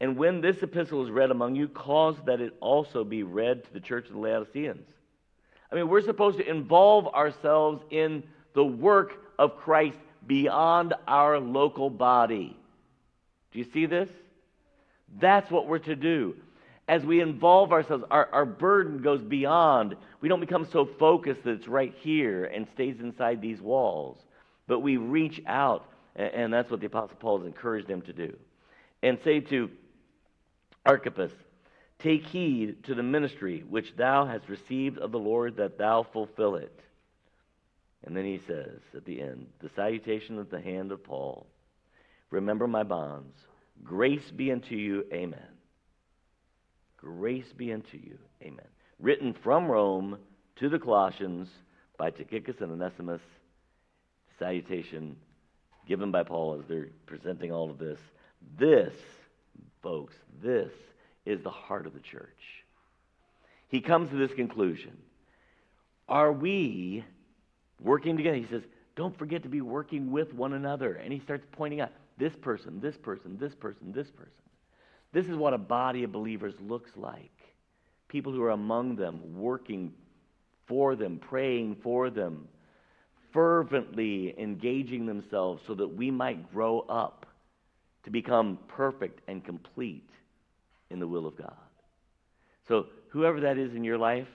And 0.00 0.16
when 0.16 0.40
this 0.40 0.62
epistle 0.62 1.04
is 1.04 1.10
read 1.10 1.30
among 1.30 1.56
you, 1.56 1.68
cause 1.68 2.16
that 2.24 2.40
it 2.40 2.56
also 2.60 3.04
be 3.04 3.22
read 3.22 3.64
to 3.64 3.72
the 3.74 3.80
church 3.80 4.06
of 4.06 4.14
the 4.14 4.18
Laodiceans. 4.18 4.88
I 5.70 5.74
mean, 5.74 5.90
we're 5.90 6.00
supposed 6.00 6.38
to 6.38 6.48
involve 6.48 7.06
ourselves 7.08 7.82
in 7.90 8.22
the 8.54 8.64
work 8.64 9.23
of 9.38 9.56
Christ 9.58 9.98
beyond 10.26 10.94
our 11.06 11.38
local 11.38 11.90
body. 11.90 12.56
Do 13.52 13.58
you 13.58 13.66
see 13.72 13.86
this? 13.86 14.08
That's 15.20 15.50
what 15.50 15.66
we're 15.66 15.78
to 15.80 15.96
do. 15.96 16.36
As 16.86 17.02
we 17.04 17.20
involve 17.20 17.72
ourselves, 17.72 18.04
our, 18.10 18.28
our 18.32 18.44
burden 18.44 19.00
goes 19.00 19.22
beyond. 19.22 19.96
We 20.20 20.28
don't 20.28 20.40
become 20.40 20.66
so 20.70 20.84
focused 20.98 21.44
that 21.44 21.52
it's 21.52 21.68
right 21.68 21.94
here 22.00 22.44
and 22.44 22.66
stays 22.74 23.00
inside 23.00 23.40
these 23.40 23.60
walls, 23.60 24.18
but 24.66 24.80
we 24.80 24.96
reach 24.98 25.40
out, 25.46 25.86
and, 26.14 26.34
and 26.34 26.52
that's 26.52 26.70
what 26.70 26.80
the 26.80 26.86
Apostle 26.86 27.16
Paul 27.18 27.38
has 27.38 27.46
encouraged 27.46 27.88
them 27.88 28.02
to 28.02 28.12
do. 28.12 28.36
And 29.02 29.18
say 29.24 29.40
to 29.40 29.70
Archippus, 30.84 31.32
Take 32.00 32.26
heed 32.26 32.84
to 32.84 32.94
the 32.94 33.02
ministry 33.02 33.64
which 33.68 33.96
thou 33.96 34.26
hast 34.26 34.48
received 34.48 34.98
of 34.98 35.12
the 35.12 35.18
Lord, 35.18 35.56
that 35.56 35.78
thou 35.78 36.02
fulfill 36.02 36.56
it. 36.56 36.78
And 38.04 38.16
then 38.16 38.24
he 38.24 38.40
says 38.46 38.80
at 38.94 39.04
the 39.04 39.20
end, 39.20 39.46
the 39.60 39.70
salutation 39.70 40.38
of 40.38 40.50
the 40.50 40.60
hand 40.60 40.92
of 40.92 41.02
Paul 41.02 41.46
Remember 42.34 42.66
my 42.66 42.82
bonds. 42.82 43.36
Grace 43.84 44.28
be 44.32 44.50
unto 44.50 44.74
you. 44.74 45.04
Amen. 45.12 45.38
Grace 46.96 47.52
be 47.56 47.72
unto 47.72 47.96
you. 47.96 48.18
Amen. 48.42 48.66
Written 48.98 49.34
from 49.34 49.68
Rome 49.68 50.18
to 50.56 50.68
the 50.68 50.80
Colossians 50.80 51.48
by 51.96 52.10
Tychicus 52.10 52.60
and 52.60 52.72
Onesimus. 52.72 53.20
Salutation 54.36 55.14
given 55.86 56.10
by 56.10 56.24
Paul 56.24 56.58
as 56.58 56.66
they're 56.66 56.88
presenting 57.06 57.52
all 57.52 57.70
of 57.70 57.78
this. 57.78 58.00
This, 58.58 58.94
folks, 59.80 60.14
this 60.42 60.72
is 61.24 61.40
the 61.42 61.50
heart 61.50 61.86
of 61.86 61.94
the 61.94 62.00
church. 62.00 62.64
He 63.68 63.80
comes 63.80 64.10
to 64.10 64.16
this 64.16 64.34
conclusion. 64.34 64.96
Are 66.08 66.32
we 66.32 67.04
working 67.84 68.16
together? 68.16 68.36
He 68.36 68.46
says, 68.46 68.62
don't 68.96 69.16
forget 69.16 69.42
to 69.42 69.48
be 69.48 69.60
working 69.60 70.10
with 70.10 70.32
one 70.34 70.54
another. 70.54 70.94
And 70.94 71.12
he 71.12 71.20
starts 71.20 71.44
pointing 71.52 71.80
out 71.80 71.90
this 72.18 72.32
person, 72.40 72.80
this 72.80 72.96
person, 72.96 73.36
this 73.38 73.54
person, 73.54 73.92
this 73.92 74.10
person. 74.10 74.32
This 75.12 75.26
is 75.26 75.36
what 75.36 75.54
a 75.54 75.58
body 75.58 76.02
of 76.02 76.12
believers 76.12 76.54
looks 76.60 76.90
like. 76.96 77.30
People 78.08 78.32
who 78.32 78.42
are 78.42 78.50
among 78.50 78.96
them, 78.96 79.20
working 79.36 79.92
for 80.66 80.96
them, 80.96 81.18
praying 81.18 81.76
for 81.82 82.10
them, 82.10 82.48
fervently 83.32 84.34
engaging 84.38 85.06
themselves 85.06 85.62
so 85.66 85.74
that 85.74 85.88
we 85.88 86.10
might 86.10 86.52
grow 86.52 86.80
up 86.88 87.26
to 88.04 88.10
become 88.10 88.58
perfect 88.68 89.20
and 89.28 89.44
complete 89.44 90.08
in 90.90 91.00
the 91.00 91.06
will 91.06 91.26
of 91.26 91.36
God. 91.36 91.54
So, 92.68 92.86
whoever 93.08 93.40
that 93.40 93.58
is 93.58 93.74
in 93.74 93.84
your 93.84 93.98
life, 93.98 94.28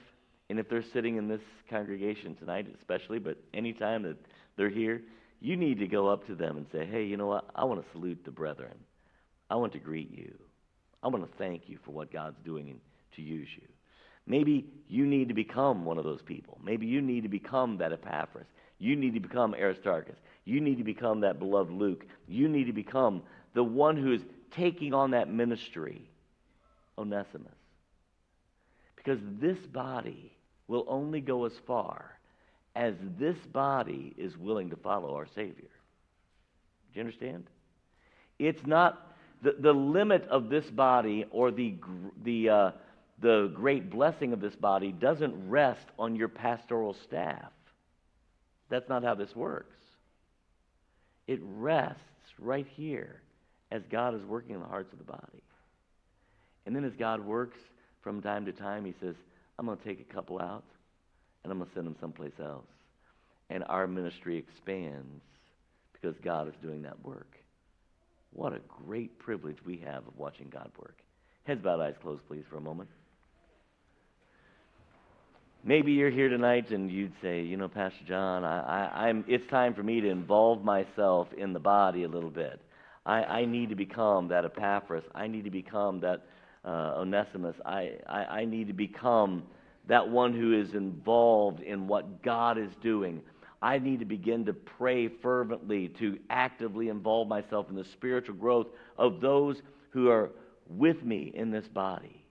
and 0.49 0.59
if 0.59 0.67
they're 0.67 0.83
sitting 0.93 1.17
in 1.17 1.27
this 1.27 1.41
congregation 1.69 2.35
tonight, 2.35 2.67
especially, 2.79 3.19
but 3.19 3.37
anytime 3.53 4.03
that 4.03 4.17
they're 4.57 4.69
here, 4.69 5.01
you 5.39 5.55
need 5.55 5.79
to 5.79 5.87
go 5.87 6.07
up 6.07 6.25
to 6.27 6.35
them 6.35 6.57
and 6.57 6.65
say, 6.71 6.85
hey, 6.85 7.03
you 7.05 7.17
know 7.17 7.27
what? 7.27 7.45
I 7.55 7.63
want 7.65 7.83
to 7.83 7.91
salute 7.91 8.19
the 8.25 8.31
brethren. 8.31 8.77
I 9.49 9.55
want 9.55 9.73
to 9.73 9.79
greet 9.79 10.11
you. 10.11 10.33
I 11.01 11.07
want 11.07 11.29
to 11.29 11.37
thank 11.37 11.69
you 11.69 11.77
for 11.85 11.91
what 11.91 12.11
God's 12.11 12.37
doing 12.43 12.79
to 13.15 13.21
use 13.21 13.47
you. 13.55 13.67
Maybe 14.27 14.65
you 14.87 15.05
need 15.05 15.29
to 15.29 15.33
become 15.33 15.85
one 15.85 15.97
of 15.97 16.03
those 16.03 16.21
people. 16.21 16.59
Maybe 16.63 16.85
you 16.85 17.01
need 17.01 17.21
to 17.21 17.29
become 17.29 17.77
that 17.77 17.93
Epaphras. 17.93 18.47
You 18.79 18.95
need 18.95 19.13
to 19.13 19.19
become 19.19 19.53
Aristarchus. 19.53 20.17
You 20.45 20.61
need 20.61 20.77
to 20.77 20.83
become 20.83 21.21
that 21.21 21.39
beloved 21.39 21.71
Luke. 21.71 22.05
You 22.27 22.47
need 22.47 22.65
to 22.65 22.73
become 22.73 23.23
the 23.53 23.63
one 23.63 23.97
who 23.97 24.13
is 24.13 24.21
taking 24.55 24.93
on 24.93 25.11
that 25.11 25.29
ministry, 25.29 26.09
Onesimus. 26.97 27.53
Because 28.95 29.19
this 29.39 29.57
body 29.67 30.33
will 30.69 30.85
only 30.87 31.19
go 31.19 31.43
as 31.45 31.53
far 31.67 32.17
as 32.75 32.93
this 33.17 33.37
body 33.51 34.13
is 34.17 34.37
willing 34.37 34.69
to 34.69 34.75
follow 34.77 35.15
our 35.15 35.27
Savior. 35.35 35.71
Do 36.93 36.99
you 36.99 37.01
understand? 37.01 37.45
It's 38.37 38.65
not 38.65 39.11
the, 39.41 39.55
the 39.59 39.73
limit 39.73 40.25
of 40.29 40.49
this 40.49 40.69
body 40.69 41.25
or 41.31 41.51
the, 41.51 41.75
the, 42.23 42.49
uh, 42.49 42.71
the 43.19 43.51
great 43.53 43.89
blessing 43.89 44.31
of 44.31 44.39
this 44.39 44.55
body 44.55 44.91
doesn't 44.91 45.49
rest 45.49 45.85
on 45.97 46.15
your 46.15 46.29
pastoral 46.29 46.93
staff. 46.93 47.51
That's 48.69 48.87
not 48.87 49.03
how 49.03 49.15
this 49.15 49.35
works. 49.35 49.75
It 51.27 51.39
rests 51.43 51.99
right 52.37 52.67
here 52.75 53.21
as 53.71 53.81
God 53.89 54.15
is 54.15 54.23
working 54.23 54.55
in 54.55 54.61
the 54.61 54.67
hearts 54.67 54.93
of 54.93 54.99
the 54.99 55.05
body. 55.05 55.43
And 56.65 56.75
then 56.75 56.85
as 56.85 56.93
God 56.95 57.25
works 57.25 57.57
from 58.01 58.21
time 58.21 58.45
to 58.45 58.51
time, 58.51 58.85
He 58.85 58.93
says, 59.01 59.15
I'm 59.59 59.65
going 59.65 59.77
to 59.77 59.83
take 59.83 59.99
a 59.99 60.13
couple 60.13 60.39
out 60.39 60.63
and 61.43 61.51
I'm 61.51 61.59
going 61.59 61.69
to 61.69 61.75
send 61.75 61.85
them 61.85 61.97
someplace 61.99 62.31
else. 62.41 62.65
And 63.49 63.65
our 63.67 63.87
ministry 63.87 64.37
expands 64.37 65.21
because 65.91 66.15
God 66.23 66.47
is 66.47 66.53
doing 66.61 66.81
that 66.83 67.03
work. 67.03 67.35
What 68.31 68.53
a 68.53 68.61
great 68.85 69.19
privilege 69.19 69.57
we 69.65 69.77
have 69.85 70.07
of 70.07 70.17
watching 70.17 70.47
God 70.49 70.71
work. 70.79 70.99
Heads 71.43 71.61
bowed, 71.61 71.81
eyes 71.81 71.95
closed, 72.01 72.21
please, 72.27 72.45
for 72.49 72.55
a 72.55 72.61
moment. 72.61 72.89
Maybe 75.65 75.91
you're 75.91 76.09
here 76.09 76.29
tonight 76.29 76.69
and 76.71 76.89
you'd 76.89 77.11
say, 77.21 77.41
you 77.41 77.57
know, 77.57 77.67
Pastor 77.67 78.05
John, 78.07 78.45
I, 78.45 79.09
am 79.09 79.25
it's 79.27 79.45
time 79.49 79.73
for 79.73 79.83
me 79.83 79.99
to 79.99 80.07
involve 80.07 80.63
myself 80.63 81.27
in 81.37 81.51
the 81.51 81.59
body 81.59 82.05
a 82.05 82.07
little 82.07 82.29
bit. 82.29 82.61
I, 83.05 83.23
I 83.23 83.45
need 83.45 83.69
to 83.69 83.75
become 83.75 84.29
that 84.29 84.45
Epaphras. 84.45 85.03
I 85.13 85.27
need 85.27 85.43
to 85.43 85.51
become 85.51 85.99
that 85.99 86.23
uh, 86.69 86.99
Onesimus. 86.99 87.55
I, 87.65 87.93
I, 88.07 88.23
I 88.41 88.45
need 88.45 88.67
to 88.67 88.73
become 88.73 89.43
that 89.87 90.07
one 90.07 90.33
who 90.33 90.53
is 90.53 90.75
involved 90.75 91.61
in 91.61 91.87
what 91.87 92.21
God 92.21 92.59
is 92.59 92.71
doing. 92.81 93.21
I 93.61 93.79
need 93.79 93.99
to 93.99 94.05
begin 94.05 94.45
to 94.45 94.53
pray 94.53 95.07
fervently, 95.07 95.89
to 95.99 96.19
actively 96.29 96.89
involve 96.89 97.27
myself 97.27 97.69
in 97.69 97.75
the 97.75 97.85
spiritual 97.85 98.35
growth 98.35 98.67
of 98.97 99.19
those 99.19 99.61
who 99.89 100.09
are 100.09 100.29
with 100.69 101.03
me 101.03 101.31
in 101.33 101.49
this 101.49 101.67
body. 101.67 102.23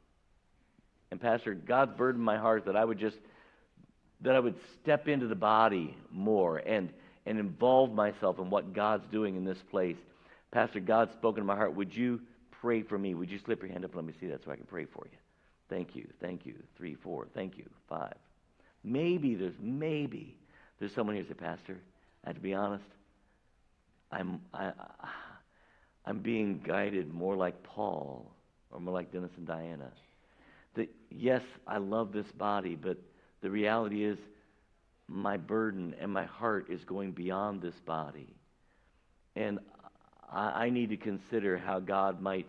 And 1.11 1.21
Pastor, 1.21 1.55
God's 1.55 1.97
burdened 1.97 2.25
my 2.25 2.39
heart 2.39 2.67
that 2.67 2.77
I 2.77 2.85
would 2.85 2.99
just 2.99 3.17
that 4.21 4.35
I 4.35 4.41
would 4.41 4.57
step 4.83 5.07
into 5.07 5.27
the 5.27 5.35
body 5.35 5.97
more 6.11 6.59
and 6.59 6.91
and 7.27 7.39
involve 7.39 7.93
myself 7.93 8.39
in 8.39 8.51
what 8.51 8.73
God's 8.73 9.07
doing 9.11 9.37
in 9.37 9.45
this 9.45 9.59
place. 9.71 9.97
Pastor, 10.51 10.81
God's 10.81 11.13
spoken 11.13 11.43
to 11.43 11.47
my 11.47 11.57
heart. 11.57 11.75
Would 11.75 11.95
you 11.95 12.21
pray 12.61 12.83
for 12.83 12.99
me? 12.99 13.15
Would 13.15 13.31
you 13.31 13.39
slip 13.45 13.63
your 13.63 13.71
hand 13.71 13.85
up 13.85 13.93
and 13.93 13.97
let 13.97 14.05
me 14.07 14.15
see 14.21 14.27
that 14.29 14.45
so 14.45 14.51
I 14.51 14.57
can 14.57 14.67
pray 14.67 14.85
for 14.85 15.07
you? 15.11 15.19
Thank 15.69 15.95
you. 15.95 16.09
Thank 16.21 16.47
you. 16.47 16.55
Three, 16.77 16.95
four. 16.95 17.27
Thank 17.35 17.59
you. 17.59 17.65
Five. 17.89 18.15
Maybe 18.85 19.35
there's 19.35 19.57
maybe 19.61 20.37
there's 20.79 20.95
someone 20.95 21.17
here 21.17 21.25
say, 21.27 21.35
Pastor, 21.35 21.79
I 22.25 22.29
have 22.29 22.37
to 22.37 22.43
be 22.43 22.55
honest. 22.55 22.85
I'm 24.11 24.41
I, 24.55 24.73
I'm 26.07 26.21
being 26.21 26.61
guided 26.65 27.13
more 27.13 27.37
like 27.37 27.63
Paul 27.63 28.31
or 28.71 28.81
more 28.81 28.95
like 28.95 29.13
Dennis 29.13 29.33
and 29.37 29.47
Diana 29.47 29.91
that, 30.79 30.89
yes, 31.11 31.43
I 31.67 31.79
love 31.79 32.13
this 32.13 32.31
body, 32.33 32.77
but 32.77 32.97
the 33.43 33.51
reality 33.51 34.05
is 34.05 34.19
my 35.09 35.37
burden 35.37 35.95
and 36.01 36.13
my 36.13 36.25
heart 36.25 36.71
is 36.71 36.85
going 36.85 37.13
beyond 37.13 37.61
this 37.61 37.75
body. 37.85 38.35
And 39.37 39.59
I, 40.33 40.65
I 40.65 40.71
need 40.71 40.91
to 40.91 40.97
consider 40.97 41.59
how 41.59 41.81
God 41.81 42.21
might 42.21 42.49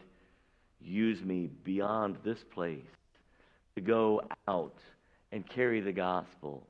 use 0.82 1.21
me 1.21 1.49
beyond 1.63 2.17
this 2.23 2.39
place 2.53 2.86
to 3.75 3.82
go 3.82 4.21
out 4.47 4.77
and 5.32 5.47
carry 5.47 5.82
the 5.82 5.91
gospel, 5.91 6.65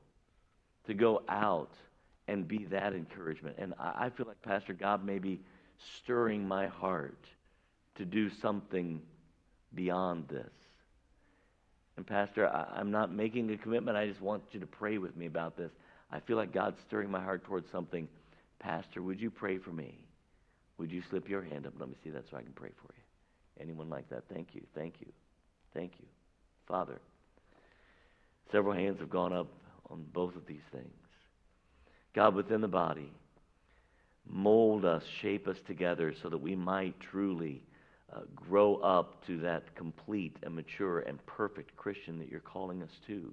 to 0.86 0.94
go 0.94 1.22
out 1.28 1.72
and 2.28 2.46
be 2.46 2.64
that 2.70 2.92
encouragement. 2.92 3.56
And 3.58 3.74
I, 3.78 4.06
I 4.06 4.10
feel 4.10 4.26
like, 4.26 4.40
Pastor, 4.42 4.72
God 4.72 5.04
may 5.04 5.18
be 5.18 5.40
stirring 5.98 6.46
my 6.46 6.66
heart 6.66 7.24
to 7.96 8.04
do 8.04 8.30
something 8.40 9.00
beyond 9.74 10.28
this. 10.28 10.50
And, 11.96 12.06
Pastor, 12.06 12.48
I, 12.48 12.80
am 12.80 12.90
not 12.90 13.12
making 13.12 13.50
a 13.52 13.56
commitment. 13.56 13.96
I 13.96 14.06
just 14.06 14.20
want 14.20 14.42
you 14.52 14.60
to 14.60 14.66
pray 14.66 14.98
with 14.98 15.16
me 15.16 15.26
about 15.26 15.56
this. 15.56 15.70
I 16.10 16.20
feel 16.20 16.36
like 16.36 16.52
God's 16.52 16.78
stirring 16.86 17.10
my 17.10 17.22
heart 17.22 17.44
towards 17.44 17.70
something. 17.70 18.08
Pastor, 18.58 19.02
would 19.02 19.20
you 19.20 19.30
pray 19.30 19.58
for 19.58 19.70
me? 19.70 19.98
Would 20.80 20.90
you 20.90 21.02
slip 21.10 21.28
your 21.28 21.42
hand 21.42 21.66
up? 21.66 21.74
Let 21.78 21.90
me 21.90 21.94
see 22.02 22.08
that 22.08 22.24
so 22.30 22.38
I 22.38 22.42
can 22.42 22.52
pray 22.52 22.70
for 22.70 22.90
you. 22.94 23.62
Anyone 23.62 23.90
like 23.90 24.08
that? 24.08 24.22
Thank 24.32 24.54
you. 24.54 24.62
Thank 24.74 24.94
you. 25.00 25.12
Thank 25.74 25.92
you. 26.00 26.06
Father, 26.66 26.98
several 28.50 28.72
hands 28.72 28.98
have 28.98 29.10
gone 29.10 29.34
up 29.34 29.48
on 29.90 30.06
both 30.14 30.34
of 30.36 30.46
these 30.46 30.62
things. 30.72 30.88
God, 32.14 32.34
within 32.34 32.62
the 32.62 32.68
body, 32.68 33.12
mold 34.26 34.86
us, 34.86 35.02
shape 35.20 35.46
us 35.46 35.58
together 35.66 36.14
so 36.22 36.30
that 36.30 36.38
we 36.38 36.56
might 36.56 36.98
truly 36.98 37.62
uh, 38.10 38.20
grow 38.34 38.76
up 38.76 39.22
to 39.26 39.38
that 39.40 39.74
complete 39.76 40.38
and 40.42 40.54
mature 40.54 41.00
and 41.00 41.24
perfect 41.26 41.76
Christian 41.76 42.18
that 42.20 42.30
you're 42.30 42.40
calling 42.40 42.82
us 42.82 43.00
to. 43.06 43.30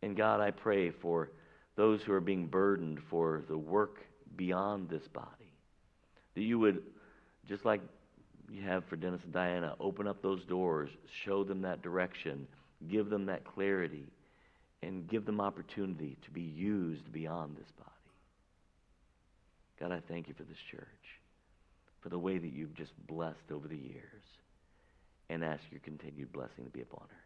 And 0.00 0.16
God, 0.16 0.40
I 0.40 0.52
pray 0.52 0.90
for 0.90 1.32
those 1.76 2.00
who 2.00 2.14
are 2.14 2.20
being 2.22 2.46
burdened 2.46 3.00
for 3.10 3.42
the 3.46 3.58
work 3.58 3.98
beyond 4.36 4.88
this 4.88 5.06
body, 5.08 5.52
that 6.34 6.42
you 6.42 6.58
would, 6.58 6.82
just 7.48 7.64
like 7.64 7.80
you 8.50 8.62
have 8.62 8.84
for 8.84 8.96
Dennis 8.96 9.22
and 9.24 9.32
Diana, 9.32 9.74
open 9.80 10.06
up 10.06 10.22
those 10.22 10.44
doors, 10.44 10.90
show 11.24 11.44
them 11.44 11.62
that 11.62 11.82
direction, 11.82 12.46
give 12.88 13.10
them 13.10 13.26
that 13.26 13.44
clarity, 13.44 14.06
and 14.82 15.08
give 15.08 15.24
them 15.24 15.40
opportunity 15.40 16.16
to 16.24 16.30
be 16.30 16.42
used 16.42 17.12
beyond 17.12 17.56
this 17.56 17.70
body. 17.78 17.90
God, 19.80 19.92
I 19.92 20.00
thank 20.08 20.28
you 20.28 20.34
for 20.34 20.44
this 20.44 20.58
church 20.70 20.86
for 22.00 22.08
the 22.08 22.18
way 22.18 22.38
that 22.38 22.52
you've 22.52 22.74
just 22.74 22.92
blessed 23.06 23.50
over 23.52 23.66
the 23.66 23.76
years 23.76 24.22
and 25.28 25.44
ask 25.44 25.62
your 25.70 25.80
continued 25.80 26.32
blessing 26.32 26.64
to 26.64 26.70
be 26.70 26.82
upon 26.82 27.06
her. 27.08 27.24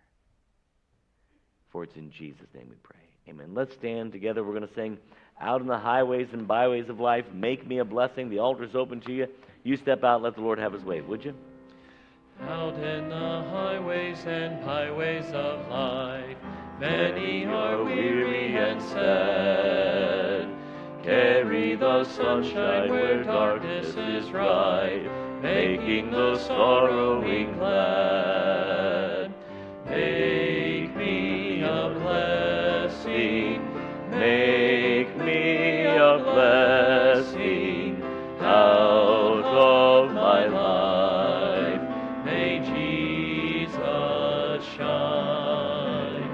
For 1.71 1.85
it's 1.85 1.97
in 1.97 2.11
Jesus' 2.11 2.49
name 2.55 2.69
we 2.71 2.77
pray. 2.83 3.10
Amen. 3.29 3.51
Let's 3.55 3.75
stand 3.75 4.13
together. 4.13 4.43
We're 4.43 4.55
going 4.55 4.69
to 4.69 4.75
sing 4.75 4.99
Out 5.41 5.61
in 5.61 5.67
the 5.67 5.79
Highways 5.79 6.29
and 6.33 6.49
Byways 6.49 6.89
of 6.89 7.01
Life, 7.01 7.25
Make 7.33 7.67
Me 7.67 7.79
a 7.79 7.85
Blessing. 7.85 8.29
The 8.31 8.39
altar's 8.39 8.75
open 8.75 9.01
to 9.03 9.13
you. 9.13 9.27
You 9.63 9.77
step 9.77 10.03
out, 10.05 10.23
let 10.23 10.35
the 10.35 10.41
Lord 10.41 10.59
have 10.59 10.73
his 10.73 10.83
way, 10.83 11.01
would 11.01 11.25
you? 11.25 11.35
Out 12.49 12.75
in 12.75 13.09
the 13.11 13.15
highways 13.15 14.25
and 14.25 14.65
byways 14.65 15.27
of 15.33 15.69
life, 15.69 16.39
many 16.79 17.45
are 17.45 17.85
weary 17.85 18.57
and 18.57 18.81
sad. 18.81 20.49
Carry 21.03 21.77
the 21.77 22.05
sunshine 22.05 22.89
where 22.89 23.23
darkness 23.23 23.95
is 23.95 24.31
rife, 24.31 25.11
making 25.43 26.11
the 26.11 26.39
sorrowing 26.39 27.53
glad. 27.59 29.35
Make 29.87 30.40
make 34.21 35.17
me 35.17 35.87
a 35.87 36.19
blessing 36.19 38.03
out 38.41 39.45
of 39.45 40.13
my 40.13 40.47
life. 40.47 41.81
May 42.27 42.59
Jesus 42.59 44.63
shine, 44.77 46.29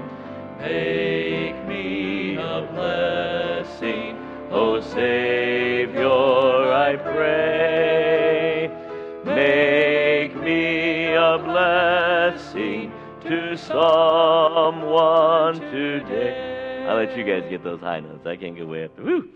make 0.59 1.55
me 1.65 2.35
a 2.35 2.67
blessing, 2.73 4.17
O 4.51 4.81
Savior, 4.81 6.73
I 6.89 6.97
pray. 6.97 8.69
Make 9.23 10.35
me 10.35 11.13
a 11.13 11.37
blessing 11.37 12.91
to 13.21 13.55
someone 13.55 15.61
today. 15.71 16.46
Let 16.97 17.15
you 17.15 17.23
guys 17.23 17.47
get 17.47 17.63
those 17.63 17.79
high 17.79 17.99
notes. 17.99 18.25
I 18.25 18.35
can't 18.37 18.55
get 18.55 18.67
way 18.67 18.85
up. 18.85 18.97
Woo! 18.97 19.29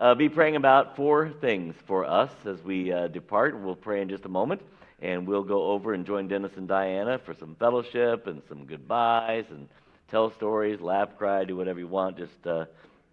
Uh, 0.00 0.16
be 0.16 0.28
praying 0.28 0.56
about 0.56 0.96
four 0.96 1.30
things 1.40 1.76
for 1.86 2.04
us 2.04 2.32
as 2.44 2.60
we 2.64 2.92
uh, 2.92 3.06
depart. 3.06 3.56
We'll 3.56 3.76
pray 3.76 4.02
in 4.02 4.08
just 4.08 4.24
a 4.24 4.28
moment, 4.28 4.62
and 5.00 5.24
we'll 5.24 5.44
go 5.44 5.66
over 5.66 5.94
and 5.94 6.04
join 6.04 6.26
Dennis 6.26 6.50
and 6.56 6.66
Diana 6.66 7.20
for 7.24 7.32
some 7.32 7.54
fellowship 7.54 8.26
and 8.26 8.42
some 8.48 8.66
goodbyes 8.66 9.44
and 9.50 9.68
tell 10.10 10.32
stories, 10.32 10.80
laugh, 10.80 11.16
cry, 11.16 11.44
do 11.44 11.56
whatever 11.56 11.78
you 11.78 11.86
want. 11.86 12.18
Just 12.18 12.44
uh, 12.48 12.64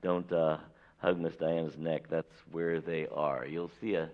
don't 0.01 0.33
uh, 0.33 0.57
hug 0.97 1.19
Miss 1.19 1.35
Diana's 1.35 1.77
neck. 1.77 2.05
That's 2.09 2.33
where 2.51 2.81
they 2.81 3.05
are. 3.13 3.45
You'll 3.45 3.69
see 3.79 3.93
a 3.93 4.09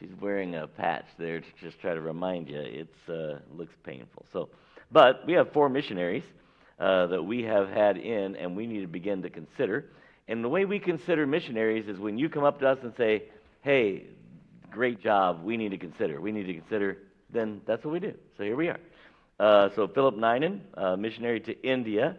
she's 0.00 0.10
wearing 0.20 0.56
a 0.56 0.66
patch 0.66 1.06
there 1.16 1.38
to 1.38 1.46
just 1.60 1.80
try 1.80 1.94
to 1.94 2.00
remind 2.00 2.48
you. 2.48 2.58
It's 2.58 3.08
uh, 3.08 3.38
looks 3.54 3.74
painful. 3.84 4.26
So, 4.32 4.48
but 4.90 5.24
we 5.28 5.34
have 5.34 5.52
four 5.52 5.68
missionaries 5.68 6.24
uh, 6.78 7.06
that 7.08 7.22
we 7.22 7.42
have 7.42 7.68
had 7.68 7.96
in, 7.96 8.36
and 8.36 8.56
we 8.56 8.66
need 8.66 8.80
to 8.80 8.86
begin 8.86 9.22
to 9.22 9.30
consider. 9.30 9.86
And 10.28 10.44
the 10.44 10.48
way 10.48 10.64
we 10.64 10.78
consider 10.78 11.26
missionaries 11.26 11.88
is 11.88 11.98
when 11.98 12.18
you 12.18 12.28
come 12.28 12.44
up 12.44 12.60
to 12.60 12.68
us 12.68 12.78
and 12.82 12.92
say, 12.96 13.24
"Hey, 13.62 14.04
great 14.70 15.02
job. 15.02 15.42
We 15.42 15.56
need 15.56 15.70
to 15.70 15.78
consider. 15.78 16.20
We 16.20 16.32
need 16.32 16.46
to 16.46 16.54
consider." 16.54 16.98
Then 17.30 17.60
that's 17.66 17.84
what 17.84 17.92
we 17.92 18.00
do. 18.00 18.14
So 18.36 18.44
here 18.44 18.56
we 18.56 18.68
are. 18.68 18.78
Uh, 19.38 19.68
so 19.76 19.86
Philip 19.88 20.16
Ninen, 20.16 20.60
uh, 20.74 20.96
missionary 20.96 21.40
to 21.40 21.62
India. 21.62 22.16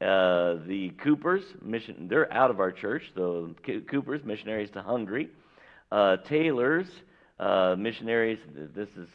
Uh, 0.00 0.56
the 0.66 0.92
Coopers, 1.02 1.42
mission, 1.62 2.06
they're 2.08 2.30
out 2.32 2.50
of 2.50 2.60
our 2.60 2.70
church. 2.70 3.02
The 3.14 3.54
Coopers, 3.88 4.24
missionaries 4.24 4.70
to 4.72 4.82
Hungary. 4.82 5.30
Uh, 5.90 6.18
Taylors, 6.28 6.86
uh, 7.38 7.76
missionaries. 7.78 8.38
This 8.74 8.88
is 8.96 9.08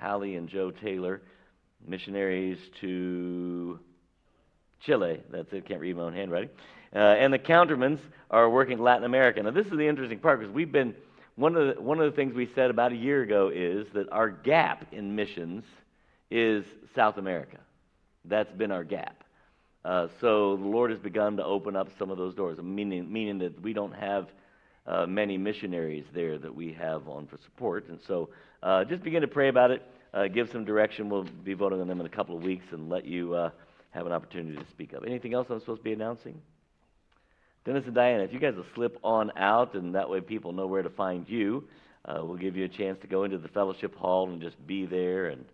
Hallie 0.00 0.36
and 0.36 0.48
Joe 0.48 0.70
Taylor, 0.70 1.22
missionaries 1.86 2.58
to 2.80 3.78
Chile. 4.80 5.20
That's 5.30 5.52
it. 5.52 5.66
Can't 5.66 5.80
read 5.80 5.96
my 5.96 6.02
own 6.02 6.14
handwriting. 6.14 6.50
Uh, 6.94 6.98
and 6.98 7.32
the 7.32 7.38
Countermans 7.38 8.00
are 8.30 8.48
working 8.48 8.78
Latin 8.78 9.04
America. 9.04 9.42
Now, 9.42 9.50
this 9.50 9.66
is 9.66 9.72
the 9.72 9.86
interesting 9.86 10.18
part 10.18 10.40
because 10.40 10.54
we've 10.54 10.72
been 10.72 10.94
one 11.36 11.54
of 11.54 11.76
the, 11.76 11.80
one 11.80 12.00
of 12.00 12.10
the 12.10 12.16
things 12.16 12.34
we 12.34 12.50
said 12.54 12.70
about 12.70 12.92
a 12.92 12.96
year 12.96 13.22
ago 13.22 13.50
is 13.54 13.86
that 13.94 14.10
our 14.10 14.28
gap 14.28 14.86
in 14.92 15.14
missions 15.14 15.64
is 16.30 16.64
South 16.96 17.16
America. 17.16 17.58
That's 18.24 18.52
been 18.52 18.72
our 18.72 18.84
gap. 18.84 19.22
Uh, 19.84 20.08
so 20.20 20.56
the 20.56 20.64
Lord 20.64 20.90
has 20.90 20.98
begun 20.98 21.36
to 21.36 21.44
open 21.44 21.76
up 21.76 21.88
some 21.98 22.10
of 22.10 22.18
those 22.18 22.34
doors, 22.34 22.58
meaning, 22.58 23.10
meaning 23.10 23.38
that 23.38 23.60
we 23.62 23.72
don't 23.72 23.94
have 23.94 24.26
uh, 24.86 25.06
many 25.06 25.38
missionaries 25.38 26.04
there 26.12 26.38
that 26.38 26.54
we 26.54 26.72
have 26.72 27.08
on 27.08 27.26
for 27.26 27.38
support. 27.44 27.88
And 27.88 28.00
so 28.06 28.30
uh, 28.62 28.84
just 28.84 29.02
begin 29.04 29.22
to 29.22 29.28
pray 29.28 29.48
about 29.48 29.70
it, 29.70 29.82
give 30.32 30.50
some 30.50 30.64
direction. 30.64 31.08
We'll 31.08 31.26
be 31.44 31.54
voting 31.54 31.80
on 31.80 31.88
them 31.88 32.00
in 32.00 32.06
a 32.06 32.10
couple 32.10 32.36
of 32.36 32.42
weeks 32.42 32.64
and 32.72 32.88
let 32.88 33.04
you 33.04 33.34
uh, 33.34 33.50
have 33.90 34.06
an 34.06 34.12
opportunity 34.12 34.56
to 34.56 34.64
speak 34.70 34.94
up. 34.94 35.02
Anything 35.06 35.34
else 35.34 35.46
I'm 35.50 35.60
supposed 35.60 35.80
to 35.80 35.84
be 35.84 35.92
announcing? 35.92 36.40
Dennis 37.64 37.84
and 37.86 37.94
Diana, 37.94 38.24
if 38.24 38.32
you 38.32 38.38
guys 38.38 38.54
will 38.54 38.64
slip 38.74 38.98
on 39.02 39.30
out, 39.36 39.74
and 39.74 39.94
that 39.94 40.08
way 40.08 40.20
people 40.20 40.52
know 40.52 40.66
where 40.66 40.82
to 40.82 40.90
find 40.90 41.28
you, 41.28 41.64
uh, 42.04 42.20
we'll 42.22 42.36
give 42.36 42.56
you 42.56 42.64
a 42.64 42.68
chance 42.68 42.98
to 43.02 43.06
go 43.06 43.24
into 43.24 43.38
the 43.38 43.48
fellowship 43.48 43.94
hall 43.94 44.30
and 44.30 44.40
just 44.40 44.66
be 44.66 44.86
there 44.86 45.26
and 45.26 45.44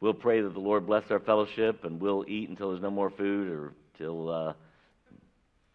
we'll 0.00 0.14
pray 0.14 0.40
that 0.40 0.52
the 0.52 0.60
Lord 0.60 0.86
bless 0.86 1.04
our 1.10 1.20
fellowship, 1.20 1.84
and 1.84 2.00
we'll 2.00 2.24
eat 2.28 2.48
until 2.48 2.70
there's 2.70 2.82
no 2.82 2.90
more 2.90 3.10
food, 3.10 3.48
or 3.48 3.72
till 3.96 4.30
uh, 4.30 4.52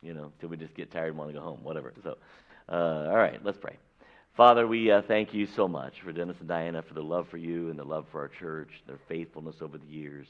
you 0.02 0.14
know, 0.14 0.32
till 0.40 0.50
we 0.50 0.58
just 0.58 0.76
get 0.76 0.92
tired 0.92 1.10
and 1.10 1.18
want 1.18 1.30
to 1.30 1.38
go 1.38 1.42
home, 1.42 1.60
whatever. 1.64 1.94
So, 2.04 2.18
uh, 2.70 3.10
all 3.10 3.18
right, 3.18 3.40
let's 3.44 3.58
pray. 3.58 3.78
Father, 4.36 4.66
we 4.66 4.90
uh, 4.90 5.04
thank 5.08 5.32
you 5.32 5.46
so 5.46 5.68
much 5.68 5.94
for 6.04 6.12
Dennis 6.12 6.38
and 6.40 6.48
Diana, 6.48 6.82
for 6.82 6.96
the 6.96 7.04
love 7.04 7.28
for 7.30 7.38
you 7.38 7.70
and 7.70 7.78
the 7.78 7.84
love 7.84 8.08
for 8.12 8.20
our 8.20 8.30
church, 8.30 8.70
their 8.88 8.98
faithfulness 9.08 9.58
over 9.62 9.78
the 9.78 9.86
years, 9.86 10.26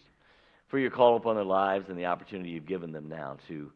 for 0.67 0.77
your 0.77 0.91
call 0.91 1.15
upon 1.15 1.35
their 1.35 1.45
lives 1.45 1.85
and 1.87 1.97
the 1.97 2.07
opportunity 2.07 2.49
you've 2.49 2.65
given 2.65 2.91
them 2.91 3.07
now 3.07 3.37
to 3.47 3.71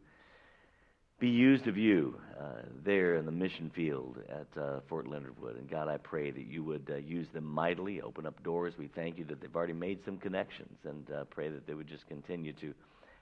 be 1.17 1.29
used 1.29 1.67
of 1.67 1.77
you 1.77 2.19
uh, 2.37 2.63
there 2.83 3.15
in 3.15 3.25
the 3.25 3.31
mission 3.31 3.71
field 3.73 4.17
at 4.27 4.61
uh, 4.61 4.81
Fort 4.89 5.07
Leonard 5.07 5.41
Wood. 5.41 5.55
And 5.55 5.69
God, 5.69 5.87
I 5.87 5.95
pray 5.95 6.29
that 6.29 6.45
you 6.45 6.61
would 6.61 6.89
uh, 6.91 6.97
use 6.97 7.27
them 7.33 7.45
mightily, 7.45 8.01
open 8.01 8.25
up 8.25 8.43
doors. 8.43 8.73
We 8.77 8.89
thank 8.89 9.17
you 9.17 9.23
that 9.29 9.39
they've 9.39 9.55
already 9.55 9.71
made 9.71 10.03
some 10.03 10.17
connections, 10.17 10.77
and 10.83 11.09
uh, 11.09 11.23
pray 11.29 11.47
that 11.47 11.65
they 11.65 11.73
would 11.73 11.87
just 11.87 12.05
continue 12.09 12.51
to 12.59 12.73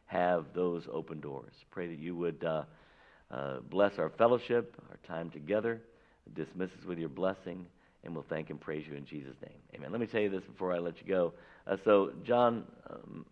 have 0.08 0.46
those 0.56 0.88
open 0.92 1.20
doors. 1.20 1.54
Pray 1.70 1.86
that 1.86 2.00
you 2.00 2.16
would 2.16 2.44
uh, 2.44 2.64
uh, 3.30 3.58
bless 3.70 4.00
our 4.00 4.10
fellowship, 4.10 4.74
our 4.90 4.98
time 5.08 5.30
together, 5.30 5.82
dismiss 6.34 6.70
us 6.80 6.86
with 6.86 6.98
your 6.98 7.10
blessing, 7.10 7.66
and 8.04 8.14
we'll 8.14 8.26
thank 8.30 8.50
and 8.50 8.60
praise 8.60 8.86
you 8.90 8.96
in 8.96 9.06
Jesus' 9.06 9.36
name. 9.42 9.58
Amen. 9.76 9.92
Let 9.92 10.02
me 10.02 10.08
tell 10.08 10.22
you 10.22 10.30
this 10.30 10.44
before 10.44 10.74
I 10.74 10.80
let 10.80 10.96
you 11.02 11.08
go. 11.08 11.34
so, 11.84 12.12
John 12.24 12.64
um, 12.90 13.26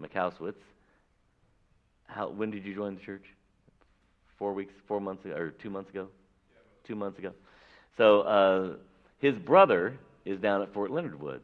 McCowswitz, 0.00 0.54
how, 2.06 2.28
when 2.28 2.50
did 2.50 2.64
you 2.64 2.74
join 2.74 2.94
the 2.94 3.00
church? 3.00 3.24
Four 4.38 4.54
weeks, 4.54 4.72
four 4.88 5.00
months 5.00 5.24
ago, 5.24 5.34
or 5.34 5.50
two 5.50 5.70
months 5.70 5.90
ago? 5.90 6.08
Two 6.86 6.96
months 6.96 7.18
ago. 7.18 7.32
So 7.96 8.20
uh, 8.22 8.76
his 9.18 9.34
brother 9.36 9.98
is 10.24 10.40
down 10.40 10.62
at 10.62 10.72
Fort 10.72 10.90
Leonard 10.90 11.20
Wood. 11.20 11.42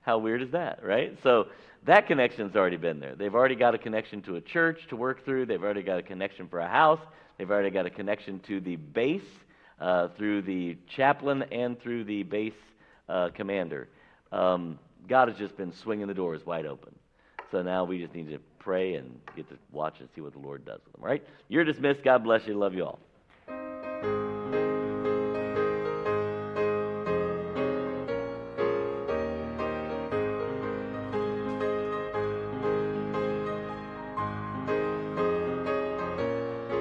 How 0.00 0.18
weird 0.18 0.42
is 0.42 0.52
that, 0.52 0.84
right? 0.84 1.16
So 1.24 1.46
that 1.86 2.06
connection's 2.06 2.54
already 2.54 2.76
been 2.76 3.00
there. 3.00 3.16
They've 3.16 3.34
already 3.34 3.56
got 3.56 3.74
a 3.74 3.78
connection 3.78 4.22
to 4.22 4.36
a 4.36 4.40
church 4.40 4.78
to 4.90 4.96
work 4.96 5.24
through. 5.24 5.46
They've 5.46 5.62
already 5.62 5.82
got 5.82 5.98
a 5.98 6.02
connection 6.02 6.46
for 6.48 6.60
a 6.60 6.68
house. 6.68 7.00
They've 7.38 7.50
already 7.50 7.70
got 7.70 7.86
a 7.86 7.90
connection 7.90 8.40
to 8.40 8.60
the 8.60 8.76
base 8.76 9.22
uh, 9.80 10.08
through 10.08 10.42
the 10.42 10.76
chaplain 10.88 11.42
and 11.52 11.80
through 11.80 12.04
the 12.04 12.22
base 12.22 12.54
uh, 13.08 13.28
commander. 13.34 13.88
Um, 14.32 14.78
God 15.08 15.28
has 15.28 15.36
just 15.36 15.56
been 15.56 15.72
swinging 15.72 16.06
the 16.06 16.14
doors 16.14 16.44
wide 16.44 16.66
open. 16.66 16.94
So 17.50 17.62
now 17.62 17.84
we 17.84 17.98
just 17.98 18.14
need 18.14 18.28
to 18.30 18.38
pray 18.58 18.94
and 18.94 19.20
get 19.36 19.48
to 19.50 19.56
watch 19.70 20.00
and 20.00 20.08
see 20.14 20.20
what 20.20 20.32
the 20.32 20.40
Lord 20.40 20.64
does 20.64 20.80
with 20.84 20.94
them. 20.94 21.04
Right? 21.04 21.24
You're 21.48 21.64
dismissed. 21.64 22.02
God 22.02 22.24
bless 22.24 22.46
you. 22.46 22.54
Love 22.54 22.74
you 22.74 22.84
all. 22.84 22.98